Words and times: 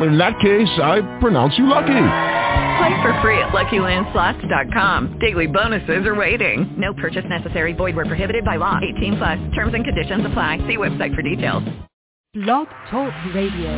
In 0.00 0.18
that 0.18 0.40
case, 0.40 0.68
I 0.82 1.02
pronounce 1.20 1.56
you 1.56 1.66
lucky. 1.66 1.92
Play 2.78 3.02
for 3.02 3.18
free 3.22 3.38
at 3.38 3.50
LuckyLandSlots.com. 3.50 5.18
Daily 5.20 5.46
bonuses 5.46 6.04
are 6.06 6.14
waiting. 6.16 6.74
No 6.76 6.92
purchase 6.94 7.24
necessary. 7.28 7.72
Void 7.72 7.94
where 7.94 8.04
prohibited 8.04 8.44
by 8.44 8.56
law. 8.56 8.80
18 8.96 9.16
plus. 9.16 9.38
Terms 9.54 9.74
and 9.74 9.84
conditions 9.84 10.26
apply. 10.26 10.58
See 10.66 10.76
website 10.76 11.14
for 11.14 11.22
details. 11.22 11.62
Blog 12.34 12.66
Talk 12.90 13.14
Radio. 13.32 13.70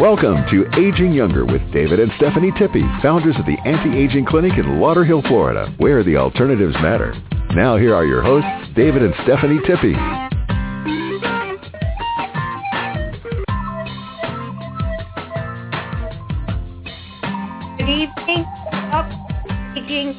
Welcome 0.00 0.36
to 0.50 0.64
Aging 0.78 1.12
Younger 1.12 1.44
with 1.44 1.60
David 1.72 2.00
and 2.00 2.10
Stephanie 2.16 2.52
Tippy, 2.56 2.84
founders 3.02 3.36
of 3.36 3.44
the 3.44 3.58
Anti-Aging 3.66 4.24
Clinic 4.24 4.56
in 4.56 4.78
Lauderhill, 4.78 5.26
Florida, 5.28 5.74
where 5.76 6.02
the 6.02 6.16
alternatives 6.16 6.74
matter. 6.76 7.14
Now 7.54 7.76
here 7.76 7.94
are 7.94 8.06
your 8.06 8.22
hosts, 8.22 8.48
David 8.74 9.02
and 9.02 9.12
Stephanie 9.24 9.60
Tippy. 9.66 9.96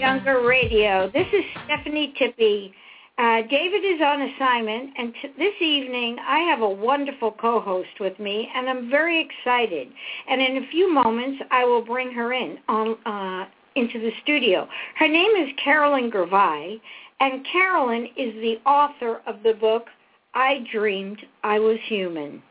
Younger 0.10 0.42
Radio. 0.42 1.08
This 1.14 1.28
is 1.32 1.44
Stephanie 1.66 2.16
Tippy. 2.18 2.74
Uh, 3.20 3.44
David 3.44 3.86
is 3.86 4.02
on 4.04 4.24
assignment, 4.24 4.90
and 4.98 5.14
t- 5.14 5.30
this 5.38 5.54
evening 5.62 6.18
I 6.28 6.40
have 6.40 6.62
a 6.62 6.68
wonderful 6.68 7.32
co-host 7.34 8.00
with 8.00 8.18
me, 8.18 8.50
and 8.56 8.68
I'm 8.68 8.90
very 8.90 9.22
excited. 9.22 9.88
And 10.28 10.42
in 10.42 10.64
a 10.64 10.68
few 10.72 10.92
moments, 10.92 11.44
I 11.52 11.64
will 11.64 11.84
bring 11.84 12.12
her 12.14 12.34
in 12.34 12.58
on 12.68 12.98
uh, 13.06 13.46
into 13.76 14.00
the 14.00 14.10
studio. 14.24 14.68
Her 14.98 15.08
name 15.08 15.30
is 15.38 15.50
Carolyn 15.64 16.10
Gervais, 16.12 16.82
and 17.20 17.46
Carolyn 17.46 18.08
is 18.18 18.34
the 18.42 18.58
author 18.66 19.22
of 19.28 19.44
the 19.44 19.54
book 19.54 19.86
I 20.34 20.66
Dreamed 20.72 21.20
I 21.44 21.60
Was 21.60 21.78
Human. 21.86 22.42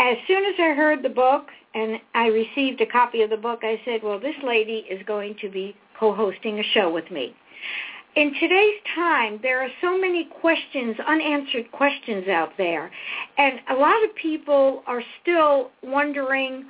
As 0.00 0.16
soon 0.26 0.44
as 0.44 0.54
I 0.58 0.74
heard 0.74 1.04
the 1.04 1.10
book 1.10 1.46
and 1.76 2.00
I 2.16 2.26
received 2.26 2.80
a 2.80 2.86
copy 2.86 3.22
of 3.22 3.30
the 3.30 3.36
book, 3.36 3.60
I 3.62 3.80
said, 3.84 4.02
well, 4.02 4.18
this 4.18 4.34
lady 4.42 4.84
is 4.90 5.00
going 5.06 5.36
to 5.42 5.48
be 5.48 5.76
co-hosting 5.98 6.58
a 6.58 6.62
show 6.74 6.92
with 6.92 7.10
me. 7.10 7.34
In 8.16 8.32
today's 8.40 8.80
time, 8.94 9.38
there 9.42 9.62
are 9.62 9.68
so 9.82 9.98
many 9.98 10.28
questions, 10.40 10.96
unanswered 11.06 11.70
questions 11.72 12.26
out 12.28 12.52
there, 12.56 12.90
and 13.36 13.60
a 13.70 13.74
lot 13.74 14.02
of 14.04 14.14
people 14.14 14.82
are 14.86 15.02
still 15.20 15.70
wondering 15.82 16.64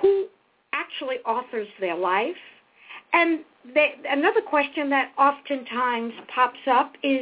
who 0.00 0.26
actually 0.72 1.16
authors 1.26 1.68
their 1.78 1.96
life. 1.96 2.36
And 3.12 3.40
they, 3.74 3.94
another 4.08 4.40
question 4.40 4.88
that 4.90 5.12
oftentimes 5.18 6.12
pops 6.34 6.58
up 6.70 6.92
is 7.02 7.20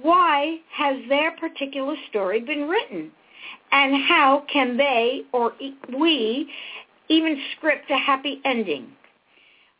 why 0.00 0.56
has 0.72 0.96
their 1.08 1.32
particular 1.36 1.94
story 2.10 2.40
been 2.40 2.68
written? 2.68 3.12
And 3.70 3.94
how 4.08 4.44
can 4.52 4.76
they 4.76 5.22
or 5.32 5.52
we 5.96 6.50
even 7.08 7.40
script 7.56 7.90
a 7.90 7.96
happy 7.96 8.40
ending? 8.44 8.88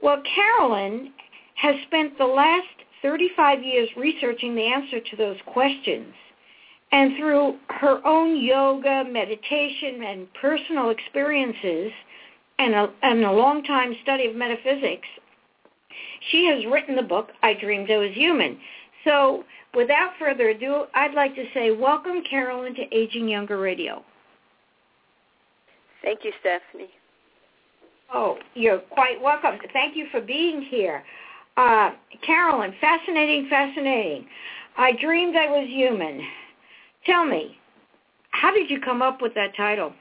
Well, 0.03 0.21
Carolyn 0.35 1.13
has 1.55 1.77
spent 1.87 2.19
the 2.19 2.27
last 2.27 2.67
35 3.03 3.63
years 3.63 3.89
researching 3.97 4.55
the 4.55 4.67
answer 4.67 5.01
to 5.01 5.17
those 5.17 5.37
questions. 5.47 6.13
And 6.91 7.17
through 7.17 7.57
her 7.69 8.07
own 8.07 8.37
yoga, 8.43 9.05
meditation, 9.09 10.03
and 10.05 10.33
personal 10.35 10.91
experiences, 10.91 11.91
and 12.59 12.75
a, 12.75 12.93
and 13.03 13.25
a 13.25 13.33
long 13.33 13.63
time 13.65 13.95
study 14.03 14.27
of 14.27 14.37
metaphysics, 14.37 15.09
she 16.31 16.47
has 16.47 16.65
written 16.71 16.97
the 16.97 17.03
book, 17.03 17.31
I 17.43 17.55
Dreamed 17.55 17.91
I 17.91 17.97
Was 17.97 18.13
Human. 18.13 18.59
So 19.05 19.45
without 19.75 20.13
further 20.19 20.51
ado, 20.51 20.85
I'd 20.95 21.15
like 21.15 21.35
to 21.37 21.45
say 21.55 21.71
welcome, 21.71 22.23
Carolyn, 22.29 22.75
to 22.75 22.95
Aging 22.95 23.29
Younger 23.29 23.59
Radio. 23.59 24.05
Thank 26.03 26.21
you, 26.25 26.33
Stephanie. 26.41 26.91
Oh, 28.15 28.39
you're 28.55 28.79
quite 28.79 29.21
welcome. 29.21 29.59
Thank 29.73 29.97
you 29.97 30.07
for 30.11 30.21
being 30.21 30.63
here. 30.63 31.03
Uh, 31.57 31.91
Carolyn, 32.25 32.75
fascinating, 32.81 33.49
fascinating. 33.49 34.27
I 34.77 34.93
dreamed 35.01 35.37
I 35.37 35.47
was 35.47 35.67
human. 35.69 36.21
Tell 37.07 37.25
me, 37.25 37.57
how 38.31 38.53
did 38.53 38.71
you 38.71 38.81
come 38.81 39.03
up 39.03 39.23
with 39.23 39.35
that 39.35 39.57
title? 39.57 39.93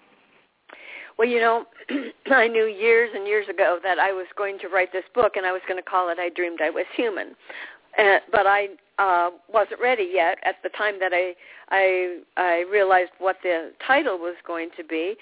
Well, 1.18 1.28
you 1.28 1.40
know, 1.40 1.66
I 2.32 2.48
knew 2.48 2.66
years 2.66 3.12
and 3.14 3.28
years 3.28 3.48
ago 3.50 3.80
that 3.84 4.00
I 4.00 4.12
was 4.12 4.28
going 4.38 4.60
to 4.60 4.68
write 4.68 4.92
this 4.92 5.04
book, 5.14 5.34
and 5.36 5.46
I 5.46 5.52
was 5.52 5.62
going 5.68 5.82
to 5.82 5.88
call 5.88 6.10
it 6.10 6.20
"I 6.20 6.30
Dreamed 6.30 6.60
I 6.62 6.70
Was 6.70 6.86
Human," 6.96 7.36
uh, 7.98 8.18
but 8.32 8.48
I 8.48 8.70
uh, 8.98 9.32
wasn't 9.52 9.82
ready 9.82 10.10
yet 10.14 10.38
at 10.44 10.56
the 10.64 10.70
time 10.70 11.00
that 11.00 11.12
I 11.14 11.34
I 11.70 12.20
I 12.38 12.64
realized 12.72 13.12
what 13.20 13.38
the 13.44 13.72
title 13.86 14.18
was 14.18 14.36
going 14.48 14.70
to 14.78 14.84
be. 14.84 15.16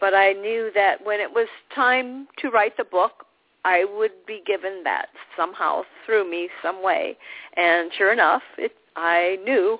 But 0.00 0.14
I 0.14 0.32
knew 0.32 0.70
that 0.74 1.04
when 1.04 1.20
it 1.20 1.30
was 1.30 1.48
time 1.74 2.28
to 2.38 2.50
write 2.50 2.76
the 2.76 2.84
book, 2.84 3.26
I 3.64 3.84
would 3.96 4.12
be 4.26 4.42
given 4.46 4.82
that 4.84 5.08
somehow 5.36 5.82
through 6.04 6.30
me 6.30 6.48
some 6.62 6.82
way. 6.82 7.16
And 7.56 7.90
sure 7.96 8.12
enough, 8.12 8.42
it, 8.58 8.72
I 8.94 9.38
knew 9.44 9.78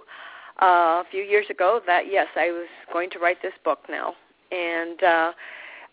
uh, 0.61 0.67
a 0.67 1.05
few 1.11 1.23
years 1.23 1.47
ago 1.51 1.81
that 1.87 2.11
yes, 2.11 2.27
I 2.35 2.51
was 2.51 2.67
going 2.93 3.11
to 3.11 3.19
write 3.19 3.41
this 3.43 3.53
book 3.65 3.81
now. 3.89 4.15
And 4.51 5.03
uh, 5.03 5.33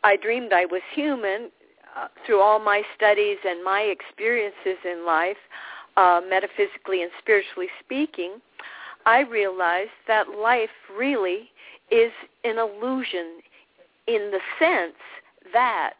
I 0.03 0.15
dreamed 0.15 0.53
I 0.53 0.65
was 0.65 0.81
human 0.93 1.51
uh, 1.95 2.07
through 2.25 2.41
all 2.41 2.59
my 2.59 2.81
studies 2.95 3.37
and 3.45 3.63
my 3.63 3.81
experiences 3.81 4.77
in 4.83 5.05
life, 5.05 5.37
uh, 5.95 6.21
metaphysically 6.27 7.03
and 7.03 7.11
spiritually 7.19 7.67
speaking. 7.83 8.41
I 9.05 9.19
realized 9.19 9.91
that 10.07 10.29
life 10.29 10.69
really 10.97 11.51
is 11.91 12.11
an 12.43 12.57
illusion 12.57 13.39
in 14.07 14.31
the 14.31 14.39
sense 14.59 14.95
that 15.53 15.93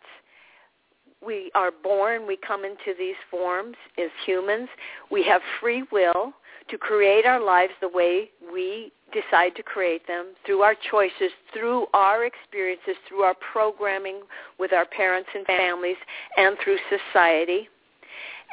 we 1.26 1.52
are 1.56 1.72
born, 1.72 2.28
we 2.28 2.38
come 2.38 2.66
into 2.66 2.98
these 2.98 3.16
forms 3.32 3.76
as 3.98 4.10
humans. 4.26 4.68
We 5.10 5.24
have 5.24 5.42
free 5.62 5.84
will 5.92 6.34
to 6.70 6.78
create 6.78 7.26
our 7.26 7.42
lives 7.44 7.74
the 7.82 7.88
way 7.88 8.30
we 8.52 8.92
decide 9.14 9.56
to 9.56 9.64
create 9.64 10.06
them 10.08 10.34
through 10.46 10.62
our 10.62 10.76
choices, 10.92 11.32
through 11.54 11.86
our 11.94 12.26
experiences, 12.26 12.96
through 13.08 13.22
our 13.22 13.36
programming 13.52 14.22
with 14.60 14.74
our 14.74 14.86
parents 14.86 15.30
and 15.36 15.46
families, 15.46 15.98
and 16.38 16.58
through 16.64 16.78
society, 17.14 17.70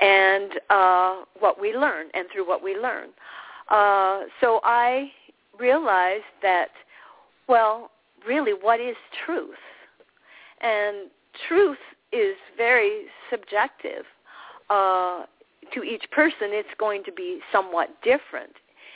and 0.01 0.53
uh, 0.71 1.17
what 1.39 1.61
we 1.61 1.75
learn, 1.75 2.07
and 2.15 2.27
through 2.33 2.47
what 2.47 2.63
we 2.63 2.77
learn. 2.77 3.09
Uh, 3.71 4.23
so 4.41 4.61
I 4.65 5.11
realized 5.59 6.25
that, 6.43 6.69
well, 7.49 7.91
really, 8.27 8.53
what 8.53 8.81
is 8.81 8.97
truth? 9.25 9.55
And 10.61 11.11
truth 11.49 11.79
is 12.13 12.37
very 12.57 13.05
subjective. 13.31 14.05
Uh, 14.69 15.25
to 15.75 15.83
each 15.83 16.05
person, 16.11 16.51
it's 16.51 16.69
going 16.79 17.05
to 17.05 17.13
be 17.13 17.41
somewhat 17.53 17.89
different. 18.03 18.53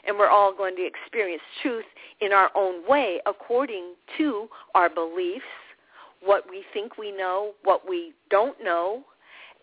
And 0.06 0.18
we're 0.18 0.28
all 0.28 0.54
going 0.54 0.76
to 0.76 0.86
experience 0.86 1.42
truth 1.62 1.84
in 2.20 2.32
our 2.32 2.50
own 2.54 2.86
way 2.88 3.20
according 3.26 3.94
to 4.18 4.48
our 4.74 4.88
beliefs, 4.90 5.44
what 6.22 6.44
we 6.50 6.64
think 6.72 6.98
we 6.98 7.10
know, 7.10 7.52
what 7.62 7.88
we 7.88 8.12
don't 8.30 8.62
know, 8.62 9.02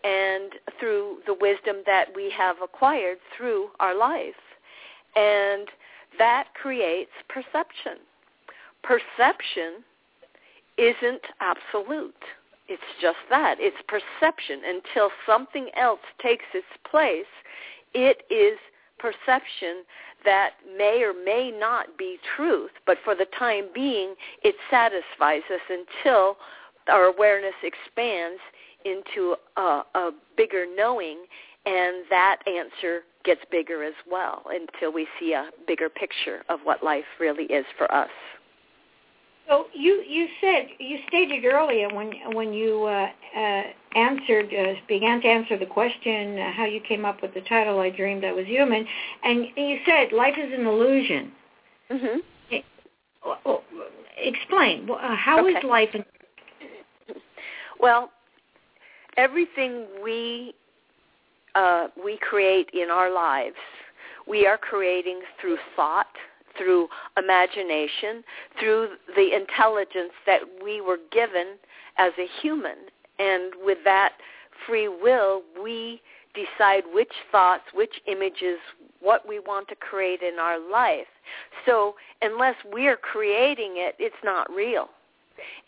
and 0.04 0.52
through 0.80 1.18
the 1.26 1.34
wisdom 1.34 1.76
that 1.86 2.06
we 2.14 2.32
have 2.36 2.56
acquired 2.62 3.18
through 3.36 3.68
our 3.78 3.96
life. 3.96 4.34
And 5.14 5.68
that 6.18 6.48
creates 6.60 7.10
perception. 7.28 7.98
Perception 8.82 9.84
isn't 10.78 11.22
absolute. 11.40 12.14
It's 12.68 12.82
just 13.00 13.18
that. 13.30 13.56
It's 13.58 13.76
perception. 13.88 14.60
Until 14.66 15.10
something 15.26 15.68
else 15.76 16.00
takes 16.20 16.44
its 16.54 16.66
place, 16.88 17.26
it 17.94 18.22
is 18.30 18.58
perception 18.98 19.84
that 20.24 20.50
may 20.76 21.02
or 21.02 21.12
may 21.12 21.50
not 21.50 21.98
be 21.98 22.18
truth, 22.36 22.70
but 22.86 22.96
for 23.04 23.14
the 23.14 23.26
time 23.38 23.64
being, 23.74 24.14
it 24.42 24.54
satisfies 24.70 25.42
us 25.52 25.60
until 25.68 26.36
our 26.88 27.04
awareness 27.04 27.54
expands 27.62 28.40
into 28.84 29.36
a, 29.56 29.82
a 29.94 30.10
bigger 30.36 30.64
knowing, 30.76 31.18
and 31.66 32.04
that 32.10 32.38
answer 32.46 33.00
gets 33.24 33.40
bigger 33.50 33.84
as 33.84 33.94
well 34.10 34.42
until 34.50 34.92
we 34.92 35.06
see 35.18 35.32
a 35.32 35.50
bigger 35.66 35.88
picture 35.88 36.42
of 36.48 36.60
what 36.64 36.82
life 36.82 37.04
really 37.20 37.44
is 37.44 37.64
for 37.76 37.92
us. 37.92 38.10
So 39.48 39.66
you 39.74 40.02
you 40.08 40.28
said 40.40 40.68
you 40.78 40.98
stated 41.08 41.44
earlier 41.44 41.88
when 41.88 42.12
when 42.34 42.52
you 42.52 42.84
uh, 42.84 43.08
uh, 43.36 43.62
answered 43.94 44.52
uh, 44.54 44.74
began 44.88 45.20
to 45.22 45.28
answer 45.28 45.58
the 45.58 45.66
question 45.66 46.38
uh, 46.38 46.52
how 46.52 46.64
you 46.64 46.80
came 46.80 47.04
up 47.04 47.22
with 47.22 47.34
the 47.34 47.40
title 47.42 47.80
I 47.80 47.90
dreamed 47.90 48.24
I 48.24 48.32
was 48.32 48.46
human, 48.46 48.86
and 49.24 49.46
you 49.56 49.78
said 49.84 50.12
life 50.12 50.34
is 50.38 50.52
an 50.52 50.66
illusion. 50.66 51.32
Mhm. 51.90 52.18
Explain 54.16 54.88
uh, 54.88 55.16
how 55.16 55.40
Okay. 55.40 55.58
is 55.58 55.64
life? 55.64 55.90
An- 55.94 56.04
Well, 57.80 58.12
everything 59.16 59.86
we 60.02 60.54
uh, 61.54 61.88
we 62.02 62.16
create 62.18 62.70
in 62.72 62.90
our 62.90 63.10
lives, 63.10 63.56
we 64.26 64.46
are 64.46 64.56
creating 64.56 65.20
through 65.40 65.58
thought, 65.76 66.06
through 66.56 66.88
imagination, 67.16 68.24
through 68.58 68.88
the 69.16 69.34
intelligence 69.34 70.12
that 70.26 70.40
we 70.62 70.80
were 70.80 70.98
given 71.10 71.58
as 71.98 72.12
a 72.18 72.26
human, 72.40 72.76
and 73.18 73.52
with 73.64 73.78
that 73.84 74.12
free 74.66 74.88
will, 74.88 75.42
we 75.62 76.00
decide 76.34 76.84
which 76.94 77.12
thoughts, 77.30 77.64
which 77.74 78.00
images, 78.06 78.58
what 79.00 79.28
we 79.28 79.38
want 79.38 79.68
to 79.68 79.74
create 79.74 80.22
in 80.22 80.38
our 80.38 80.58
life. 80.58 81.06
So 81.66 81.94
unless 82.22 82.56
we're 82.72 82.96
creating 82.96 83.74
it, 83.76 83.96
it's 83.98 84.14
not 84.24 84.50
real. 84.50 84.88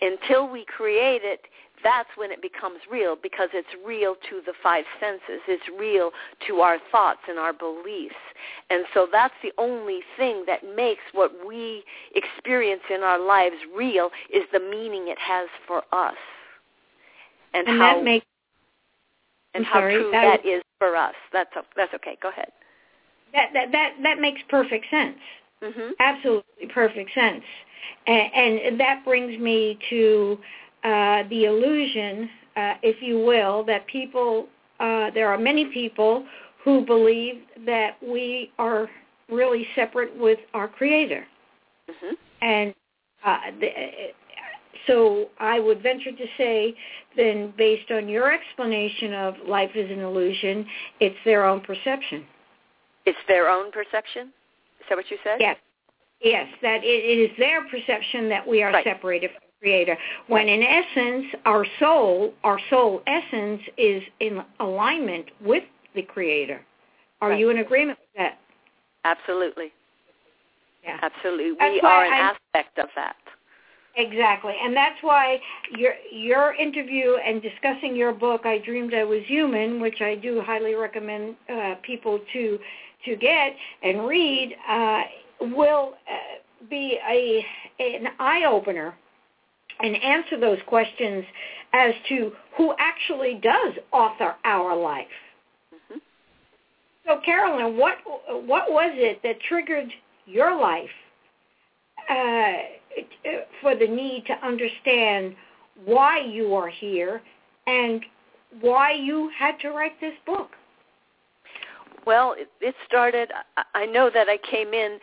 Until 0.00 0.48
we 0.48 0.64
create 0.64 1.22
it, 1.24 1.40
that's 1.84 2.08
when 2.16 2.32
it 2.32 2.42
becomes 2.42 2.80
real 2.90 3.16
because 3.22 3.50
it's 3.52 3.68
real 3.86 4.16
to 4.30 4.40
the 4.44 4.54
five 4.62 4.84
senses. 4.98 5.40
It's 5.46 5.62
real 5.78 6.10
to 6.48 6.60
our 6.60 6.78
thoughts 6.90 7.20
and 7.28 7.38
our 7.38 7.52
beliefs. 7.52 8.14
And 8.70 8.84
so 8.94 9.06
that's 9.12 9.34
the 9.42 9.52
only 9.58 10.00
thing 10.16 10.44
that 10.46 10.60
makes 10.74 11.02
what 11.12 11.30
we 11.46 11.84
experience 12.16 12.82
in 12.92 13.02
our 13.02 13.18
lives 13.18 13.56
real 13.76 14.10
is 14.32 14.42
the 14.52 14.60
meaning 14.60 15.08
it 15.08 15.18
has 15.18 15.48
for 15.68 15.82
us. 15.92 16.16
And, 17.52 17.68
and 17.68 17.78
how 17.78 17.96
that 17.96 18.04
makes 18.04 18.26
and 19.54 19.64
I'm 19.64 19.70
how 19.72 19.78
sorry, 19.80 19.94
true 19.94 20.10
that 20.10 20.40
that 20.42 20.48
is 20.48 20.62
for 20.78 20.96
us. 20.96 21.14
That's 21.32 21.50
that's 21.76 21.94
okay. 21.94 22.18
Go 22.20 22.30
ahead. 22.30 22.50
that 23.32 23.50
that 23.54 23.72
that, 23.72 23.92
that 24.02 24.20
makes 24.20 24.40
perfect 24.48 24.86
sense. 24.90 25.18
Mhm. 25.62 25.92
absolutely 26.00 26.66
perfect 26.66 27.10
sense. 27.14 27.44
And, 28.06 28.58
and 28.60 28.80
that 28.80 29.04
brings 29.04 29.38
me 29.40 29.78
to 29.90 30.38
uh, 30.84 31.22
the 31.28 31.46
illusion, 31.46 32.28
uh, 32.56 32.74
if 32.82 33.02
you 33.02 33.18
will, 33.18 33.64
that 33.64 33.86
people, 33.86 34.46
uh, 34.80 35.10
there 35.12 35.28
are 35.28 35.38
many 35.38 35.66
people 35.66 36.24
who 36.62 36.84
believe 36.84 37.42
that 37.66 37.96
we 38.02 38.52
are 38.58 38.88
really 39.30 39.66
separate 39.74 40.14
with 40.16 40.38
our 40.52 40.68
Creator. 40.68 41.26
Mhm. 41.88 42.16
And 42.42 42.74
uh, 43.24 43.38
the, 43.60 43.70
so 44.86 45.30
I 45.38 45.58
would 45.60 45.82
venture 45.82 46.12
to 46.12 46.26
say, 46.36 46.74
then 47.16 47.52
based 47.56 47.90
on 47.90 48.08
your 48.08 48.32
explanation 48.32 49.14
of 49.14 49.34
life 49.46 49.70
is 49.74 49.90
an 49.90 50.00
illusion, 50.00 50.66
it's 51.00 51.16
their 51.24 51.44
own 51.44 51.60
perception. 51.60 52.26
It's 53.06 53.18
their 53.28 53.48
own 53.48 53.70
perception. 53.70 54.32
Is 54.80 54.86
that 54.88 54.96
what 54.96 55.10
you 55.10 55.18
said? 55.24 55.36
Yes, 55.40 55.56
yes, 56.20 56.46
that 56.62 56.84
it, 56.84 56.86
it 56.86 57.30
is 57.30 57.36
their 57.38 57.66
perception 57.68 58.28
that 58.28 58.46
we 58.46 58.62
are 58.62 58.72
Right. 58.72 58.84
separated 58.84 59.30
from 59.30 59.43
Creator. 59.64 59.96
When 60.26 60.46
in 60.46 60.62
essence, 60.62 61.24
our 61.46 61.64
soul, 61.80 62.34
our 62.44 62.60
soul 62.68 63.02
essence, 63.06 63.62
is 63.78 64.02
in 64.20 64.42
alignment 64.60 65.24
with 65.40 65.64
the 65.94 66.02
Creator. 66.02 66.60
Are 67.22 67.30
Right. 67.30 67.38
you 67.40 67.48
in 67.48 67.58
agreement 67.58 67.98
with 67.98 68.12
that? 68.18 68.38
Absolutely. 69.06 69.72
Yeah. 70.84 70.98
Absolutely. 71.00 71.70
We 71.70 71.80
are 71.80 72.04
an 72.04 72.12
I- 72.12 72.18
aspect 72.32 72.78
of 72.78 72.90
that. 72.94 73.16
Exactly, 73.96 74.54
and 74.60 74.76
that's 74.76 75.00
why 75.02 75.40
your 75.70 75.94
your 76.10 76.52
interview 76.54 77.14
and 77.14 77.40
discussing 77.40 77.94
your 77.94 78.12
book, 78.12 78.44
"I 78.44 78.58
Dreamed 78.58 78.92
I 78.92 79.04
Was 79.04 79.24
Human," 79.24 79.80
which 79.80 80.02
I 80.02 80.16
do 80.16 80.42
highly 80.42 80.74
recommend 80.74 81.36
uh, 81.48 81.76
people 81.82 82.18
to 82.32 82.58
to 83.04 83.16
get 83.16 83.56
and 83.82 84.06
read, 84.06 84.56
uh, 84.68 85.02
will 85.40 85.94
uh, 86.10 86.66
be 86.68 86.98
a 87.08 87.46
an 87.78 88.08
eye 88.18 88.44
opener 88.44 88.94
and 89.80 89.96
answer 89.96 90.38
those 90.38 90.58
questions 90.66 91.24
as 91.72 91.94
to 92.08 92.32
who 92.56 92.74
actually 92.78 93.34
does 93.42 93.74
author 93.92 94.36
our 94.44 94.76
life. 94.76 95.06
Mhm. 95.74 96.00
So, 97.06 97.18
Carolyn, 97.18 97.76
what 97.76 97.98
what 98.46 98.70
was 98.70 98.92
it 98.94 99.22
that 99.22 99.40
triggered 99.40 99.92
your 100.26 100.54
life 100.54 100.90
uh, 102.08 102.54
for 103.60 103.74
the 103.74 103.86
need 103.86 104.24
to 104.26 104.34
understand 104.46 105.36
why 105.84 106.18
you 106.20 106.54
are 106.54 106.68
here 106.68 107.20
and 107.66 108.04
why 108.60 108.92
you 108.92 109.30
had 109.36 109.58
to 109.60 109.70
write 109.70 109.98
this 110.00 110.14
book? 110.24 110.50
Well, 112.06 112.34
it, 112.38 112.48
it 112.60 112.74
started. 112.86 113.32
I- 113.56 113.64
I 113.74 113.86
know 113.86 114.10
that 114.10 114.28
I 114.28 114.38
came 114.38 114.72
in 114.72 114.98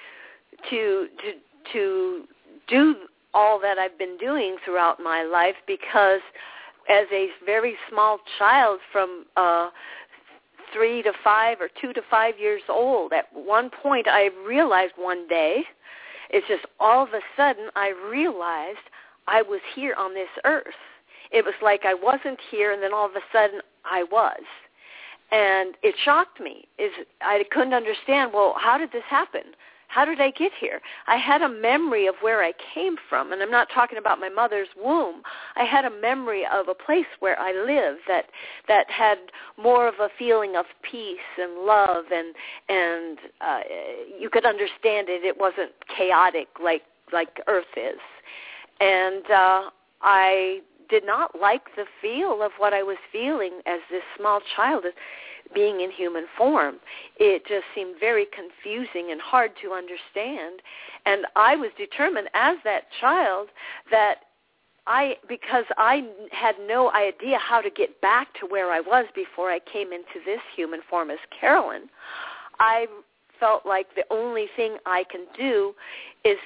to 0.69 1.07
to 1.21 1.33
to 1.73 2.27
do 2.67 2.95
all 3.33 3.59
that 3.59 3.77
I've 3.77 3.97
been 3.97 4.17
doing 4.17 4.57
throughout 4.63 4.99
my 4.99 5.23
life 5.23 5.55
because, 5.67 6.21
as 6.89 7.05
a 7.11 7.27
very 7.45 7.75
small 7.89 8.19
child, 8.37 8.79
from 8.91 9.25
uh, 9.37 9.69
three 10.73 11.01
to 11.03 11.11
five 11.23 11.57
or 11.59 11.69
two 11.79 11.93
to 11.93 12.01
five 12.09 12.39
years 12.39 12.61
old, 12.69 13.13
at 13.13 13.25
one 13.33 13.69
point 13.69 14.07
I 14.07 14.29
realized 14.45 14.93
one 14.95 15.27
day, 15.27 15.63
it's 16.29 16.47
just 16.47 16.65
all 16.79 17.03
of 17.03 17.09
a 17.09 17.21
sudden 17.35 17.69
I 17.75 17.93
realized 18.09 18.79
I 19.27 19.41
was 19.41 19.61
here 19.75 19.95
on 19.97 20.13
this 20.13 20.29
earth. 20.45 20.67
It 21.31 21.45
was 21.45 21.53
like 21.61 21.81
I 21.85 21.93
wasn't 21.93 22.39
here, 22.49 22.73
and 22.73 22.81
then 22.81 22.93
all 22.93 23.05
of 23.05 23.15
a 23.15 23.23
sudden 23.31 23.61
I 23.85 24.03
was. 24.03 24.41
And 25.31 25.75
it 25.81 25.95
shocked 26.03 26.41
me. 26.41 26.67
Is 26.77 26.91
i 27.21 27.43
couldn't 27.51 27.73
understand 27.73 28.31
well 28.33 28.55
how 28.59 28.77
did 28.77 28.91
this 28.91 29.03
happen 29.09 29.43
how 29.91 30.05
did 30.05 30.21
i 30.21 30.31
get 30.31 30.51
here? 30.59 30.81
I 31.07 31.17
had 31.17 31.41
a 31.41 31.49
memory 31.49 32.07
of 32.07 32.15
where 32.21 32.43
i 32.43 32.53
came 32.73 32.95
from 33.09 33.31
and 33.31 33.41
i'm 33.41 33.51
not 33.51 33.67
talking 33.73 33.97
about 33.97 34.19
my 34.19 34.29
mother's 34.29 34.69
womb. 34.81 35.21
I 35.55 35.63
had 35.63 35.85
a 35.85 35.89
memory 35.89 36.43
of 36.51 36.67
a 36.69 36.73
place 36.73 37.11
where 37.19 37.37
i 37.39 37.51
lived 37.51 38.01
that 38.07 38.25
that 38.67 38.89
had 38.89 39.17
more 39.61 39.87
of 39.87 39.95
a 39.99 40.09
feeling 40.17 40.55
of 40.55 40.65
peace 40.89 41.31
and 41.37 41.65
love 41.65 42.05
and 42.13 42.33
and 42.69 43.17
uh 43.41 43.61
you 44.19 44.29
could 44.29 44.45
understand 44.45 45.09
it. 45.09 45.23
It 45.25 45.37
wasn't 45.37 45.71
chaotic 45.95 46.47
like 46.63 46.83
like 47.11 47.41
earth 47.47 47.73
is. 47.75 47.99
And 48.79 49.29
uh 49.29 49.69
i 50.01 50.61
did 50.89 51.05
not 51.05 51.39
like 51.39 51.73
the 51.77 51.85
feel 52.01 52.43
of 52.43 52.51
what 52.57 52.73
I 52.73 52.83
was 52.83 52.97
feeling 53.11 53.61
as 53.65 53.79
this 53.89 54.03
small 54.17 54.41
child 54.55 54.83
being 55.53 55.81
in 55.81 55.91
human 55.91 56.25
form. 56.37 56.75
It 57.17 57.43
just 57.47 57.65
seemed 57.75 57.95
very 57.99 58.25
confusing 58.25 59.11
and 59.11 59.21
hard 59.21 59.51
to 59.63 59.71
understand. 59.71 60.61
And 61.05 61.25
I 61.35 61.55
was 61.55 61.71
determined 61.77 62.29
as 62.33 62.57
that 62.63 62.83
child 62.99 63.49
that 63.89 64.15
I 64.87 65.17
because 65.29 65.65
I 65.77 66.07
had 66.31 66.55
no 66.67 66.91
idea 66.91 67.37
how 67.37 67.61
to 67.61 67.69
get 67.69 68.01
back 68.01 68.33
to 68.39 68.47
where 68.47 68.71
I 68.71 68.79
was 68.79 69.05
before 69.15 69.51
I 69.51 69.59
came 69.59 69.93
into 69.93 70.25
this 70.25 70.41
human 70.55 70.81
form 70.89 71.11
as 71.11 71.19
Carolyn, 71.39 71.83
I 72.59 72.87
felt 73.39 73.65
like 73.65 73.87
the 73.95 74.05
only 74.09 74.47
thing 74.55 74.77
I 74.85 75.03
can 75.11 75.25
do 75.37 75.73
is 76.25 76.37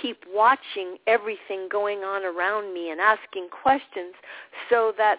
keep 0.00 0.18
watching 0.32 0.96
everything 1.06 1.68
going 1.70 2.00
on 2.00 2.24
around 2.24 2.72
me 2.72 2.90
and 2.90 3.00
asking 3.00 3.48
questions 3.50 4.14
so 4.68 4.92
that 4.96 5.18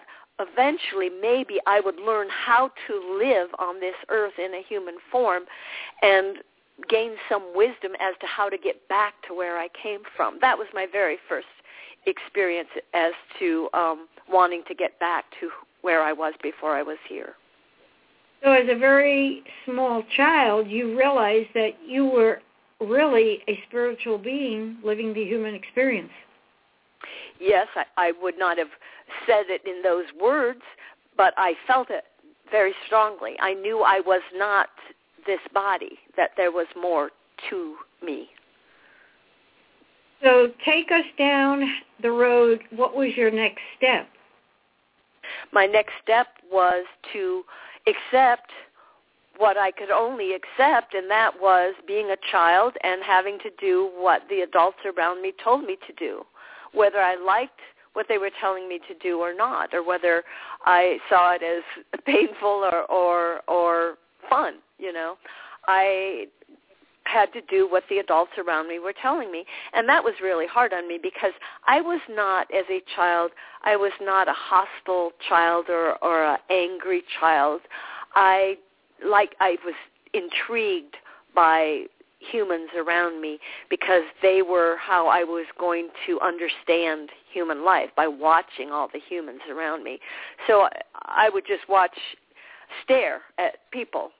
eventually 0.50 1.08
maybe 1.08 1.58
I 1.66 1.80
would 1.80 1.98
learn 1.98 2.28
how 2.30 2.70
to 2.86 3.18
live 3.18 3.48
on 3.58 3.80
this 3.80 3.94
earth 4.08 4.34
in 4.38 4.54
a 4.54 4.62
human 4.68 4.96
form 5.10 5.44
and 6.02 6.38
gain 6.88 7.12
some 7.28 7.52
wisdom 7.54 7.92
as 8.00 8.14
to 8.20 8.26
how 8.26 8.48
to 8.48 8.58
get 8.58 8.88
back 8.88 9.14
to 9.28 9.34
where 9.34 9.58
I 9.58 9.68
came 9.80 10.00
from. 10.16 10.38
That 10.40 10.56
was 10.58 10.66
my 10.74 10.86
very 10.90 11.18
first 11.28 11.46
experience 12.06 12.68
as 12.94 13.12
to 13.38 13.68
um, 13.74 14.08
wanting 14.28 14.62
to 14.68 14.74
get 14.74 14.98
back 14.98 15.24
to 15.40 15.50
where 15.82 16.02
I 16.02 16.12
was 16.12 16.34
before 16.42 16.76
I 16.76 16.82
was 16.82 16.98
here. 17.08 17.34
So 18.42 18.50
as 18.50 18.68
a 18.68 18.76
very 18.76 19.44
small 19.64 20.02
child, 20.16 20.68
you 20.68 20.98
realized 20.98 21.50
that 21.54 21.72
you 21.86 22.06
were 22.06 22.40
really 22.80 23.38
a 23.46 23.58
spiritual 23.68 24.18
being 24.18 24.78
living 24.82 25.14
the 25.14 25.22
human 25.22 25.54
experience. 25.54 26.10
Yes, 27.40 27.68
I, 27.74 27.84
I 27.96 28.12
would 28.20 28.38
not 28.38 28.58
have 28.58 28.68
said 29.26 29.46
it 29.48 29.62
in 29.66 29.82
those 29.82 30.06
words, 30.20 30.62
but 31.16 31.34
I 31.36 31.54
felt 31.66 31.90
it 31.90 32.04
very 32.50 32.74
strongly. 32.86 33.34
I 33.40 33.54
knew 33.54 33.82
I 33.82 34.00
was 34.00 34.22
not 34.34 34.68
this 35.26 35.40
body, 35.54 35.98
that 36.16 36.30
there 36.36 36.50
was 36.50 36.66
more 36.80 37.10
to 37.50 37.76
me. 38.04 38.28
So 40.22 40.52
take 40.64 40.90
us 40.92 41.04
down 41.18 41.62
the 42.00 42.10
road. 42.10 42.60
What 42.70 42.94
was 42.94 43.10
your 43.16 43.30
next 43.30 43.60
step? 43.76 44.08
My 45.52 45.66
next 45.66 45.92
step 46.02 46.28
was 46.50 46.84
to 47.12 47.42
accept 47.86 48.50
what 49.38 49.56
I 49.56 49.70
could 49.70 49.90
only 49.90 50.34
accept, 50.34 50.94
and 50.94 51.10
that 51.10 51.40
was 51.40 51.74
being 51.86 52.10
a 52.10 52.16
child 52.30 52.74
and 52.84 53.02
having 53.02 53.38
to 53.40 53.50
do 53.58 53.90
what 53.96 54.22
the 54.28 54.40
adults 54.42 54.78
around 54.84 55.22
me 55.22 55.32
told 55.42 55.64
me 55.64 55.76
to 55.86 55.92
do. 55.94 56.24
whether 56.72 56.98
I 56.98 57.16
liked 57.16 57.60
what 57.94 58.06
they 58.08 58.18
were 58.18 58.30
telling 58.40 58.68
me 58.68 58.78
to 58.88 58.94
do 59.02 59.18
or 59.18 59.34
not, 59.34 59.74
or 59.74 59.84
whether 59.84 60.22
I 60.64 60.98
saw 61.08 61.34
it 61.34 61.42
as 61.42 61.62
painful 62.06 62.68
or 62.70 62.82
or 62.90 63.40
or 63.48 63.94
fun. 64.28 64.54
You 64.78 64.92
know, 64.92 65.16
I 65.66 66.26
had 67.04 67.32
to 67.32 67.40
do 67.42 67.68
what 67.68 67.82
the 67.90 67.98
adults 67.98 68.32
around 68.38 68.68
me 68.68 68.78
were 68.78 68.94
telling 69.00 69.30
me 69.32 69.44
and 69.72 69.88
that 69.88 70.02
was 70.02 70.14
really 70.22 70.46
hard 70.46 70.72
on 70.72 70.86
me 70.86 70.98
because 71.02 71.32
I 71.66 71.80
was 71.80 72.00
not 72.08 72.46
as 72.54 72.64
a 72.70 72.80
child 72.94 73.32
I 73.64 73.76
was 73.76 73.92
not 74.00 74.28
a 74.28 74.34
hostile 74.34 75.10
child 75.28 75.66
or 75.68 75.96
or 76.02 76.22
a 76.22 76.38
angry 76.48 77.02
child 77.18 77.62
I 78.14 78.56
like 79.04 79.34
I 79.40 79.56
was 79.64 79.74
intrigued 80.14 80.96
by 81.34 81.86
humans 82.30 82.70
around 82.76 83.20
me 83.20 83.38
because 83.68 84.02
they 84.20 84.42
were 84.42 84.76
how 84.78 85.08
I 85.08 85.24
was 85.24 85.46
going 85.58 85.88
to 86.06 86.20
understand 86.20 87.10
human 87.32 87.64
life 87.64 87.90
by 87.96 88.06
watching 88.06 88.70
all 88.70 88.88
the 88.92 89.00
humans 89.00 89.40
around 89.50 89.82
me. 89.84 89.98
So 90.46 90.68
I 91.06 91.28
would 91.30 91.46
just 91.46 91.68
watch 91.68 91.96
stare 92.82 93.22
at 93.38 93.58
people 93.70 94.10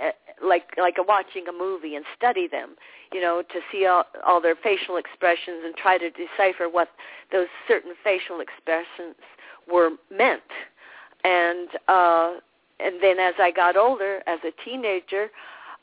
eh, 0.00 0.10
like 0.42 0.70
like 0.78 0.96
watching 1.06 1.46
a 1.48 1.52
movie 1.52 1.94
and 1.96 2.04
study 2.16 2.48
them, 2.48 2.76
you 3.12 3.20
know, 3.20 3.42
to 3.42 3.60
see 3.72 3.86
all, 3.86 4.04
all 4.26 4.40
their 4.40 4.56
facial 4.56 4.96
expressions 4.96 5.62
and 5.64 5.74
try 5.76 5.98
to 5.98 6.10
decipher 6.10 6.68
what 6.68 6.88
those 7.32 7.48
certain 7.66 7.92
facial 8.04 8.40
expressions 8.40 9.16
were 9.70 9.90
meant. 10.10 10.42
And 11.24 11.68
uh 11.88 12.34
and 12.80 13.02
then 13.02 13.18
as 13.18 13.34
I 13.38 13.50
got 13.50 13.76
older, 13.76 14.22
as 14.26 14.38
a 14.44 14.52
teenager, 14.64 15.30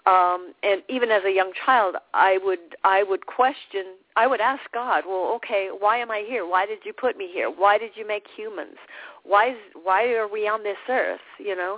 um, 0.07 0.53
and 0.61 0.83
even 0.87 1.09
as 1.09 1.23
a 1.25 1.31
young 1.31 1.51
child, 1.65 1.95
I 2.13 2.37
would 2.43 2.75
I 2.83 3.03
would 3.03 3.25
question. 3.25 3.95
I 4.15 4.27
would 4.27 4.39
ask 4.39 4.61
God, 4.73 5.03
well, 5.07 5.33
okay, 5.37 5.69
why 5.77 5.97
am 5.97 6.11
I 6.11 6.23
here? 6.27 6.47
Why 6.47 6.65
did 6.65 6.79
you 6.83 6.93
put 6.93 7.17
me 7.17 7.29
here? 7.31 7.49
Why 7.49 7.77
did 7.77 7.91
you 7.95 8.07
make 8.07 8.23
humans? 8.35 8.77
Why 9.23 9.49
is, 9.49 9.57
why 9.83 10.13
are 10.13 10.27
we 10.27 10.47
on 10.47 10.63
this 10.63 10.77
earth? 10.87 11.19
You 11.39 11.55
know, 11.55 11.73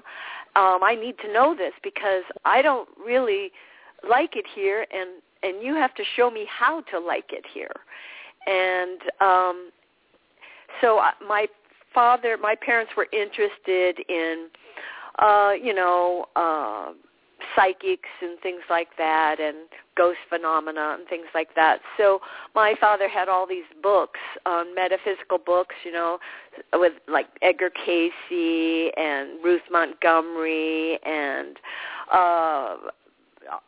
um, 0.56 0.84
I 0.84 0.96
need 0.96 1.16
to 1.20 1.32
know 1.32 1.56
this 1.56 1.74
because 1.84 2.24
I 2.46 2.62
don't 2.62 2.90
really 3.04 3.52
like 4.08 4.36
it 4.36 4.46
here, 4.54 4.86
and 4.92 5.22
and 5.44 5.64
you 5.64 5.74
have 5.76 5.94
to 5.96 6.04
show 6.16 6.30
me 6.30 6.46
how 6.50 6.82
to 6.92 7.00
like 7.00 7.32
it 7.32 7.46
here. 7.54 7.72
And 8.46 9.02
um, 9.22 9.72
so 10.82 11.02
my 11.26 11.48
father, 11.94 12.38
my 12.38 12.56
parents 12.56 12.92
were 12.98 13.08
interested 13.14 14.00
in 14.10 14.50
uh, 15.20 15.54
you 15.62 15.74
know, 15.74 16.26
uh, 16.36 16.92
psychics 17.56 18.10
and 18.22 18.40
things 18.40 18.62
like 18.70 18.90
that 18.98 19.40
and 19.40 19.58
ghost 19.96 20.20
phenomena 20.30 20.96
and 20.98 21.08
things 21.08 21.28
like 21.34 21.54
that. 21.56 21.80
So 21.98 22.20
my 22.56 22.76
father 22.80 23.08
had 23.08 23.30
all 23.30 23.48
these 23.48 23.66
books, 23.82 24.20
um, 24.46 24.74
metaphysical 24.76 25.38
books, 25.38 25.76
you 25.84 25.92
know, 25.92 26.20
with 26.74 26.94
like 27.08 27.28
Edgar 27.42 27.70
Cayce 27.70 28.12
and 28.98 29.44
Ruth 29.44 29.62
Montgomery 29.72 31.00
and 31.06 31.58
uh 32.12 32.76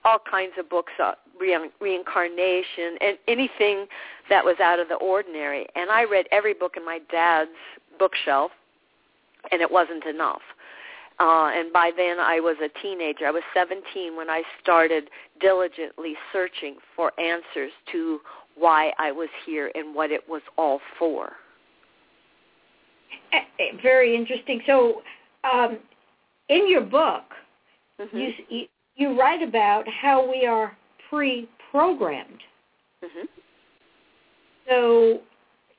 all 0.04 0.20
kinds 0.30 0.54
of 0.58 0.70
books 0.70 0.92
uh, 1.02 1.14
re- 1.40 1.70
reincarnation 1.80 2.98
and 3.00 3.18
anything 3.28 3.86
that 4.30 4.44
was 4.44 4.58
out 4.62 4.80
of 4.80 4.90
the 4.90 4.96
ordinary 4.96 5.66
and 5.76 5.90
I 5.90 6.04
read 6.04 6.26
every 6.32 6.54
book 6.54 6.74
in 6.76 6.84
my 6.84 7.00
dad's 7.10 7.50
bookshelf 7.98 8.52
and 9.52 9.62
it 9.62 9.72
wasn't 9.72 10.06
enough 10.06 10.42
uh, 11.20 11.50
and 11.54 11.72
by 11.74 11.92
then 11.96 12.20
I 12.20 12.40
was 12.40 12.56
a 12.64 12.70
teenager. 12.82 13.26
I 13.28 13.32
was 13.32 13.44
17 13.54 14.16
when 14.16 14.30
I 14.30 14.42
started 14.62 15.10
diligently 15.42 16.16
searching 16.32 16.76
for 16.96 17.12
answers 17.20 17.72
to 17.92 18.20
why 18.56 18.94
I 18.98 19.12
was 19.12 19.30
here 19.46 19.72
and 19.76 19.94
what 19.94 20.12
it 20.12 20.28
was 20.28 20.42
all 20.58 20.80
for. 20.98 21.32
Very 23.82 24.16
interesting. 24.16 24.62
So, 24.66 25.02
um, 25.52 25.78
in 26.50 26.70
your 26.70 26.82
book, 26.82 27.24
mm-hmm. 28.00 28.18
you, 28.18 28.32
you, 28.50 28.66
you 28.96 29.20
write 29.20 29.42
about 29.42 29.86
how 29.88 30.30
we 30.30 30.46
are 30.46 30.76
pre-programmed. 31.10 32.42
Mm-hmm. 33.04 33.26
So, 34.68 35.20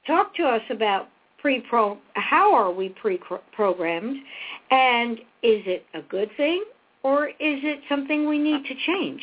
talk 0.06 0.34
to 0.36 0.44
us 0.44 0.62
about 0.70 1.08
pre-pro 1.40 1.98
how 2.14 2.54
are 2.54 2.72
we 2.72 2.90
pre-programmed? 2.90 4.16
And 4.70 5.18
is 5.42 5.62
it 5.66 5.84
a 5.94 6.02
good 6.02 6.30
thing 6.36 6.64
or 7.02 7.28
is 7.28 7.34
it 7.38 7.80
something 7.88 8.28
we 8.28 8.38
need 8.38 8.64
to 8.64 8.74
change? 8.86 9.22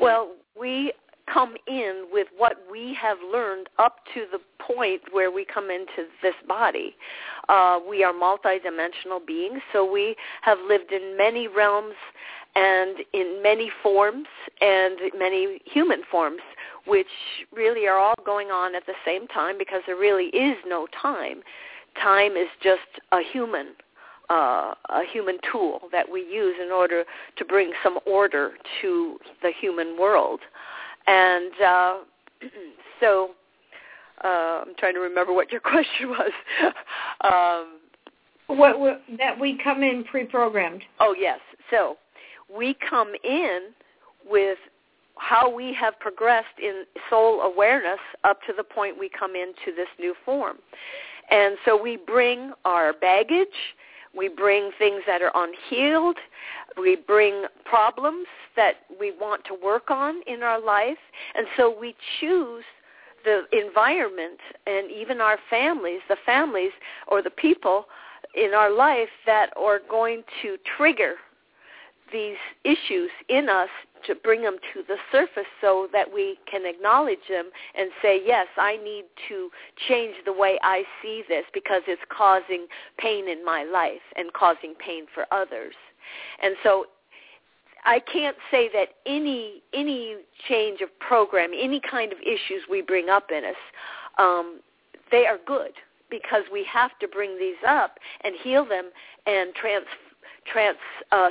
Well 0.00 0.34
we 0.58 0.92
come 1.32 1.54
in 1.66 2.06
with 2.12 2.28
what 2.36 2.56
we 2.70 2.96
have 3.00 3.18
learned 3.32 3.68
up 3.78 3.96
to 4.14 4.26
the 4.30 4.38
point 4.64 5.02
where 5.10 5.30
we 5.30 5.44
come 5.44 5.70
into 5.70 6.08
this 6.22 6.34
body. 6.46 6.94
Uh, 7.48 7.80
we 7.88 8.04
are 8.04 8.12
multidimensional 8.12 9.24
beings, 9.26 9.60
so 9.72 9.90
we 9.90 10.14
have 10.42 10.58
lived 10.68 10.92
in 10.92 11.16
many 11.16 11.48
realms 11.48 11.94
and 12.54 12.98
in 13.12 13.40
many 13.42 13.70
forms 13.82 14.26
and 14.60 14.98
many 15.18 15.60
human 15.64 16.02
forms 16.10 16.40
which 16.86 17.06
really 17.54 17.86
are 17.86 17.98
all 17.98 18.14
going 18.24 18.48
on 18.48 18.74
at 18.74 18.86
the 18.86 18.94
same 19.04 19.26
time 19.28 19.58
because 19.58 19.82
there 19.86 19.96
really 19.96 20.26
is 20.26 20.56
no 20.66 20.86
time. 21.00 21.42
Time 22.00 22.32
is 22.32 22.48
just 22.62 22.80
a 23.12 23.20
human 23.32 23.68
uh, 24.28 24.74
a 24.88 25.02
human 25.12 25.38
tool 25.52 25.82
that 25.92 26.10
we 26.10 26.20
use 26.20 26.56
in 26.60 26.72
order 26.72 27.04
to 27.36 27.44
bring 27.44 27.72
some 27.82 27.98
order 28.06 28.52
to 28.82 29.18
the 29.42 29.52
human 29.60 29.96
world. 29.98 30.40
And 31.06 31.52
uh, 31.64 31.94
so 33.00 33.30
uh, 34.24 34.62
I'm 34.66 34.74
trying 34.78 34.94
to 34.94 35.00
remember 35.00 35.32
what 35.32 35.52
your 35.52 35.60
question 35.72 36.08
was. 36.08 36.32
um, 37.22 38.56
what, 38.56 38.78
what 38.78 39.02
that 39.18 39.38
we 39.38 39.58
come 39.62 39.82
in 39.82 40.04
pre-programmed? 40.04 40.82
Oh 41.00 41.14
yes. 41.18 41.40
So 41.70 41.96
we 42.54 42.76
come 42.88 43.12
in 43.24 43.68
with 44.28 44.58
how 45.16 45.52
we 45.52 45.74
have 45.74 45.98
progressed 45.98 46.58
in 46.62 46.84
soul 47.10 47.40
awareness 47.40 48.00
up 48.24 48.40
to 48.46 48.52
the 48.56 48.64
point 48.64 48.98
we 48.98 49.08
come 49.08 49.34
into 49.34 49.74
this 49.74 49.88
new 49.98 50.14
form. 50.24 50.58
And 51.30 51.56
so 51.64 51.80
we 51.80 51.96
bring 51.96 52.52
our 52.64 52.92
baggage, 52.92 53.48
we 54.16 54.28
bring 54.28 54.70
things 54.78 55.02
that 55.06 55.22
are 55.22 55.32
unhealed, 55.34 56.16
we 56.78 56.96
bring 56.96 57.44
problems 57.64 58.26
that 58.54 58.74
we 59.00 59.12
want 59.12 59.44
to 59.46 59.54
work 59.54 59.90
on 59.90 60.22
in 60.26 60.42
our 60.42 60.60
life, 60.60 60.98
and 61.34 61.46
so 61.56 61.74
we 61.78 61.94
choose 62.20 62.64
the 63.24 63.42
environment 63.52 64.38
and 64.66 64.90
even 64.90 65.20
our 65.20 65.38
families, 65.50 66.00
the 66.08 66.16
families 66.24 66.70
or 67.08 67.22
the 67.22 67.30
people 67.30 67.86
in 68.34 68.54
our 68.54 68.72
life 68.72 69.08
that 69.26 69.50
are 69.56 69.80
going 69.90 70.22
to 70.42 70.56
trigger 70.76 71.14
these 72.12 72.36
issues 72.64 73.10
in 73.28 73.48
us 73.48 73.68
to 74.06 74.14
bring 74.14 74.42
them 74.42 74.56
to 74.74 74.82
the 74.86 74.96
surface 75.12 75.48
so 75.60 75.88
that 75.92 76.12
we 76.12 76.38
can 76.50 76.66
acknowledge 76.66 77.26
them 77.28 77.50
and 77.76 77.90
say, 78.02 78.20
yes, 78.24 78.46
I 78.56 78.76
need 78.76 79.04
to 79.28 79.50
change 79.88 80.14
the 80.24 80.32
way 80.32 80.58
I 80.62 80.84
see 81.02 81.22
this 81.28 81.44
because 81.52 81.82
it's 81.86 82.02
causing 82.10 82.66
pain 82.98 83.28
in 83.28 83.44
my 83.44 83.64
life 83.64 84.02
and 84.16 84.32
causing 84.32 84.74
pain 84.74 85.04
for 85.14 85.26
others. 85.32 85.74
And 86.42 86.54
so 86.62 86.86
I 87.84 88.00
can't 88.00 88.36
say 88.50 88.68
that 88.72 88.88
any 89.06 89.62
any 89.72 90.16
change 90.48 90.80
of 90.80 90.88
program, 90.98 91.50
any 91.56 91.80
kind 91.80 92.12
of 92.12 92.18
issues 92.20 92.62
we 92.68 92.82
bring 92.82 93.08
up 93.08 93.30
in 93.30 93.44
us, 93.44 93.54
um, 94.18 94.60
they 95.10 95.26
are 95.26 95.38
good 95.46 95.72
because 96.10 96.42
we 96.52 96.64
have 96.72 96.90
to 97.00 97.08
bring 97.08 97.38
these 97.38 97.56
up 97.66 97.98
and 98.22 98.34
heal 98.42 98.64
them 98.64 98.90
and 99.26 99.54
trans 99.54 99.86
trans 100.50 100.78
uh, 101.12 101.28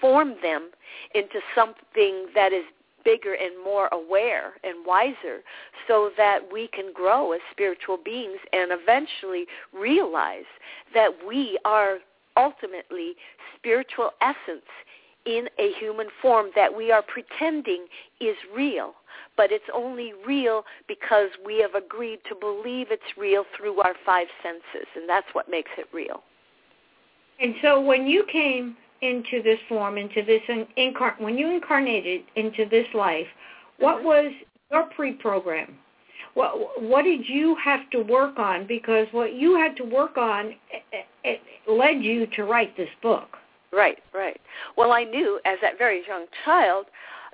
form 0.00 0.34
them 0.42 0.70
into 1.14 1.40
something 1.54 2.26
that 2.34 2.52
is 2.52 2.64
bigger 3.04 3.34
and 3.34 3.52
more 3.64 3.88
aware 3.92 4.54
and 4.64 4.84
wiser 4.84 5.42
so 5.86 6.10
that 6.16 6.40
we 6.52 6.68
can 6.68 6.92
grow 6.92 7.32
as 7.32 7.40
spiritual 7.52 7.96
beings 8.04 8.38
and 8.52 8.72
eventually 8.72 9.46
realize 9.72 10.48
that 10.92 11.10
we 11.26 11.58
are 11.64 11.98
ultimately 12.36 13.14
spiritual 13.56 14.10
essence 14.20 14.66
in 15.24 15.48
a 15.58 15.72
human 15.78 16.08
form 16.22 16.50
that 16.54 16.74
we 16.74 16.90
are 16.90 17.02
pretending 17.02 17.86
is 18.20 18.36
real. 18.54 18.94
But 19.36 19.50
it's 19.50 19.64
only 19.74 20.12
real 20.26 20.64
because 20.88 21.30
we 21.44 21.58
have 21.60 21.74
agreed 21.74 22.20
to 22.28 22.34
believe 22.34 22.88
it's 22.90 23.16
real 23.18 23.44
through 23.56 23.80
our 23.80 23.94
five 24.04 24.28
senses, 24.42 24.86
and 24.94 25.08
that's 25.08 25.26
what 25.32 25.48
makes 25.50 25.70
it 25.78 25.86
real. 25.92 26.22
And 27.40 27.54
so 27.60 27.80
when 27.80 28.06
you 28.06 28.24
came 28.30 28.76
into 29.02 29.42
this 29.42 29.58
form, 29.68 29.98
into 29.98 30.22
this 30.22 30.42
incarn 30.76 31.20
when 31.20 31.36
you 31.36 31.50
incarnated 31.50 32.22
into 32.36 32.66
this 32.68 32.86
life, 32.94 33.26
what 33.78 33.96
mm-hmm. 33.96 34.06
was 34.06 34.32
your 34.70 34.84
pre-program? 34.94 35.76
What 36.34 36.82
what 36.82 37.02
did 37.02 37.28
you 37.28 37.56
have 37.64 37.88
to 37.90 38.00
work 38.00 38.38
on? 38.38 38.66
Because 38.66 39.06
what 39.12 39.34
you 39.34 39.56
had 39.56 39.76
to 39.76 39.84
work 39.84 40.16
on 40.18 40.54
it, 40.70 41.06
it 41.24 41.40
led 41.68 42.02
you 42.02 42.26
to 42.36 42.44
write 42.44 42.76
this 42.76 42.90
book. 43.02 43.36
Right, 43.72 43.98
right. 44.14 44.40
Well, 44.76 44.92
I 44.92 45.04
knew 45.04 45.40
as 45.44 45.58
that 45.62 45.78
very 45.78 46.02
young 46.06 46.26
child 46.44 46.86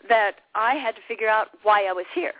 that 0.08 0.36
I 0.54 0.74
had 0.74 0.94
to 0.96 1.00
figure 1.06 1.28
out 1.28 1.48
why 1.62 1.84
I 1.84 1.92
was 1.92 2.06
here. 2.14 2.34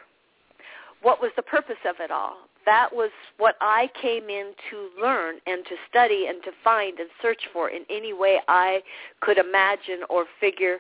what 1.02 1.20
was 1.20 1.30
the 1.36 1.42
purpose 1.42 1.76
of 1.88 1.96
it 2.00 2.10
all? 2.10 2.36
That 2.64 2.92
was 2.92 3.10
what 3.38 3.56
I 3.60 3.90
came 4.00 4.28
in 4.28 4.52
to 4.70 4.88
learn 5.00 5.36
and 5.46 5.64
to 5.64 5.74
study 5.88 6.26
and 6.28 6.42
to 6.44 6.50
find 6.62 6.98
and 6.98 7.08
search 7.20 7.42
for 7.52 7.70
in 7.70 7.82
any 7.90 8.12
way 8.12 8.38
I 8.48 8.82
could 9.20 9.38
imagine 9.38 10.00
or 10.08 10.26
figure 10.40 10.78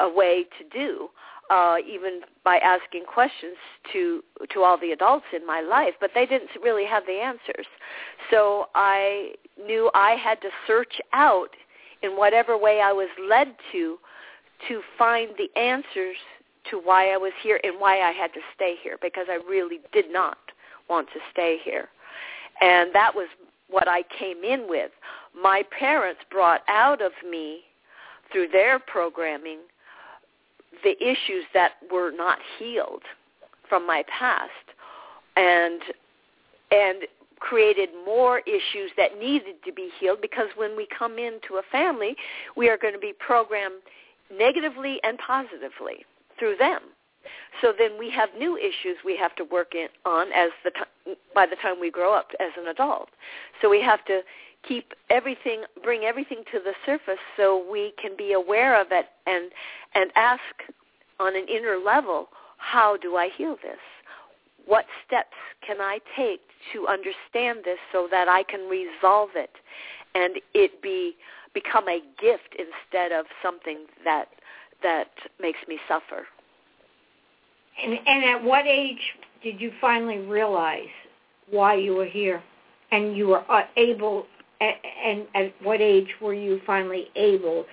a 0.00 0.08
way 0.08 0.44
to 0.58 0.78
do 0.78 1.08
uh, 1.50 1.76
even 1.86 2.22
by 2.44 2.58
asking 2.58 3.04
questions 3.04 3.56
to 3.92 4.22
to 4.52 4.62
all 4.62 4.78
the 4.78 4.92
adults 4.92 5.26
in 5.34 5.46
my 5.46 5.60
life, 5.60 5.94
but 6.00 6.10
they 6.14 6.26
didn't 6.26 6.50
really 6.62 6.84
have 6.84 7.04
the 7.06 7.20
answers. 7.20 7.66
So 8.30 8.66
I 8.74 9.32
knew 9.64 9.90
I 9.94 10.12
had 10.12 10.40
to 10.42 10.48
search 10.66 11.00
out 11.12 11.50
in 12.02 12.16
whatever 12.16 12.58
way 12.58 12.80
I 12.80 12.92
was 12.92 13.08
led 13.28 13.54
to 13.72 13.98
to 14.68 14.80
find 14.98 15.30
the 15.36 15.60
answers 15.60 16.16
to 16.70 16.78
why 16.78 17.12
I 17.12 17.16
was 17.16 17.32
here 17.42 17.60
and 17.62 17.78
why 17.78 18.00
I 18.00 18.10
had 18.10 18.32
to 18.34 18.40
stay 18.54 18.74
here 18.82 18.98
because 19.00 19.26
I 19.28 19.38
really 19.48 19.80
did 19.92 20.10
not 20.10 20.38
want 20.88 21.08
to 21.12 21.20
stay 21.32 21.58
here. 21.64 21.88
And 22.60 22.94
that 22.94 23.14
was 23.14 23.28
what 23.68 23.88
I 23.88 24.02
came 24.18 24.44
in 24.44 24.68
with. 24.68 24.90
My 25.40 25.62
parents 25.78 26.20
brought 26.30 26.62
out 26.68 27.02
of 27.02 27.12
me 27.28 27.60
through 28.32 28.48
their 28.48 28.78
programming 28.78 29.58
the 30.82 30.96
issues 31.02 31.44
that 31.54 31.72
were 31.90 32.10
not 32.10 32.38
healed 32.58 33.02
from 33.68 33.86
my 33.86 34.04
past 34.18 34.50
and 35.36 35.80
and 36.70 37.02
created 37.38 37.90
more 38.04 38.40
issues 38.40 38.90
that 38.96 39.18
needed 39.18 39.56
to 39.64 39.72
be 39.72 39.90
healed 40.00 40.18
because 40.20 40.48
when 40.56 40.76
we 40.76 40.86
come 40.98 41.18
into 41.18 41.56
a 41.56 41.62
family 41.70 42.16
we 42.56 42.68
are 42.68 42.76
going 42.76 42.94
to 42.94 43.00
be 43.00 43.12
programmed 43.18 43.80
negatively 44.32 44.98
and 45.02 45.18
positively 45.18 46.04
through 46.38 46.56
them 46.56 46.80
so 47.60 47.72
then 47.76 47.98
we 47.98 48.10
have 48.10 48.30
new 48.38 48.56
issues 48.56 48.96
we 49.04 49.16
have 49.16 49.34
to 49.36 49.44
work 49.44 49.74
in, 49.74 49.88
on 50.04 50.32
as 50.32 50.50
the 50.64 50.70
t- 50.70 51.14
by 51.34 51.46
the 51.46 51.56
time 51.56 51.80
we 51.80 51.90
grow 51.90 52.14
up 52.14 52.28
as 52.40 52.50
an 52.58 52.68
adult. 52.68 53.08
So 53.60 53.68
we 53.70 53.82
have 53.82 54.04
to 54.06 54.20
keep 54.66 54.92
everything 55.10 55.62
bring 55.82 56.02
everything 56.02 56.42
to 56.52 56.58
the 56.58 56.72
surface 56.84 57.20
so 57.36 57.64
we 57.70 57.92
can 58.00 58.16
be 58.16 58.32
aware 58.32 58.80
of 58.80 58.88
it 58.90 59.06
and 59.26 59.50
and 59.94 60.10
ask 60.16 60.40
on 61.20 61.36
an 61.36 61.46
inner 61.48 61.78
level 61.78 62.28
how 62.58 62.96
do 62.96 63.16
i 63.16 63.28
heal 63.36 63.56
this? 63.62 63.78
What 64.66 64.86
steps 65.06 65.36
can 65.66 65.80
i 65.80 65.98
take 66.16 66.40
to 66.72 66.86
understand 66.88 67.60
this 67.64 67.78
so 67.92 68.08
that 68.10 68.28
i 68.28 68.42
can 68.42 68.68
resolve 68.68 69.30
it 69.34 69.50
and 70.14 70.38
it 70.54 70.82
be 70.82 71.16
become 71.54 71.88
a 71.88 72.00
gift 72.20 72.54
instead 72.58 73.12
of 73.12 73.26
something 73.42 73.86
that 74.04 74.28
that 74.82 75.10
makes 75.40 75.60
me 75.68 75.78
suffer 75.88 76.26
and 77.82 77.98
and 78.06 78.24
at 78.24 78.42
what 78.42 78.66
age 78.66 79.00
did 79.42 79.60
you 79.60 79.72
finally 79.80 80.18
realize 80.18 80.88
why 81.50 81.74
you 81.74 81.94
were 81.94 82.06
here 82.06 82.42
and 82.92 83.16
you 83.16 83.28
were 83.28 83.50
uh, 83.50 83.62
able 83.76 84.26
and 84.60 85.26
at 85.34 85.52
what 85.62 85.80
age 85.80 86.08
were 86.20 86.34
you 86.34 86.60
finally 86.66 87.08
able 87.14 87.66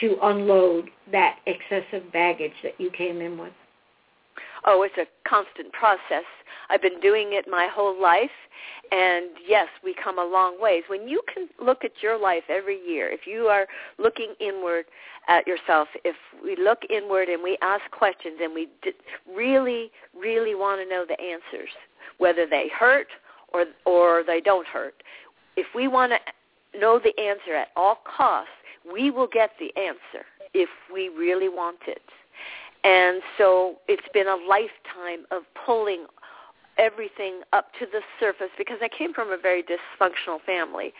to 0.00 0.16
unload 0.22 0.90
that 1.10 1.38
excessive 1.46 2.12
baggage 2.12 2.52
that 2.62 2.74
you 2.78 2.90
came 2.90 3.20
in 3.20 3.38
with? 3.38 3.52
Oh, 4.66 4.82
it's 4.82 4.96
a 4.98 5.06
constant 5.28 5.72
process. 5.72 6.24
I've 6.68 6.82
been 6.82 7.00
doing 7.00 7.28
it 7.30 7.46
my 7.48 7.68
whole 7.72 8.00
life, 8.00 8.30
and 8.90 9.26
yes, 9.46 9.68
we 9.84 9.94
come 9.94 10.18
a 10.18 10.24
long 10.24 10.60
ways. 10.60 10.82
When 10.88 11.06
you 11.06 11.22
can 11.32 11.48
look 11.64 11.84
at 11.84 11.92
your 12.02 12.18
life 12.18 12.42
every 12.48 12.80
year, 12.84 13.08
if 13.08 13.20
you 13.26 13.42
are 13.42 13.68
looking 13.98 14.34
inward 14.40 14.86
at 15.28 15.46
yourself, 15.46 15.88
if 16.04 16.16
we 16.42 16.56
look 16.56 16.80
inward 16.90 17.28
and 17.28 17.42
we 17.42 17.56
ask 17.62 17.88
questions 17.92 18.38
and 18.42 18.52
we 18.52 18.68
really, 19.32 19.92
really 20.18 20.56
want 20.56 20.80
to 20.80 20.88
know 20.88 21.04
the 21.06 21.20
answers, 21.20 21.70
whether 22.18 22.46
they 22.46 22.68
hurt 22.76 23.08
or 23.52 23.66
or 23.84 24.24
they 24.26 24.40
don't 24.40 24.66
hurt, 24.66 25.02
if 25.56 25.66
we 25.74 25.86
want 25.86 26.12
to 26.12 26.78
know 26.78 26.98
the 26.98 27.16
answer 27.22 27.54
at 27.54 27.68
all 27.76 28.00
costs, 28.04 28.50
we 28.90 29.10
will 29.10 29.28
get 29.32 29.50
the 29.60 29.70
answer 29.80 30.26
if 30.54 30.68
we 30.92 31.08
really 31.08 31.48
want 31.48 31.78
it. 31.86 32.02
And 32.86 33.20
so 33.36 33.76
it's 33.88 34.06
been 34.14 34.28
a 34.28 34.36
lifetime 34.48 35.26
of 35.32 35.42
pulling 35.66 36.06
everything 36.78 37.40
up 37.52 37.72
to 37.80 37.86
the 37.86 38.00
surface 38.20 38.50
because 38.56 38.76
I 38.80 38.88
came 38.88 39.12
from 39.12 39.32
a 39.32 39.36
very 39.36 39.64
dysfunctional 39.64 40.40
family. 40.46 40.92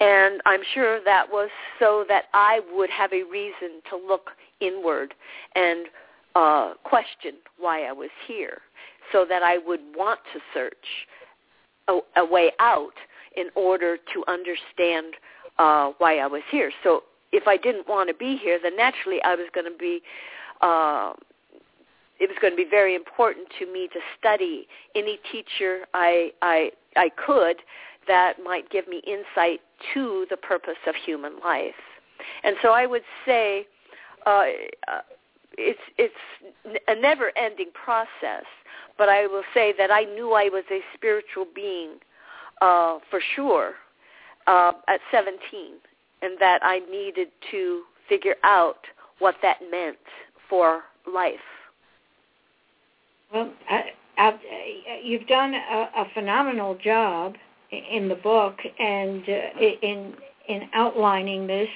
And 0.00 0.40
I'm 0.46 0.62
sure 0.74 0.98
that 1.04 1.26
was 1.30 1.48
so 1.78 2.04
that 2.08 2.24
I 2.34 2.60
would 2.72 2.90
have 2.90 3.12
a 3.12 3.22
reason 3.22 3.80
to 3.90 3.96
look 3.96 4.30
inward 4.60 5.14
and 5.54 5.86
uh, 6.34 6.74
question 6.82 7.34
why 7.56 7.84
I 7.84 7.92
was 7.92 8.10
here 8.26 8.58
so 9.12 9.24
that 9.28 9.44
I 9.44 9.58
would 9.58 9.80
want 9.94 10.18
to 10.32 10.40
search 10.52 10.74
a, 11.86 12.00
a 12.20 12.24
way 12.24 12.50
out 12.58 12.94
in 13.36 13.46
order 13.54 13.96
to 13.96 14.24
understand 14.26 15.14
uh, 15.58 15.92
why 15.98 16.18
I 16.18 16.26
was 16.26 16.42
here. 16.50 16.72
So 16.82 17.04
if 17.32 17.46
I 17.46 17.56
didn't 17.56 17.88
want 17.88 18.08
to 18.08 18.14
be 18.14 18.36
here, 18.36 18.58
then 18.62 18.76
naturally 18.76 19.22
I 19.22 19.34
was 19.34 19.46
going 19.54 19.70
to 19.70 19.78
be. 19.78 20.02
Uh, 20.60 21.12
it 22.20 22.28
was 22.28 22.36
going 22.40 22.52
to 22.52 22.56
be 22.56 22.68
very 22.68 22.96
important 22.96 23.46
to 23.60 23.72
me 23.72 23.88
to 23.92 24.00
study 24.18 24.66
any 24.96 25.20
teacher 25.30 25.86
I 25.94 26.32
I 26.42 26.72
I 26.96 27.10
could 27.10 27.58
that 28.08 28.42
might 28.42 28.70
give 28.70 28.88
me 28.88 29.02
insight 29.06 29.60
to 29.94 30.26
the 30.30 30.36
purpose 30.36 30.80
of 30.86 30.94
human 30.96 31.34
life. 31.44 31.74
And 32.42 32.56
so 32.62 32.70
I 32.70 32.86
would 32.86 33.04
say 33.24 33.66
uh, 34.26 34.44
uh, 34.88 35.00
it's 35.56 35.78
it's 35.96 36.14
a 36.88 36.94
never-ending 36.94 37.70
process. 37.72 38.44
But 38.96 39.08
I 39.08 39.26
will 39.28 39.44
say 39.54 39.72
that 39.78 39.92
I 39.92 40.02
knew 40.02 40.32
I 40.32 40.48
was 40.48 40.64
a 40.72 40.80
spiritual 40.94 41.46
being 41.54 41.98
uh, 42.60 42.98
for 43.10 43.20
sure 43.36 43.74
uh, 44.48 44.72
at 44.88 45.00
17, 45.12 45.38
and 46.22 46.38
that 46.40 46.60
I 46.62 46.80
needed 46.90 47.28
to 47.50 47.82
figure 48.08 48.36
out 48.44 48.78
what 49.18 49.36
that 49.42 49.58
meant 49.70 49.96
for 50.48 50.82
life. 51.12 51.34
Well, 53.32 53.52
I, 53.68 53.84
I, 54.16 54.38
you've 55.02 55.26
done 55.26 55.54
a, 55.54 55.88
a 55.96 56.04
phenomenal 56.14 56.76
job 56.82 57.34
in 57.70 58.08
the 58.08 58.14
book 58.14 58.56
and 58.78 59.22
uh, 59.28 59.60
in 59.82 60.14
in 60.48 60.62
outlining 60.72 61.46
this 61.46 61.68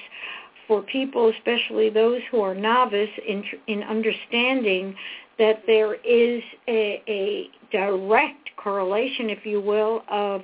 for 0.67 0.81
people, 0.81 1.31
especially 1.37 1.91
those 1.91 2.21
who 2.31 2.41
are 2.41 2.55
novice 2.55 3.09
in 3.27 3.43
in 3.67 3.83
understanding 3.83 4.95
that 5.37 5.63
there 5.65 5.95
is 5.95 6.41
a, 6.67 7.01
a 7.07 7.49
direct 7.71 8.49
correlation, 8.57 9.29
if 9.29 9.45
you 9.45 9.59
will, 9.59 10.03
of 10.09 10.41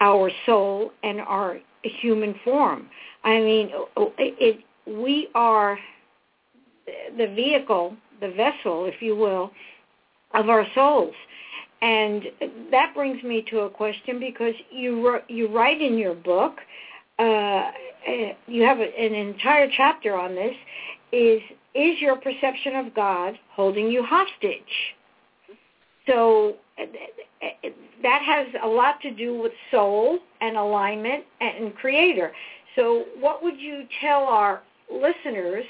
our 0.00 0.30
soul 0.46 0.92
and 1.02 1.20
our 1.20 1.58
human 1.88 2.34
form. 2.44 2.86
I 3.24 3.40
mean, 3.40 3.70
it, 4.18 4.60
we 4.86 5.28
are 5.34 5.78
the 7.16 7.26
vehicle, 7.28 7.96
the 8.20 8.30
vessel, 8.30 8.86
if 8.86 9.00
you 9.00 9.16
will, 9.16 9.50
of 10.34 10.48
our 10.48 10.66
souls. 10.74 11.14
And 11.82 12.24
that 12.70 12.92
brings 12.94 13.22
me 13.22 13.44
to 13.50 13.60
a 13.60 13.70
question 13.70 14.20
because 14.20 14.54
you 14.70 15.18
you 15.28 15.48
write 15.48 15.80
in 15.80 15.96
your 15.96 16.14
book, 16.14 16.58
uh, 17.18 17.70
you 18.46 18.62
have 18.62 18.80
an 18.80 19.14
entire 19.14 19.68
chapter 19.74 20.14
on 20.14 20.34
this. 20.34 20.54
Is 21.12 21.40
is 21.74 22.00
your 22.00 22.16
perception 22.16 22.76
of 22.76 22.94
God 22.94 23.38
holding 23.52 23.88
you 23.90 24.02
hostage? 24.02 24.94
So 26.06 26.56
that 28.02 28.22
has 28.22 28.46
a 28.62 28.66
lot 28.66 29.00
to 29.02 29.10
do 29.10 29.40
with 29.40 29.52
soul 29.70 30.18
and 30.40 30.56
alignment 30.56 31.24
and 31.40 31.74
creator. 31.76 32.32
So 32.76 33.04
what 33.18 33.42
would 33.42 33.58
you 33.58 33.84
tell 34.00 34.22
our 34.24 34.62
listeners, 34.92 35.64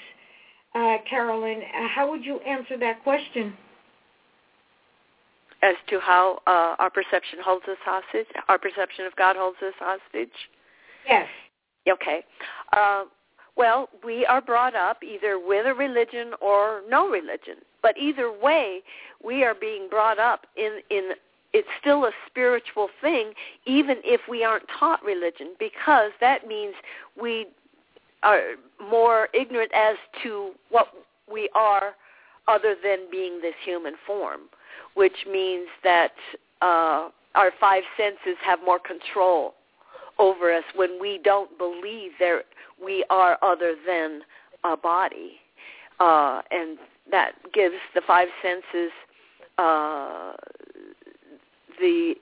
uh, 0.75 0.97
Carolyn? 1.09 1.63
How 1.95 2.11
would 2.11 2.25
you 2.25 2.39
answer 2.41 2.79
that 2.79 3.03
question? 3.03 3.55
As 5.63 5.75
to 5.89 6.01
how 6.01 6.39
uh, 6.47 6.77
our 6.79 6.91
perception 6.91 7.39
holds 7.45 7.65
us 7.69 7.77
hostage, 7.85 8.27
our 8.49 8.59
perception 8.59 9.05
of 9.05 9.15
God 9.17 9.37
holds 9.37 9.59
us 9.63 9.75
hostage? 9.79 10.33
Yes. 11.07 11.27
Okay. 11.91 12.21
Uh, 12.73 13.05
well, 13.57 13.89
we 14.05 14.25
are 14.25 14.41
brought 14.41 14.75
up 14.75 15.03
either 15.03 15.39
with 15.39 15.67
a 15.67 15.75
religion 15.75 16.33
or 16.41 16.83
no 16.89 17.09
religion. 17.09 17.57
But 17.83 17.97
either 17.99 18.31
way, 18.31 18.81
we 19.25 19.45
are 19.45 19.55
being 19.55 19.89
brought 19.89 20.19
up 20.19 20.47
in 20.57 20.81
in 20.91 21.13
it's 21.53 21.69
still 21.81 22.05
a 22.05 22.13
spiritual 22.29 22.89
thing 23.01 23.33
even 23.67 23.97
if 24.05 24.21
we 24.29 24.45
aren't 24.45 24.67
taught 24.79 25.03
religion 25.05 25.55
because 25.59 26.13
that 26.21 26.47
means 26.47 26.75
we 27.21 27.47
are 28.23 28.53
more 28.89 29.29
ignorant 29.35 29.73
as 29.75 29.97
to 30.23 30.53
what 30.69 30.89
we 31.33 31.49
are 31.55 31.95
other 32.47 32.77
than 32.81 32.99
being 33.11 33.41
this 33.41 33.55
human 33.65 33.95
form 34.07 34.43
which 34.95 35.27
means 35.29 35.67
that 35.83 36.13
uh, 36.63 37.09
our 37.35 37.51
five 37.61 37.83
senses 37.97 38.39
have 38.45 38.61
more 38.65 38.79
control 38.79 39.55
over 40.21 40.53
us 40.53 40.65
when 40.77 41.01
we 41.01 41.19
don't 41.25 41.57
believe 41.59 42.13
there 42.19 42.43
we 42.83 43.05
are 43.11 43.39
other 43.43 43.75
than 43.87 44.21
a 44.65 44.77
body. 44.77 45.33
Uh, 45.99 46.43
and 46.51 46.79
that 47.11 47.33
gives 47.53 47.77
the 47.95 48.03
five 48.07 48.29
senses 48.43 48.91
uh, 49.59 50.33
the 51.79 52.15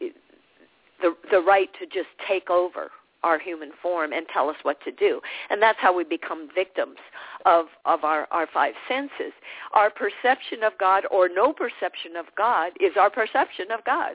the 1.02 1.14
the 1.30 1.40
right 1.40 1.70
to 1.78 1.86
just 1.86 2.08
take 2.26 2.50
over 2.50 2.90
our 3.24 3.38
human 3.38 3.70
form 3.82 4.12
and 4.12 4.26
tell 4.32 4.48
us 4.48 4.56
what 4.62 4.80
to 4.84 4.92
do. 4.92 5.20
And 5.50 5.60
that's 5.60 5.78
how 5.80 5.96
we 5.96 6.04
become 6.04 6.48
victims 6.54 6.98
of, 7.46 7.66
of 7.84 8.04
our, 8.04 8.28
our 8.30 8.46
five 8.52 8.74
senses. 8.88 9.32
Our 9.72 9.90
perception 9.90 10.62
of 10.62 10.72
God 10.78 11.04
or 11.10 11.28
no 11.28 11.52
perception 11.52 12.16
of 12.16 12.26
God 12.36 12.72
is 12.80 12.92
our 12.98 13.10
perception 13.10 13.72
of 13.76 13.84
God. 13.84 14.14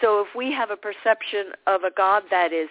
So 0.00 0.20
if 0.20 0.28
we 0.36 0.52
have 0.52 0.70
a 0.70 0.76
perception 0.76 1.52
of 1.66 1.82
a 1.84 1.90
God 1.96 2.24
that 2.30 2.52
is 2.52 2.68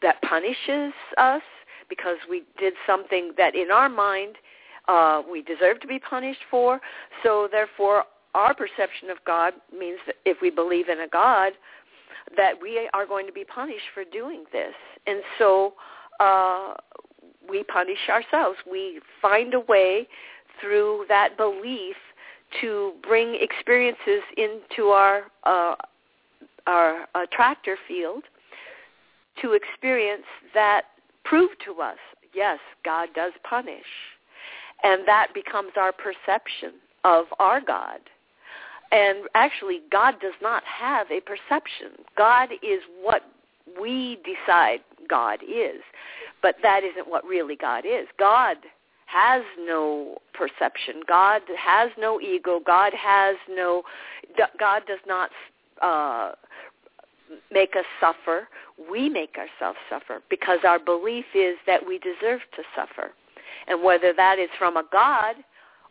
that 0.00 0.22
punishes 0.22 0.92
us 1.16 1.42
because 1.88 2.16
we 2.28 2.44
did 2.58 2.72
something 2.86 3.32
that 3.36 3.54
in 3.54 3.70
our 3.72 3.88
mind 3.88 4.36
uh, 4.88 5.22
we 5.30 5.42
deserve 5.42 5.80
to 5.80 5.86
be 5.86 5.98
punished 5.98 6.40
for, 6.50 6.80
so 7.22 7.48
therefore 7.50 8.04
our 8.34 8.54
perception 8.54 9.10
of 9.10 9.18
God 9.26 9.54
means 9.76 9.98
that 10.06 10.16
if 10.24 10.38
we 10.40 10.50
believe 10.50 10.88
in 10.88 11.00
a 11.00 11.08
God, 11.08 11.52
that 12.36 12.54
we 12.60 12.88
are 12.92 13.06
going 13.06 13.26
to 13.26 13.32
be 13.32 13.44
punished 13.44 13.86
for 13.94 14.04
doing 14.04 14.44
this. 14.52 14.74
And 15.06 15.22
so 15.38 15.74
uh, 16.20 16.74
we 17.48 17.64
punish 17.64 17.98
ourselves. 18.08 18.58
We 18.70 19.00
find 19.22 19.54
a 19.54 19.60
way 19.60 20.06
through 20.60 21.06
that 21.08 21.36
belief 21.36 21.96
to 22.60 22.92
bring 23.02 23.38
experiences 23.40 24.22
into 24.36 24.88
our 24.88 25.24
uh, 25.44 25.74
our 26.66 27.06
attractor 27.14 27.78
field 27.86 28.24
to 29.40 29.52
experience 29.52 30.26
that 30.52 30.82
prove 31.24 31.50
to 31.64 31.80
us, 31.80 31.96
yes, 32.34 32.58
God 32.84 33.08
does 33.14 33.32
punish. 33.48 33.86
And 34.82 35.06
that 35.06 35.28
becomes 35.34 35.72
our 35.76 35.92
perception 35.92 36.74
of 37.04 37.26
our 37.38 37.60
God. 37.60 38.00
And 38.90 39.24
actually, 39.34 39.80
God 39.90 40.14
does 40.20 40.34
not 40.40 40.62
have 40.64 41.08
a 41.10 41.20
perception. 41.20 42.04
God 42.16 42.50
is 42.62 42.80
what 43.02 43.22
we 43.80 44.18
decide 44.24 44.80
God 45.08 45.40
is. 45.42 45.82
But 46.40 46.56
that 46.62 46.84
isn't 46.84 47.08
what 47.08 47.24
really 47.24 47.56
God 47.56 47.84
is. 47.84 48.06
God 48.18 48.56
has 49.06 49.42
no 49.58 50.18
perception. 50.32 51.02
God 51.06 51.42
has 51.58 51.90
no 51.98 52.20
ego. 52.20 52.60
God 52.64 52.92
has 52.94 53.36
no, 53.48 53.82
God 54.58 54.82
does 54.86 55.00
not 55.06 55.30
uh, 55.82 56.32
make 57.50 57.74
us 57.76 57.84
suffer. 58.00 58.48
We 58.90 59.08
make 59.08 59.36
ourselves 59.36 59.78
suffer 59.90 60.22
because 60.30 60.60
our 60.64 60.78
belief 60.78 61.24
is 61.34 61.56
that 61.66 61.86
we 61.86 61.98
deserve 61.98 62.40
to 62.56 62.62
suffer. 62.76 63.12
And 63.68 63.82
whether 63.82 64.12
that 64.14 64.38
is 64.38 64.48
from 64.58 64.76
a 64.76 64.84
God 64.90 65.36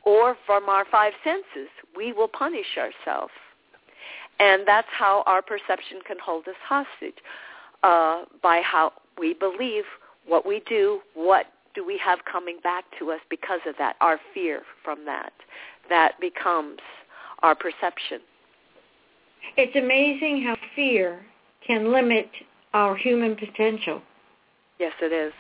or 0.04 0.36
from 0.46 0.68
our 0.70 0.86
five 0.90 1.14
senses, 1.24 1.70
we 1.96 2.14
will 2.14 2.28
punish 2.28 2.78
ourselves. 2.78 3.34
And 4.40 4.68
that's 4.68 4.88
how 4.92 5.24
our 5.26 5.42
perception 5.42 6.00
can 6.06 6.18
hold 6.24 6.48
us 6.48 6.56
hostage, 6.64 7.18
uh, 7.84 8.24
by 8.42 8.62
how 8.64 8.94
we 9.18 9.34
believe 9.34 9.84
what 10.26 10.46
we 10.46 10.62
do, 10.68 11.00
what 11.14 11.48
do 11.74 11.86
we 11.86 12.00
have 12.04 12.20
coming 12.32 12.58
back 12.64 12.86
to 13.00 13.12
us 13.12 13.20
because 13.30 13.60
of 13.68 13.76
that, 13.78 13.96
our 14.02 14.20
fear 14.34 14.62
from 14.84 15.06
that. 15.06 15.34
That 15.90 16.20
becomes 16.20 16.80
our 17.44 17.56
perception. 17.56 18.20
It's 19.56 19.76
amazing 19.76 20.44
how 20.44 20.58
fear 20.76 21.26
can 21.66 21.92
limit 21.92 22.30
our 22.74 22.96
human 22.96 23.36
potential. 23.36 24.02
Yes, 24.80 24.94
it 25.02 25.14
is. 25.14 25.34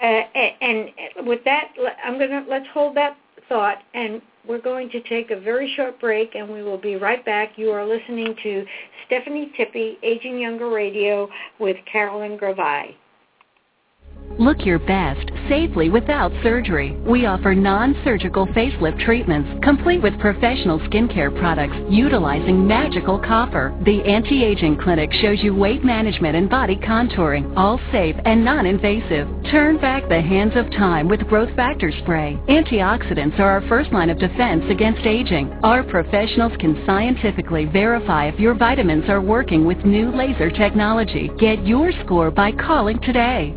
Uh, 0.00 0.22
and 0.60 0.90
with 1.26 1.42
that, 1.44 1.72
I'm 2.04 2.18
gonna 2.18 2.44
let's 2.48 2.66
hold 2.72 2.96
that 2.96 3.16
thought, 3.48 3.78
and 3.94 4.22
we're 4.46 4.60
going 4.60 4.88
to 4.90 5.00
take 5.02 5.30
a 5.30 5.38
very 5.38 5.72
short 5.74 6.00
break, 6.00 6.34
and 6.34 6.48
we 6.48 6.62
will 6.62 6.78
be 6.78 6.96
right 6.96 7.24
back. 7.24 7.52
You 7.56 7.70
are 7.70 7.86
listening 7.86 8.34
to 8.42 8.64
Stephanie 9.06 9.52
Tippy, 9.56 9.98
Aging 10.02 10.38
Younger 10.38 10.70
Radio, 10.70 11.28
with 11.58 11.76
Carolyn 11.90 12.38
Gervais. 12.38 12.96
Look 14.38 14.64
your 14.64 14.78
best 14.78 15.32
safely 15.48 15.90
without 15.90 16.30
surgery. 16.44 16.96
We 17.04 17.26
offer 17.26 17.56
non-surgical 17.56 18.46
facelift 18.48 19.04
treatments 19.04 19.50
complete 19.64 20.00
with 20.00 20.16
professional 20.20 20.78
skincare 20.80 21.36
products 21.40 21.74
utilizing 21.90 22.64
magical 22.64 23.18
copper. 23.18 23.76
The 23.84 24.00
Anti-Aging 24.04 24.78
Clinic 24.78 25.12
shows 25.14 25.42
you 25.42 25.56
weight 25.56 25.82
management 25.82 26.36
and 26.36 26.48
body 26.48 26.76
contouring, 26.76 27.52
all 27.56 27.80
safe 27.90 28.14
and 28.24 28.44
non-invasive. 28.44 29.26
Turn 29.50 29.76
back 29.78 30.08
the 30.08 30.20
hands 30.20 30.52
of 30.54 30.70
time 30.70 31.08
with 31.08 31.26
Growth 31.26 31.54
Factor 31.56 31.90
Spray. 32.02 32.38
Antioxidants 32.48 33.40
are 33.40 33.50
our 33.50 33.68
first 33.68 33.90
line 33.90 34.10
of 34.10 34.20
defense 34.20 34.62
against 34.70 35.04
aging. 35.04 35.50
Our 35.64 35.82
professionals 35.82 36.52
can 36.60 36.80
scientifically 36.86 37.64
verify 37.64 38.28
if 38.28 38.38
your 38.38 38.54
vitamins 38.54 39.08
are 39.08 39.20
working 39.20 39.64
with 39.64 39.78
new 39.84 40.12
laser 40.12 40.50
technology. 40.50 41.28
Get 41.40 41.66
your 41.66 41.90
score 42.04 42.30
by 42.30 42.52
calling 42.52 43.00
today. 43.00 43.56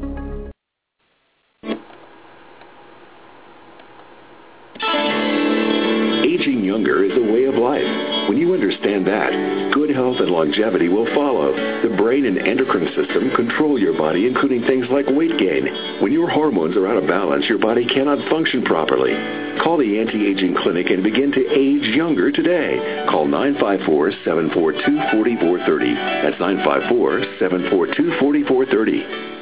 Understand 8.53 9.07
that, 9.07 9.31
good 9.73 9.89
health 9.89 10.19
and 10.19 10.29
longevity 10.29 10.89
will 10.89 11.07
follow. 11.13 11.53
The 11.81 11.89
brain 11.97 12.25
and 12.25 12.37
endocrine 12.37 12.87
system 12.95 13.31
control 13.35 13.79
your 13.79 13.97
body, 13.97 14.27
including 14.27 14.61
things 14.63 14.85
like 14.89 15.07
weight 15.07 15.37
gain. 15.37 15.67
When 16.01 16.11
your 16.11 16.29
hormones 16.29 16.75
are 16.77 16.87
out 16.87 16.97
of 16.97 17.07
balance, 17.07 17.47
your 17.47 17.57
body 17.57 17.85
cannot 17.85 18.19
function 18.29 18.63
properly. 18.63 19.15
Call 19.63 19.77
the 19.77 19.99
Anti-Aging 19.99 20.55
Clinic 20.63 20.89
and 20.89 21.03
begin 21.03 21.31
to 21.31 21.51
age 21.51 21.95
younger 21.95 22.31
today. 22.31 23.05
Call 23.09 23.27
954-742-4430. 23.27 25.95
That's 26.23 26.41
954-742-4430. 26.41 29.37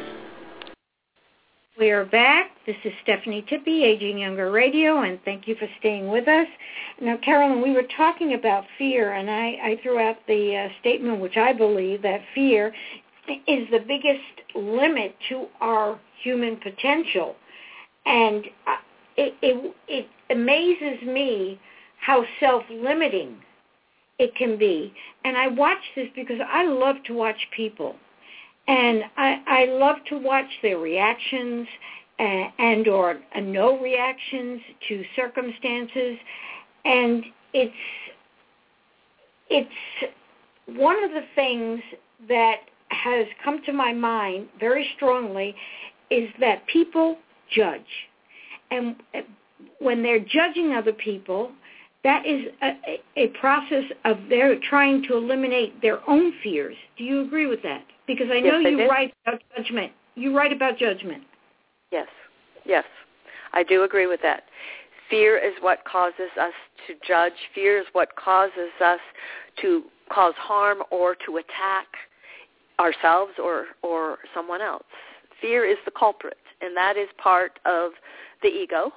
We 1.79 1.91
are 1.91 2.03
back. 2.03 2.51
This 2.65 2.75
is 2.83 2.91
Stephanie 3.03 3.45
Tippie, 3.49 3.83
Aging 3.83 4.17
Younger 4.17 4.51
Radio, 4.51 5.03
and 5.03 5.17
thank 5.23 5.47
you 5.47 5.55
for 5.55 5.69
staying 5.79 6.09
with 6.09 6.27
us. 6.27 6.47
Now, 7.01 7.17
Carolyn, 7.17 7.62
we 7.62 7.71
were 7.71 7.88
talking 7.95 8.33
about 8.33 8.65
fear, 8.77 9.13
and 9.13 9.29
I, 9.29 9.71
I 9.71 9.79
threw 9.81 9.99
out 9.99 10.17
the 10.27 10.67
uh, 10.67 10.79
statement, 10.81 11.19
which 11.21 11.38
I 11.38 11.53
believe, 11.53 12.01
that 12.01 12.21
fear 12.35 12.73
is 13.47 13.67
the 13.71 13.79
biggest 13.88 14.55
limit 14.55 15.15
to 15.29 15.47
our 15.62 15.99
human 16.21 16.57
potential. 16.57 17.35
And 18.05 18.43
uh, 18.67 18.75
it, 19.15 19.33
it, 19.41 19.75
it 19.88 20.07
amazes 20.29 21.01
me 21.07 21.59
how 22.01 22.25
self-limiting 22.39 23.38
it 24.17 24.35
can 24.35 24.57
be. 24.57 24.93
And 25.23 25.38
I 25.38 25.47
watch 25.47 25.77
this 25.95 26.07
because 26.15 26.39
I 26.45 26.65
love 26.65 26.97
to 27.05 27.13
watch 27.13 27.38
people 27.55 27.95
and 28.69 29.03
I, 29.17 29.41
I 29.47 29.65
love 29.65 29.95
to 30.09 30.17
watch 30.19 30.49
their 30.62 30.77
reactions 30.77 31.67
and, 32.19 32.51
and 32.59 32.88
or 32.88 33.19
no 33.41 33.79
reactions 33.79 34.62
to 34.88 35.03
circumstances, 35.15 36.17
and 36.89 37.23
it's 37.54 37.73
it's 39.49 40.13
one 40.78 41.04
of 41.04 41.12
the 41.12 41.23
things 41.36 41.80
that 42.28 42.58
has 42.89 43.25
come 43.43 43.63
to 43.65 43.73
my 43.73 43.93
mind 43.93 44.47
very 44.60 44.88
strongly 44.95 45.56
is 46.12 46.30
that 46.39 46.65
people 46.67 47.17
judge, 47.56 47.82
and 48.71 48.95
uh, 49.15 49.19
when 49.80 50.02
they're 50.04 50.19
judging 50.19 50.73
other 50.73 50.93
people, 50.93 51.52
that 52.04 52.25
is 52.25 52.45
a, 52.62 52.99
a 53.17 53.28
process 53.39 53.84
of 54.06 54.17
their 54.30 54.60
trying 54.60 55.04
to 55.04 55.15
eliminate 55.15 55.82
their 55.82 56.08
own 56.10 56.34
fears. 56.43 56.75
Do 56.97 57.04
you 57.04 57.21
agree 57.21 57.45
with 57.45 57.62
that? 57.63 57.84
Because 58.08 58.28
I 58.32 58.39
know 58.39 58.58
yes, 58.60 58.71
you 58.71 58.82
I 58.82 58.88
write 58.88 59.13
about 59.25 59.41
judgment. 59.56 59.91
You 60.15 60.36
write 60.36 60.52
about 60.52 60.78
judgment. 60.78 61.23
Yes, 61.91 62.08
yes, 62.65 62.86
I 63.54 63.63
do 63.63 63.84
agree 63.84 64.08
with 64.08 64.21
that. 64.23 64.43
Fear 65.09 65.37
is 65.37 65.53
what 65.61 65.83
causes 65.85 66.29
us 66.39 66.53
to 66.87 66.93
judge. 67.07 67.33
Fear 67.55 67.79
is 67.79 67.85
what 67.93 68.15
causes 68.15 68.71
us 68.83 68.99
to 69.61 69.83
cause 70.13 70.33
harm 70.37 70.79
or 70.91 71.15
to 71.25 71.37
attack 71.37 71.87
ourselves 72.79 73.33
or, 73.43 73.65
or 73.81 74.19
someone 74.33 74.61
else. 74.61 74.83
Fear 75.41 75.65
is 75.65 75.77
the 75.85 75.91
culprit, 75.91 76.37
and 76.61 76.75
that 76.75 76.97
is 76.97 77.07
part 77.21 77.59
of 77.65 77.91
the 78.41 78.49
ego. 78.49 78.91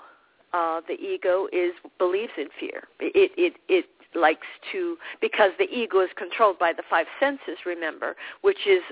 Uh, 0.53 0.81
the 0.87 0.95
ego 0.95 1.49
is 1.53 1.73
believes 1.99 2.33
in 2.37 2.49
fear. 2.61 2.85
It, 3.01 3.33
it, 3.37 3.55
it 3.69 3.87
likes 4.15 4.47
to 4.73 4.97
because 5.21 5.51
the 5.59 5.69
ego 5.71 6.01
is 6.01 6.11
controlled 6.17 6.59
by 6.59 6.73
the 6.73 6.83
five 6.91 7.07
senses 7.19 7.57
remember 7.65 8.15
which 8.43 8.59
is 8.67 8.83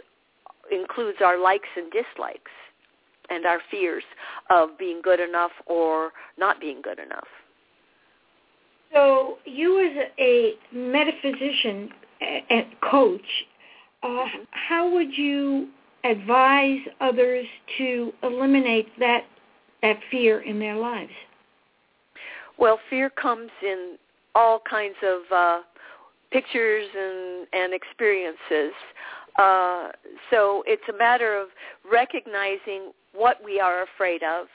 includes 0.72 1.18
our 1.20 1.38
likes 1.38 1.68
and 1.76 1.92
dislikes 1.92 2.50
and 3.30 3.46
our 3.46 3.60
fears 3.70 4.04
of 4.50 4.78
being 4.78 5.00
good 5.02 5.20
enough 5.20 5.52
or 5.66 6.10
not 6.38 6.60
being 6.60 6.82
good 6.82 6.98
enough. 6.98 7.28
So 8.92 9.38
you 9.44 9.86
as 9.86 10.08
a 10.18 10.54
metaphysician 10.72 11.90
and 12.20 12.66
coach, 12.90 13.20
uh, 14.02 14.06
mm-hmm. 14.06 14.42
how 14.50 14.90
would 14.92 15.16
you 15.16 15.68
advise 16.04 16.80
others 17.00 17.46
to 17.78 18.12
eliminate 18.22 18.88
that 18.98 19.24
that 19.82 19.98
fear 20.10 20.40
in 20.40 20.58
their 20.58 20.76
lives? 20.76 21.12
Well, 22.58 22.78
fear 22.90 23.08
comes 23.10 23.50
in 23.62 23.96
all 24.34 24.60
kinds 24.68 24.96
of 25.02 25.20
uh, 25.34 25.60
pictures 26.30 26.86
and 26.96 27.46
and 27.52 27.72
experiences. 27.74 28.72
Uh, 29.38 29.88
so 30.30 30.62
it's 30.66 30.82
a 30.92 30.96
matter 30.96 31.36
of 31.36 31.48
recognizing 31.90 32.92
what 33.12 33.42
we 33.44 33.60
are 33.60 33.82
afraid 33.82 34.22
of 34.22 34.46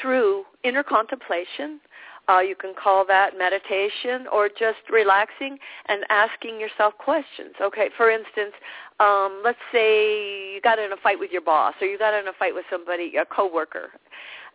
through 0.00 0.44
inner 0.64 0.82
contemplation. 0.82 1.80
Uh, 2.28 2.40
you 2.40 2.54
can 2.54 2.74
call 2.80 3.04
that 3.06 3.36
meditation 3.36 4.26
or 4.32 4.48
just 4.48 4.78
relaxing 4.90 5.58
and 5.86 6.04
asking 6.10 6.60
yourself 6.60 6.94
questions. 6.98 7.54
Okay, 7.60 7.88
for 7.96 8.10
instance, 8.10 8.52
um, 9.00 9.40
let's 9.44 9.58
say 9.72 10.54
you 10.54 10.60
got 10.60 10.78
in 10.78 10.92
a 10.92 10.96
fight 11.02 11.18
with 11.18 11.32
your 11.32 11.40
boss 11.40 11.74
or 11.80 11.86
you 11.86 11.98
got 11.98 12.14
in 12.14 12.28
a 12.28 12.32
fight 12.38 12.54
with 12.54 12.64
somebody, 12.70 13.14
a 13.16 13.24
coworker, 13.24 13.90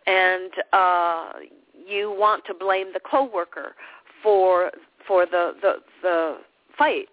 and 0.06 0.52
uh, 0.72 1.32
you 1.86 2.14
want 2.16 2.44
to 2.46 2.54
blame 2.54 2.92
the 2.94 3.00
coworker 3.00 3.74
for 4.22 4.70
for 5.06 5.26
the 5.26 5.52
the, 5.60 5.74
the 6.02 6.38
fight 6.78 7.08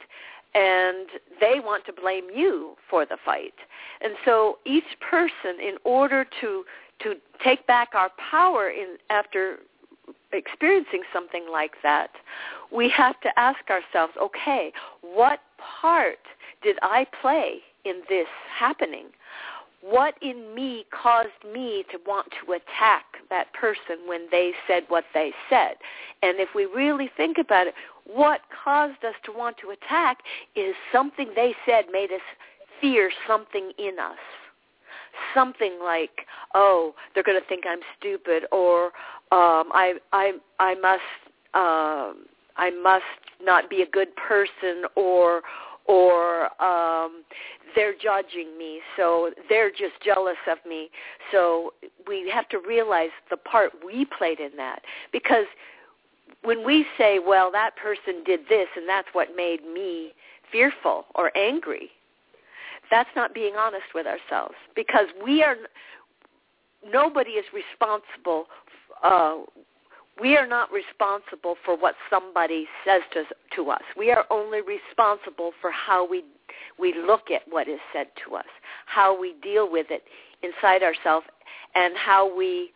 and 0.56 1.08
they 1.40 1.60
want 1.60 1.86
to 1.86 1.94
blame 1.94 2.26
you 2.34 2.76
for 2.90 3.06
the 3.06 3.18
fight. 3.24 3.54
And 4.02 4.14
so 4.26 4.60
each 4.66 5.00
person, 5.00 5.60
in 5.60 5.76
order 5.84 6.26
to 6.42 6.64
to 7.00 7.16
take 7.44 7.66
back 7.68 7.90
our 7.96 8.12
power 8.32 8.70
in 8.70 8.98
after 9.10 9.58
experiencing 10.32 11.04
something 11.12 11.46
like 11.52 11.74
that, 11.84 12.12
we 12.72 12.90
have 12.90 13.20
to 13.22 13.30
ask 13.38 13.60
ourselves, 13.70 14.14
okay, 14.22 14.72
what 15.02 15.40
part 15.58 16.20
did 16.62 16.78
I 16.82 17.06
play 17.22 17.58
in 17.86 18.02
this 18.10 18.28
happening? 18.58 19.08
What 19.82 20.16
in 20.22 20.56
me 20.56 20.86
caused 20.92 21.28
me 21.52 21.84
to 21.92 22.00
want 22.08 22.30
to 22.46 22.54
attack 22.54 23.04
that 23.30 23.54
person 23.54 24.08
when 24.08 24.28
they 24.32 24.54
said 24.66 24.84
what 24.88 25.04
they 25.14 25.34
said? 25.50 25.76
And 26.22 26.40
if 26.40 26.50
we 26.56 26.66
really 26.66 27.12
think 27.18 27.38
about 27.38 27.68
it, 27.68 27.74
what 28.06 28.42
caused 28.64 29.04
us 29.06 29.16
to 29.26 29.32
want 29.32 29.58
to 29.58 29.70
attack 29.72 30.20
is 30.56 30.76
something 30.92 31.32
they 31.36 31.54
said 31.66 31.86
made 31.92 32.12
us 32.12 32.22
fear 32.82 33.12
something 33.28 33.72
in 33.78 33.98
us. 34.00 34.18
Something 35.34 35.78
like, 35.82 36.26
oh, 36.56 36.96
they're 37.14 37.24
going 37.24 37.40
to 37.40 37.48
think 37.48 37.66
I'm 37.68 37.80
stupid, 38.00 38.46
or 38.52 38.86
um, 39.32 39.70
I, 39.72 39.94
I, 40.12 40.34
I 40.60 40.74
must, 40.76 41.02
uh, 41.54 42.14
I 42.58 42.72
must 42.82 43.04
not 43.42 43.70
be 43.70 43.84
a 43.84 43.86
good 43.88 44.16
person, 44.16 44.86
or, 44.96 45.42
or 45.86 46.46
um, 46.62 47.24
they're 47.76 47.94
judging 47.94 48.58
me, 48.58 48.80
so 48.98 49.32
they're 49.50 49.70
just 49.70 49.94
jealous 50.04 50.38
of 50.52 50.58
me. 50.68 50.90
So 51.32 51.74
we 52.08 52.30
have 52.34 52.50
to 52.50 52.60
realize 52.60 53.12
the 53.30 53.38
part 53.38 53.72
we 53.86 54.06
played 54.18 54.40
in 54.40 54.56
that, 54.58 54.82
because 55.12 55.46
when 56.42 56.66
we 56.66 56.86
say, 56.98 57.20
well, 57.20 57.52
that 57.52 57.76
person 57.76 58.24
did 58.26 58.42
this 58.50 58.68
and 58.76 58.88
that's 58.88 59.08
what 59.14 59.30
made 59.36 59.64
me 59.64 60.14
fearful 60.52 61.06
or 61.16 61.36
angry, 61.38 61.90
that's 62.92 63.10
not 63.16 63.34
being 63.34 63.56
honest 63.56 63.86
with 63.96 64.06
ourselves 64.06 64.56
because 64.76 65.08
we 65.24 65.42
are, 65.44 65.56
nobody 66.92 67.32
is 67.32 67.46
responsible. 67.54 68.46
Uh, 69.04 69.40
we 70.22 70.38
are 70.38 70.46
not 70.46 70.70
responsible 70.72 71.56
for 71.66 71.76
what 71.76 71.96
somebody 72.10 72.68
says 72.86 73.02
to, 73.14 73.24
to 73.56 73.72
us. 73.72 73.82
We 73.98 74.12
are 74.12 74.26
only 74.30 74.60
responsible 74.62 75.54
for 75.60 75.72
how 75.72 76.08
we, 76.08 76.24
we 76.78 76.94
look 76.94 77.32
at 77.32 77.42
what 77.50 77.68
is 77.68 77.80
said 77.92 78.08
to 78.28 78.36
us, 78.36 78.46
how 78.86 79.20
we 79.20 79.34
deal 79.42 79.72
with 79.72 79.88
it 79.90 80.04
inside 80.44 80.84
ourselves, 80.84 81.26
and 81.74 81.96
how 81.98 82.36
we 82.36 82.72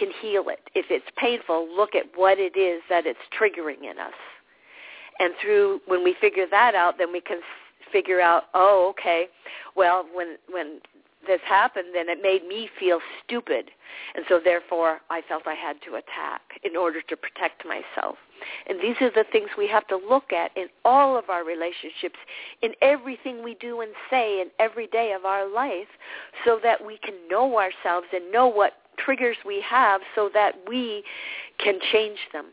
can 0.00 0.10
heal 0.20 0.44
it. 0.48 0.60
If 0.74 0.86
it's 0.90 1.06
painful, 1.16 1.68
look 1.76 1.94
at 1.94 2.06
what 2.16 2.38
it 2.38 2.56
is 2.56 2.82
that 2.88 3.04
it's 3.06 3.20
triggering 3.38 3.84
in 3.84 3.98
us. 3.98 4.18
And 5.18 5.34
through 5.40 5.80
when 5.86 6.02
we 6.02 6.16
figure 6.20 6.46
that 6.50 6.74
out, 6.74 6.96
then 6.98 7.12
we 7.12 7.20
can 7.20 7.40
figure 7.92 8.20
out, 8.20 8.44
oh, 8.54 8.92
okay, 8.98 9.26
well, 9.76 10.06
when 10.14 10.36
when 10.50 10.80
this 11.26 11.40
happened, 11.46 11.88
then 11.92 12.08
it 12.08 12.22
made 12.22 12.48
me 12.48 12.68
feel 12.78 12.98
stupid, 13.22 13.70
and 14.14 14.24
so 14.26 14.40
therefore 14.42 15.00
I 15.10 15.20
felt 15.28 15.46
I 15.46 15.54
had 15.54 15.76
to 15.82 15.96
attack 15.96 16.40
in 16.62 16.76
order 16.76 17.02
to 17.02 17.16
protect 17.16 17.64
myself. 17.66 18.16
And 18.66 18.80
these 18.80 18.96
are 19.02 19.10
the 19.10 19.26
things 19.30 19.50
we 19.58 19.68
have 19.68 19.86
to 19.88 19.96
look 19.96 20.32
at 20.32 20.50
in 20.56 20.68
all 20.82 21.18
of 21.18 21.28
our 21.28 21.44
relationships, 21.44 22.16
in 22.62 22.72
everything 22.80 23.44
we 23.44 23.54
do 23.54 23.82
and 23.82 23.90
say 24.08 24.40
in 24.40 24.48
every 24.58 24.86
day 24.86 25.12
of 25.12 25.26
our 25.26 25.46
life, 25.46 25.88
so 26.46 26.58
that 26.62 26.84
we 26.84 26.96
can 26.96 27.14
know 27.28 27.58
ourselves 27.58 28.06
and 28.14 28.32
know 28.32 28.46
what 28.46 28.79
triggers 29.04 29.36
we 29.46 29.62
have 29.68 30.00
so 30.14 30.30
that 30.34 30.54
we 30.68 31.02
can 31.58 31.78
change 31.92 32.18
them 32.32 32.46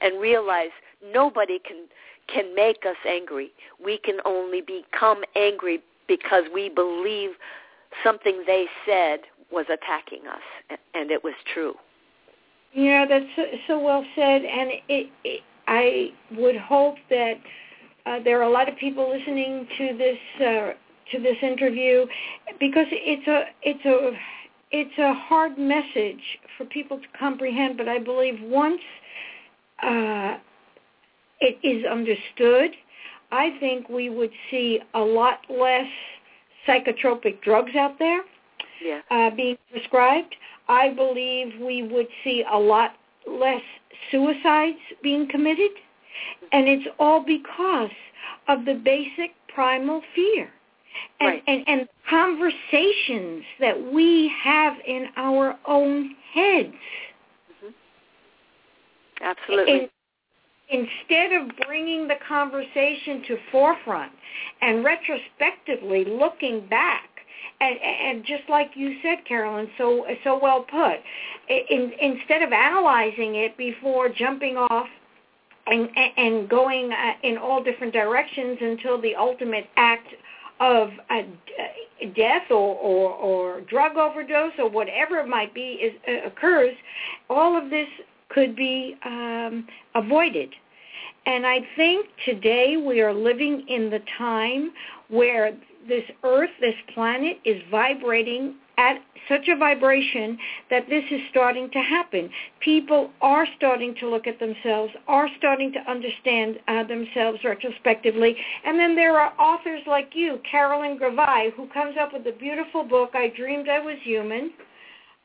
and 0.00 0.20
realize 0.20 0.70
nobody 1.12 1.58
can 1.58 1.86
can 2.32 2.54
make 2.54 2.84
us 2.86 2.96
angry. 3.08 3.50
We 3.82 3.96
can 3.98 4.18
only 4.26 4.60
become 4.60 5.22
angry 5.34 5.82
because 6.06 6.44
we 6.52 6.68
believe 6.68 7.30
something 8.04 8.42
they 8.46 8.66
said 8.86 9.20
was 9.50 9.64
attacking 9.72 10.26
us 10.26 10.78
and 10.92 11.10
it 11.10 11.24
was 11.24 11.32
true. 11.54 11.74
Yeah, 12.74 13.06
that's 13.06 13.24
so, 13.34 13.42
so 13.66 13.78
well 13.78 14.04
said 14.14 14.42
and 14.42 14.70
it, 14.88 15.10
it 15.24 15.42
I 15.66 16.12
would 16.36 16.56
hope 16.56 16.96
that 17.10 17.34
uh, 18.06 18.18
there 18.24 18.38
are 18.38 18.42
a 18.42 18.50
lot 18.50 18.68
of 18.68 18.76
people 18.76 19.08
listening 19.08 19.66
to 19.78 19.96
this 19.96 20.18
uh, 20.40 20.72
to 21.12 21.22
this 21.22 21.36
interview 21.42 22.06
because 22.58 22.86
it's 22.90 23.26
a 23.26 23.44
it's 23.62 23.84
a 23.84 24.12
it's 24.70 24.98
a 24.98 25.14
hard 25.14 25.58
message 25.58 26.38
for 26.56 26.64
people 26.66 26.98
to 26.98 27.06
comprehend, 27.18 27.76
but 27.76 27.88
I 27.88 27.98
believe 27.98 28.40
once 28.42 28.80
uh, 29.82 30.36
it 31.40 31.58
is 31.62 31.84
understood, 31.86 32.70
I 33.30 33.56
think 33.60 33.88
we 33.88 34.10
would 34.10 34.32
see 34.50 34.80
a 34.94 35.00
lot 35.00 35.40
less 35.48 35.86
psychotropic 36.66 37.40
drugs 37.42 37.74
out 37.76 37.98
there 37.98 38.22
yeah. 38.84 39.00
uh, 39.10 39.30
being 39.34 39.56
prescribed. 39.70 40.34
I 40.68 40.92
believe 40.92 41.60
we 41.60 41.82
would 41.82 42.08
see 42.24 42.44
a 42.50 42.58
lot 42.58 42.92
less 43.26 43.62
suicides 44.10 44.78
being 45.02 45.28
committed, 45.28 45.70
and 46.52 46.68
it's 46.68 46.86
all 46.98 47.24
because 47.24 47.90
of 48.48 48.64
the 48.64 48.74
basic 48.74 49.32
primal 49.48 50.02
fear 50.14 50.50
and, 51.20 51.28
right. 51.28 51.42
and, 51.46 51.64
and 51.66 51.88
conversations 52.08 53.44
that 53.60 53.92
we 53.92 54.32
have 54.42 54.74
in 54.86 55.06
our 55.16 55.56
own 55.66 56.14
heads. 56.32 56.74
Mm-hmm. 57.64 59.24
Absolutely. 59.24 59.90
instead 60.70 61.32
of 61.32 61.48
bringing 61.66 62.06
the 62.06 62.16
conversation 62.26 63.22
to 63.26 63.36
forefront 63.50 64.12
and 64.60 64.84
retrospectively 64.84 66.04
looking 66.04 66.66
back, 66.68 67.08
and, 67.60 67.76
and 67.80 68.24
just 68.24 68.48
like 68.48 68.70
you 68.74 68.96
said, 69.02 69.18
Carolyn, 69.26 69.68
so 69.78 70.06
so 70.22 70.38
well 70.40 70.64
put, 70.70 70.98
in, 71.48 71.92
instead 72.00 72.42
of 72.42 72.52
analyzing 72.52 73.34
it 73.34 73.56
before 73.56 74.08
jumping 74.08 74.56
off 74.56 74.86
and, 75.66 75.88
and 76.16 76.48
going 76.48 76.92
uh, 76.92 77.12
in 77.22 77.36
all 77.36 77.62
different 77.62 77.92
directions 77.92 78.58
until 78.60 79.00
the 79.00 79.14
ultimate 79.14 79.66
act 79.76 80.06
of 80.60 80.90
a 81.10 81.26
death 82.14 82.50
or, 82.50 82.76
or, 82.76 83.10
or 83.12 83.60
drug 83.62 83.96
overdose 83.96 84.52
or 84.58 84.68
whatever 84.68 85.18
it 85.18 85.28
might 85.28 85.54
be 85.54 85.72
is, 85.72 85.92
uh, 86.06 86.26
occurs, 86.26 86.74
all 87.28 87.56
of 87.56 87.70
this 87.70 87.88
could 88.28 88.54
be 88.54 88.96
um, 89.04 89.66
avoided. 89.94 90.54
And 91.26 91.46
I 91.46 91.60
think 91.76 92.06
today 92.24 92.76
we 92.76 93.00
are 93.00 93.12
living 93.12 93.64
in 93.68 93.90
the 93.90 94.00
time 94.16 94.72
where 95.08 95.56
this 95.88 96.04
earth, 96.24 96.50
this 96.60 96.74
planet 96.94 97.38
is 97.44 97.60
vibrating 97.70 98.54
at 98.78 99.02
such 99.28 99.48
a 99.48 99.56
vibration 99.56 100.38
that 100.70 100.88
this 100.88 101.04
is 101.10 101.20
starting 101.30 101.68
to 101.70 101.78
happen. 101.80 102.30
People 102.60 103.10
are 103.20 103.46
starting 103.56 103.94
to 103.96 104.08
look 104.08 104.26
at 104.26 104.38
themselves, 104.38 104.92
are 105.06 105.28
starting 105.36 105.72
to 105.72 105.80
understand 105.90 106.58
uh, 106.68 106.84
themselves 106.84 107.38
retrospectively. 107.44 108.36
And 108.64 108.78
then 108.78 108.94
there 108.94 109.18
are 109.18 109.34
authors 109.38 109.82
like 109.86 110.12
you, 110.14 110.40
Carolyn 110.50 110.96
Gervais, 110.98 111.50
who 111.56 111.68
comes 111.68 111.96
up 112.00 112.12
with 112.12 112.26
a 112.26 112.38
beautiful 112.38 112.84
book, 112.84 113.10
I 113.14 113.32
Dreamed 113.36 113.68
I 113.68 113.80
Was 113.80 113.98
Human, 114.02 114.52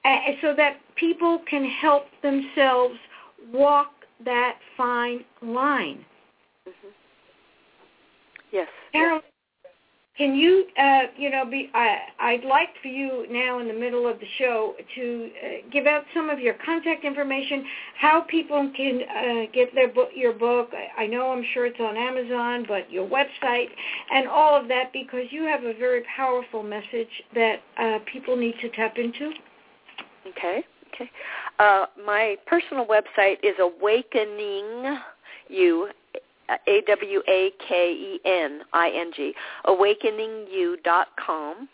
uh, 0.03 0.17
so 0.41 0.53
that 0.57 0.77
people 0.95 1.39
can 1.49 1.63
help 1.63 2.05
themselves 2.21 2.95
walk 3.53 3.91
that 4.25 4.57
fine 4.75 5.23
line. 5.41 6.03
Mm-hmm. 6.67 6.87
Yes. 8.51 8.67
Carolyn, 8.91 9.21
yes. 9.23 9.32
Can 10.17 10.35
you, 10.35 10.65
uh, 10.79 11.01
you 11.17 11.31
know, 11.31 11.43
be? 11.43 11.71
I, 11.73 11.97
I'd 12.19 12.43
like 12.43 12.69
for 12.83 12.87
you 12.87 13.25
now 13.31 13.59
in 13.59 13.67
the 13.67 13.73
middle 13.73 14.07
of 14.07 14.19
the 14.19 14.27
show 14.37 14.75
to 14.93 15.31
uh, 15.43 15.47
give 15.71 15.87
out 15.87 16.03
some 16.13 16.29
of 16.29 16.39
your 16.39 16.53
contact 16.63 17.03
information, 17.03 17.65
how 17.99 18.21
people 18.21 18.71
can 18.77 19.01
uh, 19.01 19.51
get 19.51 19.73
their 19.73 19.87
book, 19.87 20.09
your 20.15 20.33
book. 20.33 20.69
I, 20.99 21.07
know 21.07 21.31
I'm 21.31 21.43
sure 21.55 21.65
it's 21.65 21.79
on 21.79 21.97
Amazon, 21.97 22.63
but 22.67 22.91
your 22.91 23.09
website 23.09 23.69
and 24.11 24.27
all 24.27 24.55
of 24.59 24.67
that 24.67 24.93
because 24.93 25.25
you 25.31 25.45
have 25.45 25.63
a 25.63 25.73
very 25.73 26.03
powerful 26.15 26.61
message 26.61 27.09
that 27.33 27.55
uh, 27.79 27.97
people 28.11 28.37
need 28.37 28.53
to 28.61 28.69
tap 28.69 28.97
into. 28.97 29.31
Okay. 30.27 30.63
Okay. 30.93 31.09
Uh, 31.57 31.87
my 32.05 32.35
personal 32.45 32.85
website 32.85 33.37
is 33.41 33.55
awakening 33.59 34.99
you 35.49 35.89
A-W-A-K-E-N-I-N-G, 36.67 37.23
awakeningyou.com. 39.65 41.69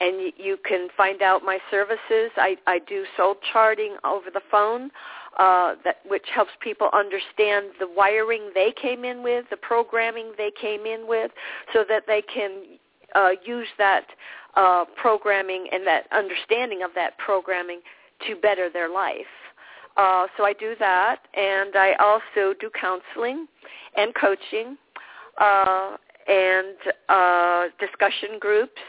And 0.00 0.32
you 0.36 0.56
can 0.64 0.88
find 0.96 1.22
out 1.22 1.42
my 1.42 1.58
services. 1.70 2.30
I, 2.36 2.56
I 2.66 2.80
do 2.80 3.04
soul 3.16 3.36
charting 3.52 3.96
over 4.04 4.30
the 4.32 4.42
phone, 4.50 4.90
uh, 5.38 5.74
that 5.84 5.96
which 6.06 6.26
helps 6.32 6.52
people 6.60 6.88
understand 6.92 7.66
the 7.80 7.88
wiring 7.88 8.50
they 8.54 8.72
came 8.80 9.04
in 9.04 9.22
with, 9.22 9.46
the 9.50 9.56
programming 9.56 10.32
they 10.36 10.52
came 10.60 10.86
in 10.86 11.08
with, 11.08 11.30
so 11.72 11.84
that 11.88 12.04
they 12.06 12.22
can 12.22 12.64
uh, 13.14 13.30
use 13.44 13.68
that 13.78 14.06
uh, 14.56 14.84
programming 14.96 15.68
and 15.72 15.86
that 15.86 16.06
understanding 16.12 16.82
of 16.82 16.90
that 16.94 17.18
programming 17.18 17.80
to 18.26 18.36
better 18.36 18.70
their 18.70 18.88
life. 18.88 19.26
Uh, 19.96 20.26
so 20.36 20.44
I 20.44 20.52
do 20.52 20.74
that, 20.80 21.20
and 21.34 21.76
I 21.76 21.94
also 22.00 22.52
do 22.58 22.68
counseling 22.78 23.46
and 23.96 24.12
coaching 24.14 24.76
uh, 25.40 25.96
and 26.26 26.76
uh, 27.08 27.66
discussion 27.78 28.38
groups. 28.40 28.80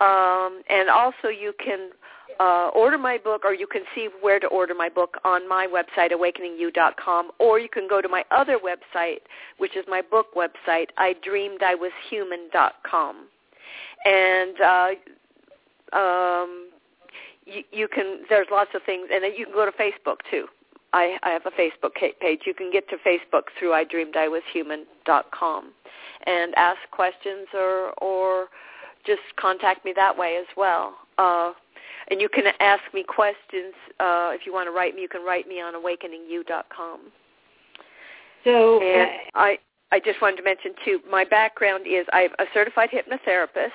Um, 0.00 0.62
and 0.68 0.90
also 0.90 1.28
you 1.28 1.54
can 1.64 1.90
uh, 2.38 2.68
order 2.74 2.98
my 2.98 3.16
book 3.18 3.42
or 3.44 3.54
you 3.54 3.66
can 3.66 3.82
see 3.94 4.08
where 4.20 4.38
to 4.38 4.46
order 4.48 4.74
my 4.74 4.90
book 4.90 5.16
on 5.24 5.48
my 5.48 5.66
website, 5.66 6.12
awakeningyou.com, 6.12 7.30
or 7.38 7.58
you 7.58 7.68
can 7.68 7.88
go 7.88 8.02
to 8.02 8.08
my 8.08 8.24
other 8.30 8.58
website, 8.58 9.20
which 9.58 9.76
is 9.76 9.84
my 9.88 10.02
book 10.02 10.34
website, 10.34 10.88
idreamedIwashuman.com. 10.98 13.26
And 14.04 14.60
uh, 14.60 14.90
um, 15.96 16.65
you, 17.46 17.62
you 17.72 17.88
can. 17.88 18.22
There's 18.28 18.48
lots 18.50 18.70
of 18.74 18.82
things, 18.84 19.08
and 19.12 19.24
you 19.36 19.46
can 19.46 19.54
go 19.54 19.64
to 19.64 19.72
Facebook 19.72 20.18
too. 20.30 20.46
I, 20.92 21.16
I 21.22 21.30
have 21.30 21.46
a 21.46 21.50
Facebook 21.50 21.94
page. 22.20 22.40
You 22.46 22.54
can 22.54 22.70
get 22.70 22.88
to 22.88 22.96
Facebook 22.96 23.44
through 23.58 23.70
idreamedIwashuman.com 23.70 25.72
and 26.26 26.54
ask 26.56 26.78
questions 26.90 27.48
or 27.54 27.92
or 28.02 28.46
just 29.04 29.22
contact 29.38 29.84
me 29.84 29.92
that 29.94 30.16
way 30.16 30.38
as 30.40 30.46
well. 30.56 30.94
Uh, 31.18 31.52
and 32.08 32.20
you 32.20 32.28
can 32.28 32.44
ask 32.60 32.82
me 32.94 33.02
questions 33.02 33.74
uh, 34.00 34.30
if 34.32 34.46
you 34.46 34.52
want 34.52 34.68
to 34.68 34.72
write 34.72 34.94
me. 34.94 35.02
You 35.02 35.08
can 35.08 35.24
write 35.24 35.48
me 35.48 35.60
on 35.60 35.74
awakeningyou.com. 35.74 37.00
So 38.44 38.80
and 38.80 39.10
uh, 39.10 39.14
I 39.34 39.58
I 39.92 40.00
just 40.00 40.22
wanted 40.22 40.36
to 40.36 40.42
mention 40.42 40.72
too. 40.84 41.00
My 41.10 41.24
background 41.24 41.86
is 41.86 42.06
I'm 42.12 42.30
a 42.38 42.44
certified 42.54 42.90
hypnotherapist. 42.90 43.70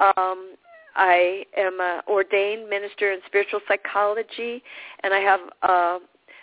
Um, 0.00 0.56
I 0.94 1.44
am 1.56 1.80
an 1.80 2.02
ordained 2.08 2.68
minister 2.68 3.12
in 3.12 3.20
spiritual 3.26 3.60
psychology, 3.66 4.62
and 5.02 5.12
I 5.12 5.20
have 5.20 5.40
a 5.62 5.98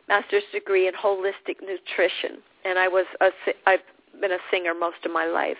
master's 0.07 0.43
degree 0.51 0.87
in 0.87 0.93
holistic 0.93 1.61
nutrition. 1.61 2.41
And 2.65 2.77
I 2.77 2.87
was 2.87 3.05
a, 3.21 3.29
I've 3.65 3.79
been 4.19 4.31
a 4.31 4.37
singer 4.51 4.73
most 4.73 4.97
of 5.05 5.11
my 5.11 5.25
life. 5.25 5.57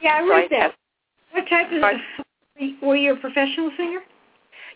Yeah, 0.00 0.16
I 0.16 0.28
read 0.28 0.48
so 0.50 0.56
that. 0.56 0.74
what 1.32 1.48
type 1.48 1.70
of 1.70 2.00
were 2.82 2.96
you 2.96 3.14
a 3.14 3.16
professional 3.16 3.70
singer? 3.76 4.00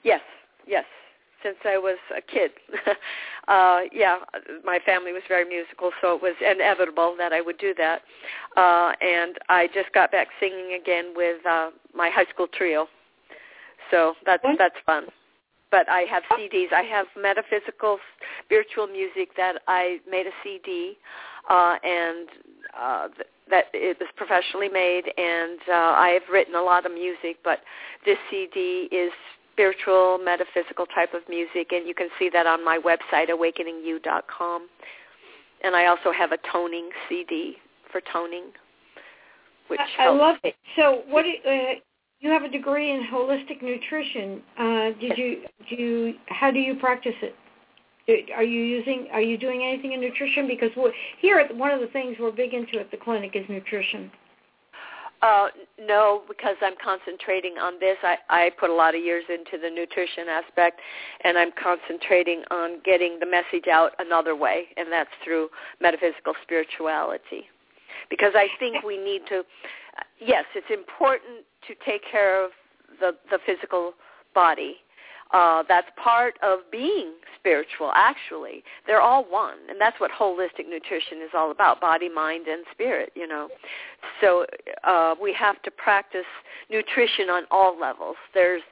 Yes, 0.03 0.21
yes. 0.67 0.85
Since 1.43 1.57
I 1.65 1.79
was 1.79 1.99
a 2.17 2.21
kid, 2.21 2.51
uh, 3.49 3.81
yeah, 3.93 4.17
my 4.65 4.81
family 4.85 5.13
was 5.13 5.23
very 5.29 5.45
musical, 5.45 5.91
so 6.01 6.17
it 6.17 6.23
was 6.23 6.35
inevitable 6.41 7.15
that 7.19 7.33
I 7.33 7.41
would 7.41 7.59
do 7.59 7.75
that. 7.77 8.01
Uh, 8.57 8.93
and 9.01 9.37
I 9.49 9.69
just 9.73 9.93
got 9.93 10.11
back 10.11 10.29
singing 10.41 10.79
again 10.81 11.13
with 11.15 11.45
uh, 11.47 11.71
my 11.95 12.09
high 12.11 12.25
school 12.33 12.49
trio. 12.53 12.89
So 13.91 14.15
that's 14.25 14.43
that's 14.59 14.77
fun. 14.85 15.05
But 15.71 15.89
I 15.89 16.03
have 16.03 16.23
CDs. 16.33 16.73
I 16.73 16.83
have 16.83 17.07
metaphysical 17.21 17.99
spiritual 18.45 18.87
music 18.87 19.31
that 19.37 19.63
I 19.67 19.99
made 20.09 20.27
a 20.27 20.31
CD, 20.45 20.97
uh, 21.51 21.77
and 21.83 22.29
uh, 22.79 23.09
that 23.51 23.65
it 23.75 23.99
was 23.99 24.09
professionally 24.17 24.69
made, 24.69 25.05
and 25.17 25.59
uh, 25.69 25.73
I 25.73 26.11
have 26.11 26.23
written 26.33 26.55
a 26.55 26.63
lot 26.63 26.87
of 26.87 26.93
music. 26.93 27.39
But 27.43 27.61
this 28.05 28.19
CD 28.31 28.89
is 28.93 29.13
spiritual, 29.53 30.19
metaphysical 30.19 30.87
type 30.87 31.15
of 31.15 31.23
music, 31.29 31.73
and 31.73 31.87
you 31.87 31.95
can 31.95 32.09
see 32.19 32.29
that 32.33 32.47
on 32.47 32.65
my 32.65 32.79
website, 32.79 33.31
awakeningyou.com. 33.31 34.69
And 35.65 35.75
I 35.75 35.87
also 35.87 36.13
have 36.13 36.33
a 36.33 36.39
toning 36.53 36.91
CD 37.09 37.57
for 37.91 38.03
toning, 38.13 38.45
which 39.69 39.81
I, 39.99 40.05
I 40.05 40.09
love 40.11 40.37
it. 40.45 40.55
So, 40.77 41.03
what 41.09 41.25
uh, 41.25 41.81
you 42.27 42.33
have 42.33 42.43
a 42.43 42.49
degree 42.49 42.91
in 42.91 43.07
holistic 43.07 43.63
nutrition. 43.63 44.43
Uh, 44.59 44.91
did 45.01 45.17
you 45.17 45.43
do? 45.71 45.77
You, 45.77 46.15
how 46.27 46.51
do 46.51 46.59
you 46.59 46.75
practice 46.75 47.15
it? 47.23 47.35
Are 48.35 48.43
you 48.43 48.63
using? 48.63 49.09
Are 49.13 49.21
you 49.21 49.39
doing 49.39 49.63
anything 49.63 49.93
in 49.93 50.01
nutrition? 50.01 50.49
Because 50.49 50.71
here, 51.21 51.39
at 51.39 51.57
one 51.57 51.71
of 51.71 51.81
the 51.81 51.87
things 51.89 52.17
we're 52.19 52.33
big 52.33 52.53
into 52.53 52.81
at 52.81 52.91
the 52.91 52.97
clinic 52.97 53.33
is 53.35 53.45
nutrition. 53.49 54.11
Uh, 55.23 55.49
no, 55.81 56.23
because 56.29 56.57
I'm 56.63 56.75
concentrating 56.83 57.55
on 57.59 57.81
this. 57.81 57.97
I, 58.03 58.17
I 58.29 58.51
put 58.61 58.71
a 58.71 58.75
lot 58.75 58.95
of 58.95 59.03
years 59.03 59.25
into 59.31 59.61
the 59.61 59.71
nutrition 59.71 60.29
aspect, 60.29 60.81
and 61.25 61.39
I'm 61.39 61.51
concentrating 61.61 62.43
on 62.51 62.81
getting 62.85 63.19
the 63.19 63.27
message 63.27 63.67
out 63.71 63.93
another 63.99 64.37
way, 64.37 64.67
and 64.77 64.93
that's 64.93 65.11
through 65.25 65.49
metaphysical 65.81 66.35
spirituality. 66.43 67.47
Because 68.11 68.33
I 68.35 68.49
think 68.59 68.85
we 68.85 68.99
need 68.99 69.23
to, 69.31 69.43
yes, 70.21 70.45
it's 70.55 70.71
important 70.71 71.47
to 71.69 71.75
take 71.85 72.03
care 72.11 72.45
of 72.45 72.51
the 73.01 73.13
the 73.31 73.39
physical 73.47 73.93
body. 74.35 74.77
Uh, 75.33 75.65
that's 75.69 75.89
part 76.03 76.35
of 76.41 76.61
being 76.71 77.15
spiritual. 77.37 77.91
Actually, 77.97 78.63
they're 78.87 79.01
all 79.01 79.25
one, 79.29 79.57
and 79.69 79.81
that's 79.81 79.99
what 79.99 80.11
holistic 80.13 80.69
nutrition 80.69 81.19
is 81.19 81.31
all 81.35 81.51
about: 81.51 81.81
body, 81.81 82.09
mind, 82.09 82.47
and 82.47 82.65
spirit. 82.71 83.11
You 83.17 83.27
know, 83.27 83.49
so 84.21 84.47
uh, 84.85 85.17
we 85.21 85.33
have 85.33 85.61
to 85.63 85.71
practice 85.71 86.27
nutrition 86.71 87.29
on 87.29 87.43
all 87.51 87.79
levels. 87.79 88.17
There's 88.35 88.63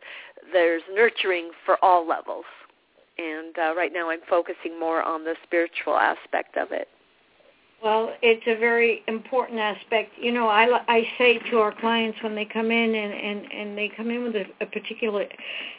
there's 0.52 0.83
nurturing 0.92 1.50
for 1.66 1.76
all 1.85 2.07
levels, 2.07 2.44
and 3.18 3.57
uh, 3.59 3.74
right 3.74 3.92
now 3.92 4.11
I'm 4.11 4.20
focusing 4.28 4.78
more 4.78 5.02
on 5.02 5.24
the 5.24 5.35
spiritual 5.42 5.96
aspect 5.96 6.57
of 6.57 6.70
it. 6.70 6.88
Well, 7.85 8.14
it's 8.23 8.42
a 8.47 8.59
very 8.59 9.03
important 9.09 9.59
aspect. 9.59 10.12
You 10.18 10.33
know, 10.33 10.49
I, 10.49 10.81
I 10.88 11.07
say 11.18 11.38
to 11.51 11.59
our 11.59 11.79
clients 11.79 12.16
when 12.23 12.35
they 12.35 12.47
come 12.47 12.70
in 12.70 12.94
and, 12.94 13.12
and, 13.12 13.53
and 13.53 13.77
they 13.77 13.90
come 13.94 14.09
in 14.09 14.23
with 14.23 14.35
a, 14.37 14.47
a 14.62 14.66
particular 14.66 15.27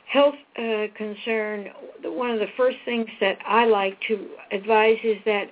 health 0.07 0.35
uh, 0.55 0.85
concern, 0.95 1.69
one 2.03 2.29
of 2.29 2.37
the 2.37 2.45
first 2.55 2.77
things 2.85 3.07
that 3.21 3.39
I 3.43 3.65
like 3.65 3.97
to 4.07 4.27
advise 4.51 4.99
is 5.03 5.17
that 5.25 5.47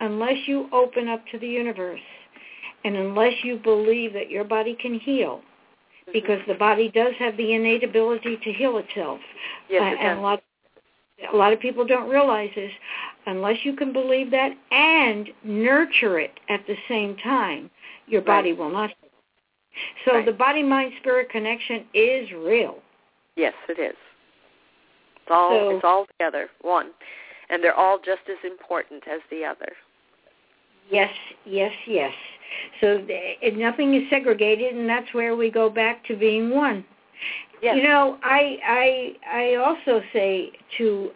unless 0.00 0.36
you 0.46 0.68
open 0.74 1.08
up 1.08 1.24
to 1.32 1.38
the 1.38 1.48
universe 1.48 2.00
and 2.84 2.96
unless 2.96 3.32
you 3.42 3.56
believe 3.56 4.12
that 4.12 4.28
your 4.28 4.44
body 4.44 4.76
can 4.78 5.00
heal, 5.00 5.38
mm-hmm. 5.38 6.12
because 6.12 6.40
the 6.46 6.54
body 6.54 6.90
does 6.90 7.14
have 7.18 7.34
the 7.38 7.54
innate 7.54 7.82
ability 7.82 8.36
to 8.44 8.52
heal 8.52 8.76
itself. 8.76 9.20
Yes, 9.70 9.80
uh, 9.80 10.02
and 10.04 10.18
a 10.18 10.20
lot 10.22 10.42
a 11.32 11.36
lot 11.36 11.52
of 11.52 11.60
people 11.60 11.86
don't 11.86 12.08
realize 12.08 12.50
this. 12.54 12.72
Unless 13.26 13.64
you 13.64 13.74
can 13.74 13.92
believe 13.92 14.30
that 14.30 14.52
and 14.70 15.28
nurture 15.42 16.18
it 16.18 16.32
at 16.48 16.66
the 16.66 16.76
same 16.88 17.16
time, 17.16 17.70
your 18.06 18.20
body 18.20 18.50
right. 18.50 18.58
will 18.58 18.70
not. 18.70 18.90
So 20.04 20.14
right. 20.14 20.26
the 20.26 20.32
body-mind-spirit 20.32 21.30
connection 21.30 21.84
is 21.94 22.30
real. 22.32 22.78
Yes, 23.36 23.54
it 23.68 23.80
is. 23.80 23.96
It's 25.16 25.30
all 25.30 25.50
so, 25.50 25.76
it's 25.76 25.84
all 25.84 26.06
together, 26.18 26.48
one, 26.60 26.90
and 27.48 27.64
they're 27.64 27.74
all 27.74 27.98
just 27.98 28.22
as 28.28 28.36
important 28.44 29.02
as 29.10 29.20
the 29.30 29.44
other. 29.44 29.72
Yes, 30.90 31.10
yes, 31.46 31.72
yes. 31.86 32.12
So 32.80 32.98
the, 32.98 33.50
nothing 33.56 33.94
is 33.94 34.02
segregated, 34.10 34.74
and 34.74 34.88
that's 34.88 35.12
where 35.14 35.34
we 35.34 35.50
go 35.50 35.70
back 35.70 36.04
to 36.06 36.16
being 36.16 36.50
one. 36.50 36.84
Yes. 37.62 37.76
You 37.78 37.84
know, 37.84 38.18
I 38.22 38.58
I 38.62 39.12
I 39.32 39.54
also 39.54 40.02
say 40.12 40.52
to 40.76 41.10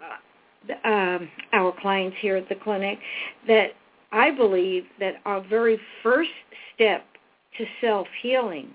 um, 0.85 1.29
our 1.53 1.73
clients 1.81 2.17
here 2.21 2.37
at 2.37 2.49
the 2.49 2.55
clinic 2.55 2.99
that 3.47 3.71
I 4.13 4.31
believe 4.31 4.85
that 5.01 5.15
our 5.25 5.41
very 5.41 5.79
first 6.03 6.31
step 6.75 7.05
to 7.59 7.65
self 7.81 8.07
healing 8.23 8.69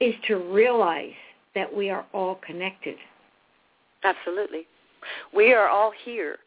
is 0.00 0.14
to 0.26 0.36
realize 0.36 1.12
that 1.54 1.74
we 1.74 1.90
are 1.90 2.04
all 2.12 2.38
connected. 2.46 2.96
Absolutely. 4.04 4.66
We 5.34 5.52
are 5.52 5.68
all 5.68 5.92
here. 6.04 6.38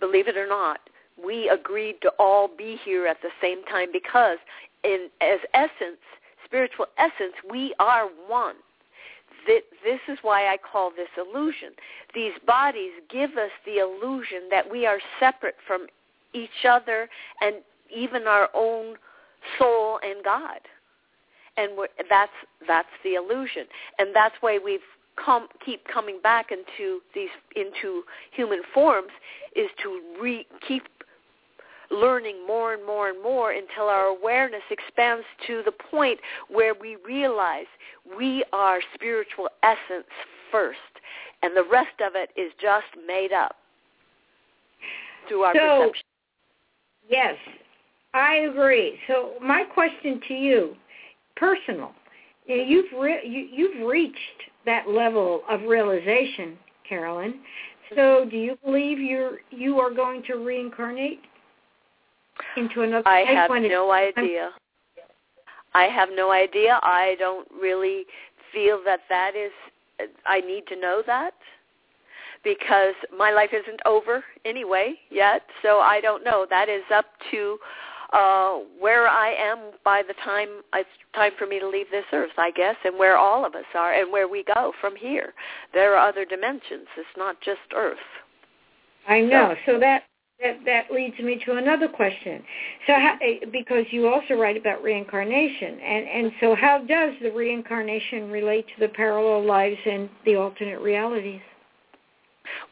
Believe 0.00 0.28
it 0.28 0.36
or 0.36 0.46
not, 0.46 0.80
we 1.22 1.48
agreed 1.48 1.96
to 2.02 2.10
all 2.18 2.48
be 2.48 2.78
here 2.84 3.06
at 3.06 3.20
the 3.22 3.30
same 3.40 3.64
time 3.64 3.88
because 3.92 4.38
in 4.84 5.08
as 5.20 5.40
essence, 5.54 6.00
spiritual 6.44 6.86
essence, 6.96 7.34
we 7.50 7.74
are 7.78 8.08
one 8.26 8.56
this 9.84 10.00
is 10.08 10.18
why 10.22 10.46
I 10.52 10.56
call 10.58 10.90
this 10.90 11.08
illusion. 11.16 11.70
These 12.14 12.34
bodies 12.46 12.92
give 13.10 13.30
us 13.32 13.50
the 13.64 13.78
illusion 13.78 14.48
that 14.50 14.70
we 14.70 14.86
are 14.86 14.98
separate 15.18 15.56
from 15.66 15.86
each 16.34 16.64
other 16.68 17.08
and 17.40 17.56
even 17.94 18.26
our 18.26 18.48
own 18.54 18.96
soul 19.58 19.98
and 20.02 20.22
God. 20.22 20.60
And 21.56 21.72
that's 22.08 22.30
that's 22.68 22.88
the 23.02 23.14
illusion, 23.14 23.64
and 23.98 24.10
that's 24.14 24.36
why 24.40 24.60
we've 24.64 24.80
keep 25.64 25.84
coming 25.92 26.20
back 26.22 26.50
into 26.52 27.00
these 27.14 27.28
into 27.56 28.02
human 28.30 28.62
forms 28.72 29.10
is 29.56 29.68
to 29.82 30.00
re, 30.20 30.46
keep 30.66 30.84
learning 31.90 32.46
more 32.46 32.74
and 32.74 32.84
more 32.86 33.08
and 33.08 33.22
more 33.22 33.52
until 33.52 33.84
our 33.84 34.06
awareness 34.06 34.62
expands 34.70 35.24
to 35.46 35.62
the 35.64 35.72
point 35.72 36.18
where 36.48 36.74
we 36.74 36.96
realize 37.06 37.66
we 38.16 38.44
are 38.52 38.80
spiritual 38.94 39.48
essence 39.62 40.06
first, 40.50 40.78
and 41.42 41.56
the 41.56 41.64
rest 41.70 42.00
of 42.04 42.12
it 42.14 42.30
is 42.40 42.52
just 42.60 42.86
made 43.06 43.32
up 43.32 43.56
through 45.28 45.42
our 45.42 45.54
so, 45.54 45.78
perception. 45.78 46.04
Yes, 47.08 47.36
I 48.14 48.34
agree. 48.50 48.98
So 49.06 49.32
my 49.42 49.64
question 49.64 50.20
to 50.28 50.34
you, 50.34 50.74
personal, 51.36 51.92
you've 52.46 52.92
re- 52.98 53.26
you, 53.26 53.48
you've 53.52 53.86
reached 53.86 54.18
that 54.66 54.88
level 54.88 55.42
of 55.48 55.62
realization, 55.62 56.58
Carolyn. 56.88 57.40
So 57.90 57.96
mm-hmm. 57.96 58.30
do 58.30 58.36
you 58.36 58.58
believe 58.64 58.98
you're 58.98 59.38
you 59.50 59.78
are 59.78 59.92
going 59.92 60.22
to 60.24 60.34
reincarnate 60.34 61.20
into 62.58 62.82
another? 62.82 63.08
I 63.08 63.20
have 63.20 63.50
no 63.50 63.92
idea. 63.92 64.50
I 65.74 65.84
have 65.84 66.08
no 66.14 66.32
idea. 66.32 66.80
I 66.82 67.16
don't 67.18 67.48
really 67.50 68.04
feel 68.52 68.80
that 68.84 69.00
that 69.08 69.32
is. 69.36 69.52
I 70.26 70.40
need 70.40 70.66
to 70.68 70.76
know 70.76 71.02
that 71.06 71.34
because 72.44 72.94
my 73.16 73.32
life 73.32 73.50
isn't 73.52 73.80
over 73.84 74.24
anyway 74.44 74.94
yet. 75.10 75.42
So 75.62 75.78
I 75.78 76.00
don't 76.00 76.24
know. 76.24 76.46
That 76.48 76.68
is 76.68 76.82
up 76.94 77.06
to 77.30 77.58
uh, 78.12 78.58
where 78.80 79.06
I 79.06 79.34
am 79.34 79.72
by 79.84 80.02
the 80.06 80.14
time 80.24 80.48
it's 80.74 80.88
time 81.14 81.32
for 81.38 81.46
me 81.46 81.58
to 81.60 81.68
leave 81.68 81.90
this 81.90 82.04
earth, 82.12 82.30
I 82.38 82.50
guess, 82.50 82.76
and 82.84 82.98
where 82.98 83.18
all 83.18 83.44
of 83.44 83.54
us 83.54 83.64
are, 83.74 83.92
and 83.92 84.10
where 84.10 84.28
we 84.28 84.44
go 84.54 84.72
from 84.80 84.96
here. 84.96 85.34
There 85.74 85.96
are 85.96 86.08
other 86.08 86.24
dimensions. 86.24 86.86
It's 86.96 87.08
not 87.16 87.40
just 87.40 87.60
Earth. 87.74 87.98
I 89.06 89.20
know. 89.20 89.54
So, 89.66 89.72
so 89.72 89.80
that 89.80 90.04
that 90.40 90.58
that 90.64 90.90
leads 90.92 91.18
me 91.18 91.40
to 91.44 91.56
another 91.56 91.88
question. 91.88 92.42
So, 92.86 92.94
how, 92.94 93.18
eh, 93.22 93.44
because 93.50 93.84
you 93.90 94.08
also 94.08 94.34
write 94.34 94.56
about 94.56 94.82
reincarnation, 94.82 95.80
and 95.80 96.06
and 96.06 96.32
so 96.40 96.54
how 96.54 96.78
does 96.78 97.14
the 97.22 97.30
reincarnation 97.30 98.30
relate 98.30 98.66
to 98.68 98.86
the 98.86 98.88
parallel 98.88 99.44
lives 99.44 99.78
and 99.84 100.08
the 100.24 100.36
alternate 100.36 100.80
realities? 100.80 101.40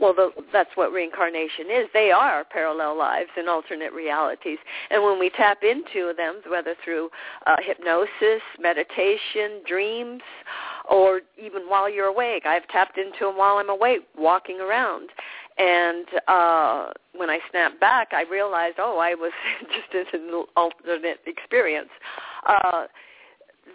Well, 0.00 0.14
the, 0.14 0.30
that's 0.52 0.70
what 0.74 0.92
reincarnation 0.92 1.66
is. 1.70 1.86
They 1.92 2.10
are 2.10 2.44
parallel 2.44 2.96
lives 2.96 3.30
and 3.36 3.48
alternate 3.48 3.92
realities. 3.92 4.58
And 4.90 5.02
when 5.02 5.18
we 5.18 5.30
tap 5.30 5.58
into 5.62 6.12
them, 6.16 6.40
whether 6.48 6.74
through 6.84 7.10
uh, 7.46 7.56
hypnosis, 7.62 8.42
meditation, 8.58 9.62
dreams, 9.66 10.22
or 10.90 11.20
even 11.38 11.62
while 11.62 11.90
you're 11.90 12.06
awake, 12.06 12.46
I've 12.46 12.66
tapped 12.68 12.98
into 12.98 13.26
them 13.26 13.36
while 13.36 13.56
I'm 13.58 13.70
awake, 13.70 14.00
walking 14.16 14.60
around. 14.60 15.10
And 15.58 16.06
uh, 16.28 16.88
when 17.14 17.30
I 17.30 17.38
snapped 17.50 17.80
back, 17.80 18.08
I 18.12 18.24
realized, 18.30 18.76
oh, 18.78 18.98
I 18.98 19.14
was 19.14 19.32
just 19.92 20.14
in 20.14 20.20
an 20.22 20.44
alternate 20.56 21.20
experience. 21.26 21.88
Uh, 22.46 22.84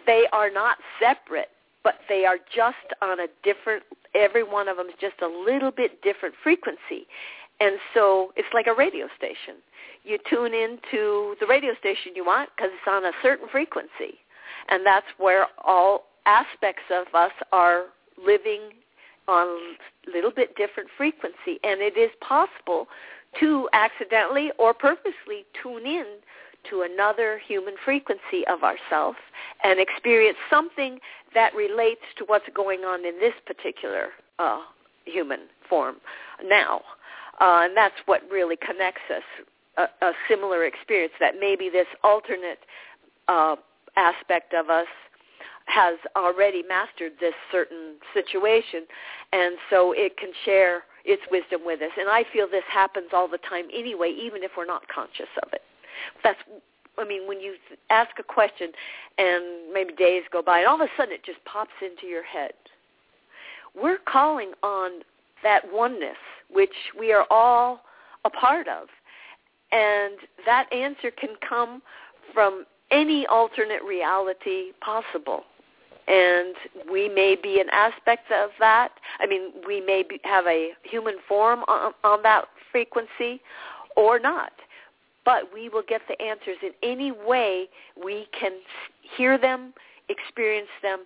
they 0.06 0.26
are 0.32 0.50
not 0.50 0.78
separate 1.00 1.48
but 1.84 1.94
they 2.08 2.24
are 2.24 2.38
just 2.54 2.76
on 3.00 3.20
a 3.20 3.26
different 3.42 3.82
every 4.14 4.42
one 4.42 4.68
of 4.68 4.76
them 4.76 4.88
is 4.88 4.94
just 5.00 5.20
a 5.22 5.26
little 5.26 5.70
bit 5.70 6.02
different 6.02 6.34
frequency. 6.42 7.06
And 7.60 7.76
so 7.94 8.32
it's 8.36 8.48
like 8.52 8.66
a 8.66 8.74
radio 8.74 9.08
station. 9.16 9.62
You 10.04 10.18
tune 10.28 10.52
into 10.52 11.34
the 11.40 11.46
radio 11.48 11.72
station 11.78 12.12
you 12.14 12.24
want 12.24 12.50
because 12.56 12.70
it's 12.74 12.88
on 12.88 13.04
a 13.04 13.12
certain 13.22 13.48
frequency. 13.48 14.18
And 14.68 14.84
that's 14.84 15.06
where 15.18 15.46
all 15.64 16.04
aspects 16.26 16.82
of 16.90 17.06
us 17.14 17.32
are 17.52 17.86
living 18.22 18.60
on 19.28 19.46
a 19.46 20.10
little 20.10 20.30
bit 20.30 20.56
different 20.56 20.88
frequency 20.96 21.58
and 21.64 21.80
it 21.80 21.96
is 21.96 22.10
possible 22.20 22.86
to 23.40 23.68
accidentally 23.72 24.50
or 24.58 24.74
purposely 24.74 25.44
tune 25.62 25.86
in 25.86 26.06
to 26.68 26.82
another 26.82 27.40
human 27.46 27.74
frequency 27.84 28.46
of 28.48 28.62
ourself 28.62 29.16
and 29.64 29.80
experience 29.80 30.38
something 30.50 30.98
that 31.34 31.54
relates 31.54 32.02
to 32.16 32.24
what's 32.26 32.44
going 32.54 32.80
on 32.80 33.04
in 33.04 33.18
this 33.18 33.34
particular 33.46 34.08
uh, 34.38 34.60
human 35.04 35.40
form 35.68 35.96
now. 36.44 36.82
Uh, 37.40 37.62
and 37.64 37.76
that's 37.76 37.94
what 38.06 38.22
really 38.30 38.56
connects 38.56 39.02
us, 39.10 39.22
a, 39.78 40.06
a 40.06 40.12
similar 40.28 40.64
experience 40.64 41.14
that 41.18 41.34
maybe 41.40 41.68
this 41.68 41.86
alternate 42.04 42.60
uh, 43.28 43.56
aspect 43.96 44.54
of 44.54 44.70
us 44.70 44.86
has 45.66 45.98
already 46.16 46.62
mastered 46.62 47.12
this 47.20 47.34
certain 47.50 47.96
situation, 48.14 48.84
and 49.32 49.56
so 49.70 49.92
it 49.92 50.16
can 50.16 50.30
share 50.44 50.82
its 51.04 51.22
wisdom 51.30 51.62
with 51.64 51.80
us. 51.82 51.90
And 51.98 52.08
I 52.08 52.24
feel 52.32 52.46
this 52.48 52.62
happens 52.70 53.08
all 53.12 53.28
the 53.28 53.38
time 53.38 53.66
anyway, 53.74 54.10
even 54.10 54.42
if 54.42 54.52
we're 54.56 54.66
not 54.66 54.86
conscious 54.88 55.30
of 55.42 55.52
it. 55.52 55.62
That's 56.22 56.38
I 56.98 57.04
mean, 57.04 57.26
when 57.26 57.40
you 57.40 57.54
ask 57.90 58.10
a 58.18 58.22
question 58.22 58.70
and 59.18 59.72
maybe 59.72 59.94
days 59.94 60.24
go 60.30 60.42
by 60.42 60.58
and 60.58 60.68
all 60.68 60.74
of 60.74 60.82
a 60.82 60.90
sudden 60.96 61.14
it 61.14 61.24
just 61.24 61.42
pops 61.44 61.72
into 61.80 62.06
your 62.06 62.22
head. 62.22 62.52
We're 63.74 63.98
calling 64.06 64.52
on 64.62 65.00
that 65.42 65.62
oneness, 65.72 66.18
which 66.50 66.74
we 66.98 67.12
are 67.12 67.26
all 67.30 67.80
a 68.24 68.30
part 68.30 68.68
of. 68.68 68.88
And 69.72 70.14
that 70.44 70.70
answer 70.72 71.10
can 71.10 71.30
come 71.46 71.82
from 72.34 72.66
any 72.90 73.26
alternate 73.26 73.82
reality 73.82 74.72
possible. 74.82 75.44
And 76.08 76.54
we 76.90 77.08
may 77.08 77.36
be 77.40 77.60
an 77.60 77.68
aspect 77.70 78.30
of 78.32 78.50
that. 78.58 78.90
I 79.20 79.26
mean, 79.26 79.52
we 79.66 79.80
may 79.80 80.02
be, 80.02 80.20
have 80.24 80.46
a 80.46 80.70
human 80.82 81.16
form 81.28 81.60
on, 81.68 81.92
on 82.04 82.22
that 82.22 82.46
frequency 82.72 83.40
or 83.96 84.18
not 84.18 84.52
but 85.24 85.52
we 85.52 85.68
will 85.68 85.82
get 85.88 86.00
the 86.08 86.20
answers 86.20 86.56
in 86.62 86.72
any 86.82 87.12
way 87.12 87.68
we 88.02 88.26
can 88.38 88.52
hear 89.16 89.38
them, 89.38 89.72
experience 90.08 90.68
them, 90.82 91.04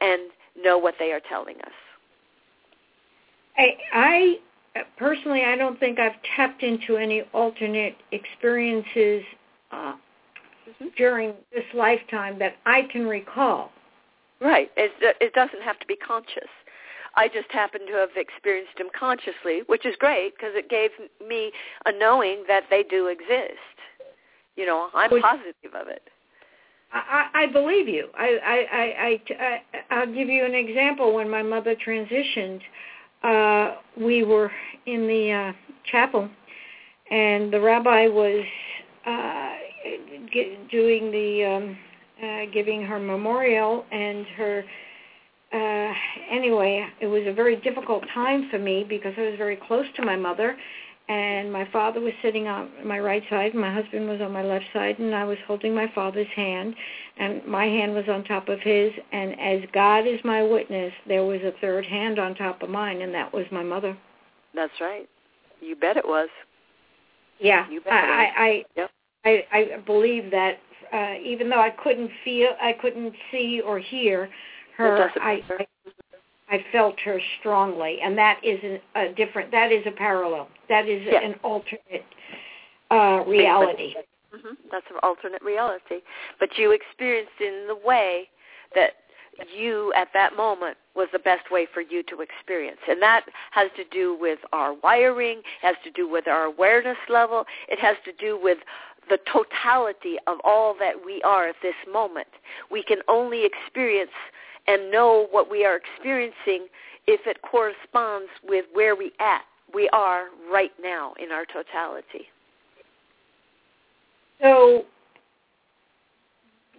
and 0.00 0.30
know 0.56 0.78
what 0.78 0.94
they 0.98 1.12
are 1.12 1.20
telling 1.28 1.56
us. 1.56 1.72
I, 3.56 3.76
I 3.92 4.38
personally, 4.96 5.44
I 5.44 5.56
don't 5.56 5.78
think 5.80 5.98
I've 5.98 6.20
tapped 6.36 6.62
into 6.62 6.96
any 6.96 7.22
alternate 7.34 7.96
experiences 8.12 9.24
uh, 9.72 9.94
mm-hmm. 9.94 10.86
during 10.96 11.34
this 11.52 11.64
lifetime 11.74 12.38
that 12.38 12.54
I 12.66 12.82
can 12.90 13.06
recall. 13.06 13.72
Right. 14.40 14.70
It, 14.76 14.92
it 15.20 15.32
doesn't 15.34 15.62
have 15.62 15.78
to 15.80 15.86
be 15.86 15.96
conscious. 15.96 16.48
I 17.16 17.26
just 17.26 17.50
happen 17.50 17.86
to 17.86 17.92
have 17.94 18.10
experienced 18.16 18.78
them 18.78 18.88
consciously, 18.98 19.62
which 19.66 19.84
is 19.84 19.96
great 19.98 20.34
because 20.36 20.52
it 20.54 20.68
gave 20.68 20.90
me 21.26 21.50
a 21.86 21.92
knowing 21.98 22.44
that 22.46 22.64
they 22.70 22.84
do 22.84 23.08
exist. 23.08 23.58
You 24.56 24.66
know, 24.66 24.88
I'm 24.94 25.10
which, 25.10 25.22
positive 25.22 25.74
of 25.74 25.88
it. 25.88 26.02
I, 26.92 27.28
I 27.34 27.46
believe 27.46 27.88
you. 27.88 28.08
I, 28.16 28.38
I, 28.44 28.76
I, 28.78 29.20
I, 29.44 29.62
I'll 29.90 30.14
give 30.14 30.28
you 30.28 30.44
an 30.44 30.54
example. 30.54 31.14
When 31.14 31.28
my 31.28 31.42
mother 31.42 31.74
transitioned, 31.74 32.60
uh, 33.22 33.76
we 33.96 34.22
were 34.24 34.50
in 34.86 35.06
the 35.06 35.32
uh, 35.32 35.52
chapel, 35.90 36.28
and 37.10 37.52
the 37.52 37.60
rabbi 37.60 38.06
was 38.06 38.44
uh, 39.06 39.52
doing 40.70 41.10
the 41.10 41.44
um, 41.44 41.78
uh, 42.22 42.46
giving 42.52 42.82
her 42.82 42.98
memorial 42.98 43.84
and 43.90 44.26
her 44.36 44.64
uh, 45.52 45.92
anyway, 46.30 46.86
it 47.00 47.06
was 47.06 47.22
a 47.26 47.32
very 47.32 47.56
difficult 47.56 48.04
time 48.12 48.48
for 48.50 48.58
me 48.58 48.84
because 48.86 49.14
I 49.16 49.22
was 49.22 49.34
very 49.38 49.56
close 49.56 49.86
to 49.96 50.04
my 50.04 50.14
mother, 50.14 50.54
and 51.08 51.50
my 51.50 51.66
father 51.72 52.00
was 52.00 52.12
sitting 52.20 52.46
on 52.48 52.68
my 52.84 52.98
right 52.98 53.22
side, 53.30 53.52
and 53.52 53.60
my 53.60 53.72
husband 53.72 54.08
was 54.08 54.20
on 54.20 54.30
my 54.30 54.42
left 54.42 54.66
side, 54.74 54.98
and 54.98 55.14
I 55.14 55.24
was 55.24 55.38
holding 55.46 55.74
my 55.74 55.90
father's 55.94 56.28
hand, 56.36 56.74
and 57.18 57.44
my 57.46 57.64
hand 57.64 57.94
was 57.94 58.04
on 58.10 58.24
top 58.24 58.50
of 58.50 58.60
his, 58.60 58.92
and 59.10 59.40
as 59.40 59.60
God 59.72 60.06
is 60.06 60.20
my 60.22 60.42
witness, 60.42 60.92
there 61.06 61.24
was 61.24 61.40
a 61.40 61.52
third 61.62 61.86
hand 61.86 62.18
on 62.18 62.34
top 62.34 62.62
of 62.62 62.68
mine, 62.68 63.00
and 63.00 63.14
that 63.14 63.32
was 63.32 63.46
my 63.50 63.62
mother. 63.62 63.96
That's 64.54 64.72
right. 64.82 65.08
You 65.62 65.76
bet 65.76 65.96
it 65.96 66.06
was. 66.06 66.28
Yeah, 67.40 67.70
you 67.70 67.80
bet 67.80 67.94
I, 67.94 67.96
it 67.96 68.06
was. 68.06 68.34
I, 68.36 68.42
I, 68.42 68.64
yep. 68.76 68.90
I, 69.24 69.44
I 69.52 69.78
believe 69.86 70.30
that 70.30 70.58
uh, 70.92 71.14
even 71.22 71.48
though 71.48 71.60
I 71.60 71.70
couldn't 71.70 72.10
feel, 72.24 72.48
I 72.60 72.72
couldn't 72.72 73.14
see 73.30 73.60
or 73.64 73.78
hear 73.78 74.28
her, 74.76 75.10
I, 75.20 75.42
I 75.50 75.66
I 76.50 76.64
felt 76.72 76.98
her 77.00 77.20
strongly, 77.40 77.98
and 78.02 78.16
that 78.16 78.40
is 78.42 78.58
an, 78.62 78.80
a 78.94 79.12
different. 79.14 79.50
That 79.50 79.70
is 79.70 79.84
a 79.86 79.90
parallel. 79.90 80.48
That 80.68 80.88
is 80.88 81.02
yes. 81.04 81.22
an 81.24 81.34
alternate 81.42 82.04
uh, 82.90 83.22
reality. 83.26 83.94
Mm-hmm. 84.34 84.54
That's 84.70 84.86
an 84.90 84.96
alternate 85.02 85.42
reality. 85.42 86.00
But 86.40 86.50
you 86.56 86.72
experienced 86.72 87.40
in 87.40 87.66
the 87.68 87.76
way 87.86 88.28
that 88.74 88.92
you 89.56 89.92
at 89.94 90.08
that 90.14 90.36
moment 90.36 90.76
was 90.96 91.08
the 91.12 91.18
best 91.18 91.50
way 91.50 91.66
for 91.72 91.80
you 91.80 92.02
to 92.04 92.20
experience. 92.20 92.78
And 92.88 93.00
that 93.02 93.24
has 93.52 93.70
to 93.76 93.84
do 93.84 94.16
with 94.18 94.40
our 94.52 94.74
wiring, 94.82 95.42
has 95.62 95.76
to 95.84 95.90
do 95.90 96.08
with 96.08 96.26
our 96.26 96.44
awareness 96.44 96.96
level, 97.08 97.44
it 97.68 97.78
has 97.78 97.96
to 98.04 98.12
do 98.12 98.38
with 98.40 98.58
the 99.08 99.18
totality 99.32 100.16
of 100.26 100.38
all 100.44 100.74
that 100.78 100.94
we 101.04 101.22
are 101.22 101.48
at 101.48 101.56
this 101.62 101.74
moment. 101.90 102.28
We 102.70 102.82
can 102.82 102.98
only 103.08 103.44
experience 103.44 104.10
and 104.66 104.90
know 104.90 105.28
what 105.30 105.50
we 105.50 105.64
are 105.64 105.76
experiencing 105.76 106.66
if 107.06 107.20
it 107.26 107.38
corresponds 107.42 108.28
with 108.44 108.66
where 108.74 108.94
we 108.94 109.12
at 109.18 109.42
we 109.74 109.88
are 109.92 110.26
right 110.50 110.72
now 110.82 111.14
in 111.22 111.30
our 111.30 111.44
totality. 111.44 112.26
So 114.40 114.84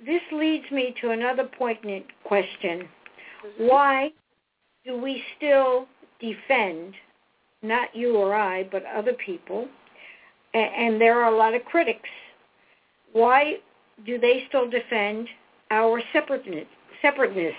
this 0.05 0.21
leads 0.31 0.69
me 0.71 0.95
to 1.01 1.11
another 1.11 1.43
poignant 1.57 2.05
question. 2.23 2.87
Mm-hmm. 3.45 3.67
Why 3.67 4.11
do 4.85 4.99
we 4.99 5.23
still 5.37 5.87
defend, 6.19 6.93
not 7.61 7.93
you 7.93 8.15
or 8.15 8.33
I, 8.33 8.63
but 8.71 8.83
other 8.85 9.13
people, 9.13 9.67
and 10.53 10.99
there 10.99 11.21
are 11.21 11.31
a 11.33 11.37
lot 11.37 11.53
of 11.53 11.63
critics, 11.65 12.09
why 13.13 13.57
do 14.05 14.17
they 14.19 14.45
still 14.47 14.69
defend 14.69 15.27
our 15.71 16.01
separateness? 16.13 16.67
separateness? 17.01 17.55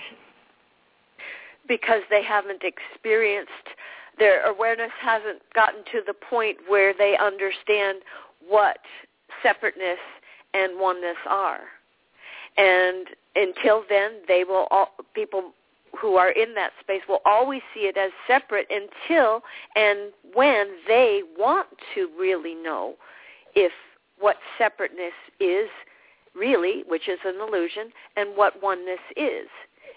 Because 1.67 2.01
they 2.09 2.23
haven't 2.23 2.63
experienced, 2.63 3.51
their 4.19 4.45
awareness 4.45 4.91
hasn't 4.99 5.41
gotten 5.53 5.83
to 5.91 6.01
the 6.05 6.13
point 6.13 6.57
where 6.67 6.93
they 6.97 7.17
understand 7.17 7.99
what 8.47 8.77
separateness 9.41 9.99
and 10.53 10.79
oneness 10.79 11.17
are. 11.27 11.61
And 12.57 13.07
until 13.35 13.83
then, 13.89 14.19
they 14.27 14.43
will 14.43 14.67
all, 14.71 14.89
people 15.13 15.53
who 15.99 16.15
are 16.15 16.31
in 16.31 16.53
that 16.55 16.71
space 16.79 17.01
will 17.07 17.21
always 17.25 17.61
see 17.73 17.81
it 17.81 17.97
as 17.97 18.11
separate 18.27 18.67
until 18.69 19.41
and 19.75 20.11
when 20.33 20.67
they 20.87 21.21
want 21.37 21.67
to 21.95 22.09
really 22.19 22.55
know 22.55 22.95
if 23.55 23.71
what 24.19 24.37
separateness 24.57 25.13
is 25.39 25.67
really, 26.35 26.83
which 26.87 27.09
is 27.09 27.19
an 27.25 27.35
illusion, 27.41 27.91
and 28.15 28.29
what 28.35 28.61
oneness 28.61 28.99
is. 29.17 29.47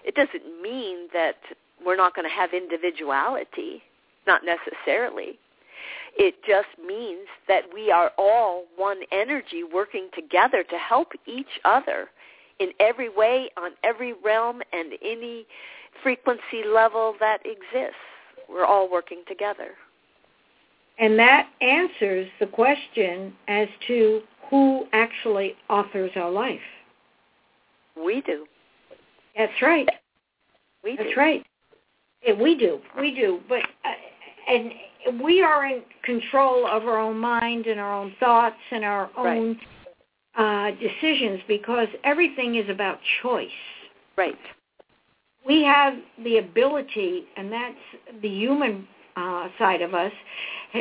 It 0.04 0.14
doesn't 0.14 0.62
mean 0.62 1.08
that 1.12 1.36
we're 1.84 1.96
not 1.96 2.14
going 2.14 2.28
to 2.28 2.34
have 2.34 2.52
individuality, 2.52 3.82
not 4.26 4.42
necessarily. 4.44 5.38
It 6.16 6.36
just 6.46 6.68
means 6.84 7.26
that 7.48 7.62
we 7.72 7.90
are 7.90 8.12
all 8.18 8.64
one 8.76 9.00
energy 9.12 9.62
working 9.64 10.08
together 10.14 10.64
to 10.64 10.78
help 10.78 11.12
each 11.26 11.60
other 11.64 12.08
in 12.60 12.70
every 12.78 13.08
way, 13.08 13.50
on 13.56 13.72
every 13.82 14.12
realm, 14.24 14.62
and 14.72 14.92
any 15.02 15.46
frequency 16.02 16.64
level 16.66 17.14
that 17.20 17.38
exists. 17.44 17.96
We're 18.48 18.64
all 18.64 18.90
working 18.90 19.22
together. 19.26 19.70
And 20.98 21.18
that 21.18 21.48
answers 21.60 22.28
the 22.38 22.46
question 22.46 23.32
as 23.48 23.68
to 23.88 24.20
who 24.50 24.86
actually 24.92 25.54
authors 25.68 26.12
our 26.16 26.30
life. 26.30 26.60
We 27.96 28.20
do. 28.20 28.46
That's 29.36 29.60
right. 29.62 29.88
We 30.82 30.92
do. 30.92 30.96
That's 30.98 31.14
do. 31.14 31.20
right. 31.20 31.46
Yeah, 32.24 32.34
we 32.34 32.56
do. 32.56 32.80
We 32.98 33.14
do. 33.14 33.40
But 33.48 33.62
uh, 33.84 34.52
and 34.52 34.72
we 35.22 35.42
are 35.42 35.66
in 35.66 35.82
control 36.02 36.66
of 36.66 36.84
our 36.84 36.98
own 36.98 37.18
mind 37.18 37.66
and 37.66 37.80
our 37.80 37.92
own 37.92 38.14
thoughts 38.20 38.56
and 38.70 38.84
our 38.84 39.10
own 39.16 39.58
uh, 40.36 40.70
decisions 40.72 41.40
because 41.46 41.88
everything 42.04 42.56
is 42.56 42.68
about 42.68 42.98
choice. 43.22 43.48
Right. 44.16 44.38
We 45.46 45.62
have 45.64 45.94
the 46.22 46.38
ability, 46.38 47.24
and 47.36 47.52
that's 47.52 48.22
the 48.22 48.28
human 48.28 48.86
uh, 49.16 49.48
side 49.58 49.82
of 49.82 49.94
us. 49.94 50.12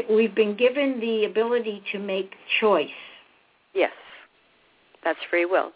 We've 0.10 0.34
been 0.34 0.56
given 0.56 1.00
the 1.00 1.26
ability 1.26 1.84
to 1.92 2.00
make 2.00 2.32
choice. 2.60 2.90
Yes. 3.74 3.92
That's 5.04 5.20
free 5.30 5.46
will. 5.46 5.72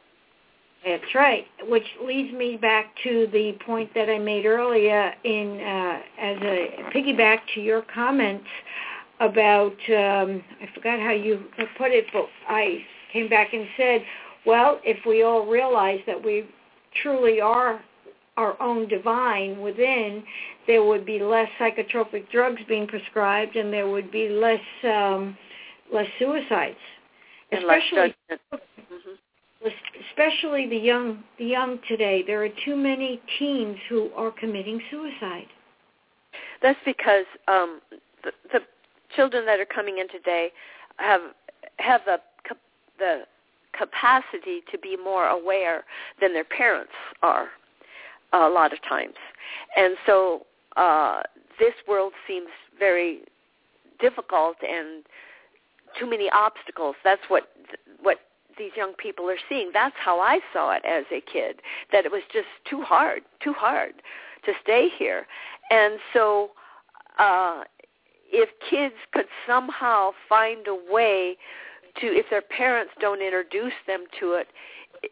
That's 0.85 1.15
right, 1.15 1.45
which 1.67 1.83
leads 2.03 2.33
me 2.33 2.55
back 2.55 2.93
to 3.03 3.27
the 3.33 3.57
point 3.65 3.93
that 3.93 4.09
I 4.09 4.19
made 4.19 4.45
earlier 4.45 5.13
in 5.23 5.59
uh, 5.59 5.99
as 6.19 6.37
a 6.41 6.67
piggyback 6.95 7.39
to 7.55 7.61
your 7.61 7.81
comments 7.93 8.47
about 9.19 9.73
um, 9.89 10.43
I 10.61 10.69
forgot 10.73 10.99
how 10.99 11.11
you 11.11 11.43
put 11.77 11.91
it, 11.91 12.05
but 12.13 12.27
I 12.47 12.85
came 13.11 13.27
back 13.27 13.53
and 13.53 13.67
said, 13.75 14.03
well, 14.45 14.79
if 14.83 15.05
we 15.05 15.23
all 15.23 15.45
realize 15.45 15.99
that 16.05 16.23
we 16.23 16.47
truly 17.01 17.41
are 17.41 17.81
our 18.37 18.59
own 18.61 18.87
divine 18.87 19.59
within, 19.59 20.23
there 20.67 20.83
would 20.83 21.05
be 21.05 21.19
less 21.19 21.49
psychotropic 21.59 22.29
drugs 22.29 22.61
being 22.67 22.87
prescribed, 22.87 23.55
and 23.55 23.73
there 23.73 23.89
would 23.89 24.11
be 24.11 24.29
less 24.29 24.61
um, 24.83 25.35
less 25.91 26.07
suicides, 26.19 26.77
And 27.51 27.65
less 27.65 27.81
especially 27.83 28.15
judgment. 28.29 28.63
Mhm. 28.93 29.73
especially 30.11 30.67
the 30.67 30.77
young 30.77 31.23
the 31.39 31.45
young 31.45 31.79
today. 31.87 32.23
There 32.25 32.43
are 32.43 32.49
too 32.63 32.75
many 32.75 33.19
teens 33.39 33.77
who 33.89 34.11
are 34.15 34.31
committing 34.31 34.81
suicide. 34.91 35.47
That's 36.61 36.79
because 36.85 37.25
um, 37.47 37.81
the, 38.23 38.31
the 38.53 38.61
children 39.15 39.45
that 39.45 39.59
are 39.59 39.65
coming 39.65 39.97
in 39.97 40.07
today 40.09 40.51
have 40.97 41.21
have 41.79 42.01
the 42.05 42.19
the 42.99 43.23
capacity 43.77 44.61
to 44.71 44.77
be 44.79 44.97
more 44.97 45.27
aware 45.27 45.83
than 46.19 46.33
their 46.33 46.43
parents 46.43 46.91
are 47.21 47.49
a 48.33 48.49
lot 48.49 48.73
of 48.73 48.81
times, 48.87 49.15
and 49.75 49.95
so 50.05 50.45
uh, 50.75 51.21
this 51.59 51.73
world 51.87 52.13
seems 52.27 52.49
very 52.77 53.21
difficult 53.99 54.57
and 54.61 55.03
too 55.99 56.09
many 56.09 56.29
obstacles. 56.31 56.95
That's 57.03 57.21
what 57.29 57.49
what 58.01 58.17
these 58.57 58.71
young 58.75 58.93
people 58.93 59.29
are 59.29 59.37
seeing. 59.49 59.71
That's 59.73 59.95
how 59.97 60.19
I 60.19 60.39
saw 60.53 60.71
it 60.71 60.83
as 60.85 61.05
a 61.11 61.21
kid. 61.21 61.61
That 61.91 62.05
it 62.05 62.11
was 62.11 62.23
just 62.33 62.47
too 62.69 62.81
hard, 62.81 63.21
too 63.43 63.53
hard 63.53 63.93
to 64.45 64.53
stay 64.63 64.89
here, 64.97 65.25
and 65.69 65.99
so 66.13 66.51
uh, 67.19 67.63
if 68.31 68.49
kids 68.69 68.95
could 69.13 69.25
somehow 69.47 70.11
find 70.27 70.67
a 70.67 70.77
way 70.91 71.37
to, 72.01 72.07
if 72.07 72.25
their 72.29 72.41
parents 72.41 72.91
don't 72.99 73.21
introduce 73.21 73.73
them 73.85 74.05
to 74.19 74.33
it, 74.33 74.47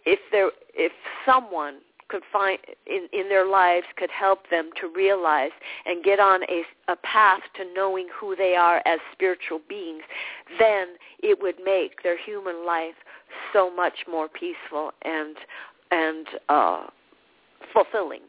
if 0.06 0.20
there, 0.32 0.52
if 0.74 0.92
someone 1.26 1.78
could 2.08 2.24
find 2.32 2.60
in 2.86 3.08
in 3.14 3.30
their 3.30 3.48
lives 3.48 3.86
could 3.98 4.12
help 4.12 4.50
them 4.50 4.70
to 4.80 4.88
realize 4.96 5.52
and 5.86 6.04
get 6.04 6.20
on 6.20 6.44
a 6.44 6.64
a 6.88 6.96
path 6.98 7.42
to 7.56 7.64
knowing 7.74 8.08
who 8.20 8.36
they 8.36 8.56
are 8.56 8.82
as 8.86 9.00
spiritual 9.12 9.60
beings 9.68 10.04
then 10.60 10.88
it 11.24 11.42
would 11.42 11.56
make 11.64 12.04
their 12.04 12.18
human 12.18 12.66
life 12.66 12.96
so 13.52 13.74
much 13.74 14.06
more 14.10 14.28
peaceful 14.28 14.92
and 15.04 15.36
and 15.92 16.28
uh 16.50 16.86
fulfilling 17.74 18.22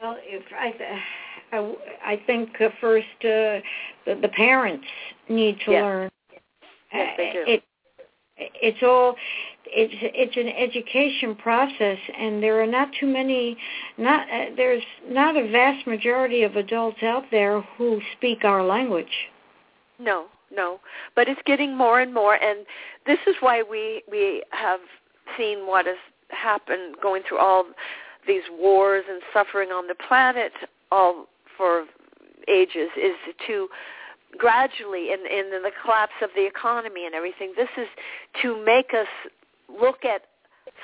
Well, 0.00 0.16
if 0.20 0.44
I, 0.52 0.74
I, 1.56 1.74
I 2.12 2.22
think 2.26 2.60
uh, 2.60 2.68
first 2.80 3.06
uh, 3.20 3.60
the, 4.06 4.18
the 4.20 4.28
parents 4.28 4.86
need 5.28 5.58
to 5.64 5.72
Yes. 5.72 5.82
learn. 5.82 6.10
Yes, 6.92 7.14
they 7.16 7.32
do. 7.32 7.44
It, 7.46 7.64
it's 8.36 8.82
all 8.82 9.14
it's 9.66 9.94
it's 10.00 10.36
an 10.36 10.48
education 10.48 11.34
process, 11.36 11.98
and 12.18 12.42
there 12.42 12.60
are 12.62 12.66
not 12.66 12.88
too 12.98 13.06
many. 13.06 13.56
Not 13.98 14.28
uh, 14.30 14.46
there's 14.56 14.82
not 15.08 15.36
a 15.36 15.48
vast 15.50 15.86
majority 15.86 16.42
of 16.42 16.56
adults 16.56 17.02
out 17.02 17.24
there 17.30 17.60
who 17.60 18.00
speak 18.16 18.44
our 18.44 18.64
language. 18.64 19.06
No, 19.98 20.26
no, 20.54 20.80
but 21.14 21.28
it's 21.28 21.40
getting 21.46 21.76
more 21.76 22.00
and 22.00 22.12
more, 22.12 22.34
and 22.34 22.66
this 23.06 23.18
is 23.26 23.34
why 23.40 23.62
we 23.62 24.02
we 24.10 24.42
have 24.50 24.80
seen 25.36 25.66
what 25.66 25.86
has 25.86 25.96
happened 26.30 26.96
going 27.02 27.22
through 27.28 27.38
all 27.38 27.64
these 28.26 28.42
wars 28.58 29.04
and 29.08 29.22
suffering 29.32 29.68
on 29.68 29.86
the 29.86 29.94
planet 29.94 30.52
all 30.90 31.26
for 31.56 31.84
ages 32.48 32.90
is 32.96 33.14
to 33.46 33.68
gradually 34.38 35.12
in 35.12 35.20
in 35.30 35.50
the 35.50 35.70
collapse 35.82 36.14
of 36.22 36.30
the 36.34 36.46
economy 36.46 37.06
and 37.06 37.14
everything 37.14 37.52
this 37.56 37.68
is 37.76 37.88
to 38.42 38.62
make 38.64 38.92
us 38.94 39.08
look 39.68 40.04
at 40.04 40.22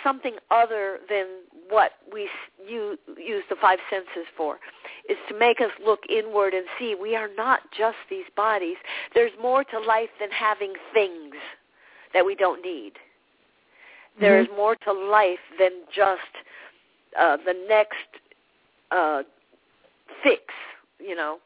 something 0.05 0.37
other 0.51 0.99
than 1.09 1.27
what 1.69 1.93
we 2.13 2.25
s- 2.25 2.31
u- 2.67 2.99
use 3.17 3.45
the 3.49 3.57
five 3.57 3.79
senses 3.89 4.27
for. 4.37 4.59
Is 5.09 5.19
to 5.29 5.35
make 5.39 5.61
us 5.61 5.71
look 5.85 6.01
inward 6.09 6.55
and 6.55 6.67
see 6.79 6.95
we 6.95 7.17
are 7.17 7.29
not 7.37 7.61
just 7.77 7.97
these 8.09 8.25
bodies. 8.37 8.77
There's 9.15 9.33
more 9.41 9.65
to 9.65 9.79
life 9.79 10.11
than 10.19 10.31
having 10.31 10.75
things 10.93 11.35
that 12.13 12.25
we 12.25 12.35
don't 12.35 12.63
need. 12.65 12.93
There 14.21 14.39
is 14.41 14.49
more 14.57 14.77
to 14.85 14.93
life 14.93 15.39
than 15.59 15.71
just 15.95 16.21
uh, 17.19 17.37
the 17.39 17.55
next 17.69 18.09
uh, 18.91 19.23
fix, 20.23 20.43
you 20.99 21.15
know, 21.15 21.39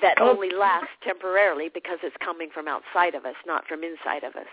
that 0.00 0.20
Oh. 0.20 0.30
only 0.30 0.50
lasts 0.50 0.94
temporarily 1.02 1.68
because 1.68 1.98
it's 2.02 2.16
coming 2.18 2.50
from 2.50 2.68
outside 2.68 3.14
of 3.14 3.24
us, 3.24 3.36
not 3.46 3.66
from 3.66 3.82
inside 3.84 4.24
of 4.24 4.36
us. 4.36 4.46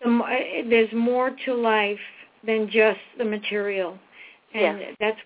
The 0.00 0.64
There's 0.68 0.92
more 0.92 1.30
to 1.30 1.54
life 1.54 2.00
than 2.42 2.68
just 2.68 3.00
the 3.18 3.24
material, 3.24 3.98
and 4.54 4.80
Yes. 4.80 4.96
that's 4.98 5.20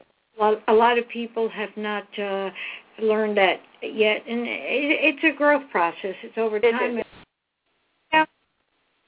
a 0.68 0.72
lot 0.74 0.98
of 0.98 1.06
people 1.08 1.48
have 1.48 1.76
not 1.76 2.06
uh, 2.18 2.50
learned 2.98 3.36
that 3.36 3.60
yet, 3.82 4.24
and 4.26 4.46
it, 4.46 5.14
it's 5.16 5.24
a 5.24 5.30
growth 5.30 5.68
process. 5.70 6.16
It's 6.22 6.36
over 6.38 6.58
time. 6.58 6.98
is. 6.98 7.04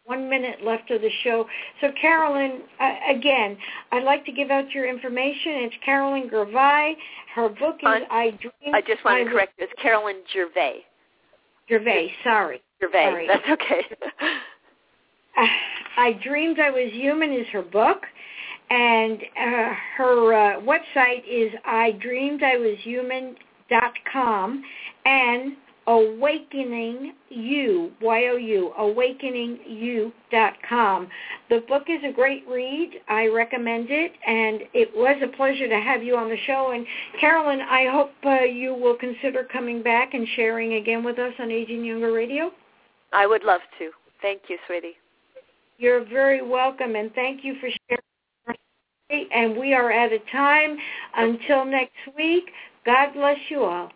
One 0.06 0.30
minute 0.30 0.62
left 0.64 0.88
of 0.92 1.00
the 1.00 1.10
show. 1.24 1.46
So, 1.80 1.88
Carolyn, 2.00 2.60
uh, 2.80 2.94
again, 3.10 3.58
I'd 3.90 4.04
like 4.04 4.24
to 4.26 4.32
give 4.32 4.52
out 4.52 4.70
your 4.70 4.88
information. 4.88 5.64
It's 5.64 5.74
Carolyn 5.84 6.30
Gervais. 6.30 6.96
Her 7.34 7.48
book 7.48 7.78
is. 7.82 8.02
I 8.10 8.30
Dream. 8.40 8.72
I 8.72 8.82
just 8.82 9.04
want 9.04 9.20
I 9.20 9.24
to 9.24 9.30
correct. 9.30 9.54
It's 9.58 9.72
Carolyn 9.82 10.22
Gervais. 10.32 10.84
Gervais. 11.68 12.12
Sorry. 12.22 12.62
Gervais. 12.80 13.04
Sorry. 13.04 13.26
That's 13.26 13.48
okay. 13.50 13.82
uh, 15.38 15.46
I 15.96 16.12
Dreamed 16.22 16.60
I 16.60 16.70
Was 16.70 16.92
Human 16.92 17.32
is 17.32 17.48
her 17.52 17.62
book, 17.62 18.02
and 18.70 19.20
uh, 19.20 19.72
her 19.96 20.34
uh, 20.34 20.60
website 20.60 21.24
is 21.28 21.52
idreamedIwashuman.com, 21.68 24.62
and 25.04 25.56
Awakening 25.88 27.14
You, 27.28 27.92
Y-O-U, 28.02 28.72
awakeningyou.com. 28.78 31.08
The 31.48 31.60
book 31.68 31.84
is 31.88 32.02
a 32.04 32.10
great 32.12 32.44
read. 32.48 33.00
I 33.08 33.28
recommend 33.28 33.86
it, 33.90 34.12
and 34.26 34.62
it 34.74 34.90
was 34.96 35.16
a 35.22 35.28
pleasure 35.36 35.68
to 35.68 35.80
have 35.80 36.02
you 36.02 36.16
on 36.16 36.28
the 36.28 36.36
show. 36.46 36.72
And 36.72 36.84
Carolyn, 37.20 37.60
I 37.60 37.86
hope 37.86 38.10
uh, 38.24 38.40
you 38.44 38.74
will 38.74 38.96
consider 38.96 39.44
coming 39.44 39.80
back 39.82 40.14
and 40.14 40.26
sharing 40.34 40.74
again 40.74 41.04
with 41.04 41.20
us 41.20 41.34
on 41.38 41.52
Aging 41.52 41.84
Younger 41.84 42.10
Radio. 42.12 42.50
I 43.12 43.28
would 43.28 43.44
love 43.44 43.60
to. 43.78 43.92
Thank 44.22 44.42
you, 44.48 44.58
sweetie. 44.66 44.96
You're 45.78 46.04
very 46.04 46.42
welcome, 46.42 46.96
and 46.96 47.14
thank 47.14 47.44
you 47.44 47.54
for 47.60 47.68
sharing. 47.88 48.02
And 49.32 49.56
we 49.56 49.72
are 49.72 49.92
out 49.92 50.12
of 50.12 50.20
time. 50.32 50.76
Until 51.16 51.64
next 51.64 51.94
week, 52.16 52.50
God 52.84 53.12
bless 53.14 53.38
you 53.48 53.62
all. 53.62 53.92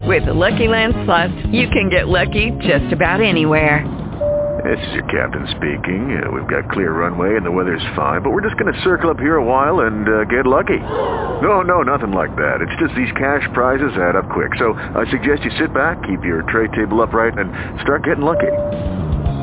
With 0.00 0.24
the 0.24 0.32
Lucky 0.32 0.66
Land 0.66 0.94
Slots, 1.04 1.34
you 1.52 1.68
can 1.68 1.90
get 1.90 2.08
lucky 2.08 2.52
just 2.62 2.90
about 2.90 3.20
anywhere. 3.20 3.84
This 4.64 4.80
is 4.88 4.94
your 4.94 5.04
captain 5.12 5.46
speaking. 5.50 6.22
Uh, 6.24 6.30
we've 6.32 6.48
got 6.48 6.70
clear 6.70 6.92
runway 6.92 7.36
and 7.36 7.44
the 7.44 7.52
weather's 7.52 7.84
fine, 7.94 8.22
but 8.22 8.30
we're 8.30 8.40
just 8.40 8.56
going 8.58 8.72
to 8.72 8.80
circle 8.80 9.10
up 9.10 9.18
here 9.18 9.36
a 9.36 9.44
while 9.44 9.80
and 9.80 10.08
uh, 10.08 10.24
get 10.24 10.46
lucky. 10.46 10.78
No, 10.78 11.60
no, 11.60 11.82
nothing 11.82 12.12
like 12.12 12.34
that. 12.36 12.64
It's 12.64 12.80
just 12.80 12.94
these 12.96 13.12
cash 13.12 13.44
prizes 13.52 13.92
add 13.96 14.16
up 14.16 14.28
quick. 14.30 14.52
So 14.58 14.72
I 14.72 15.04
suggest 15.10 15.44
you 15.44 15.50
sit 15.58 15.74
back, 15.74 16.02
keep 16.02 16.24
your 16.24 16.42
tray 16.48 16.68
table 16.68 17.02
upright, 17.02 17.36
and 17.36 17.52
start 17.82 18.04
getting 18.04 18.24
lucky. 18.24 19.19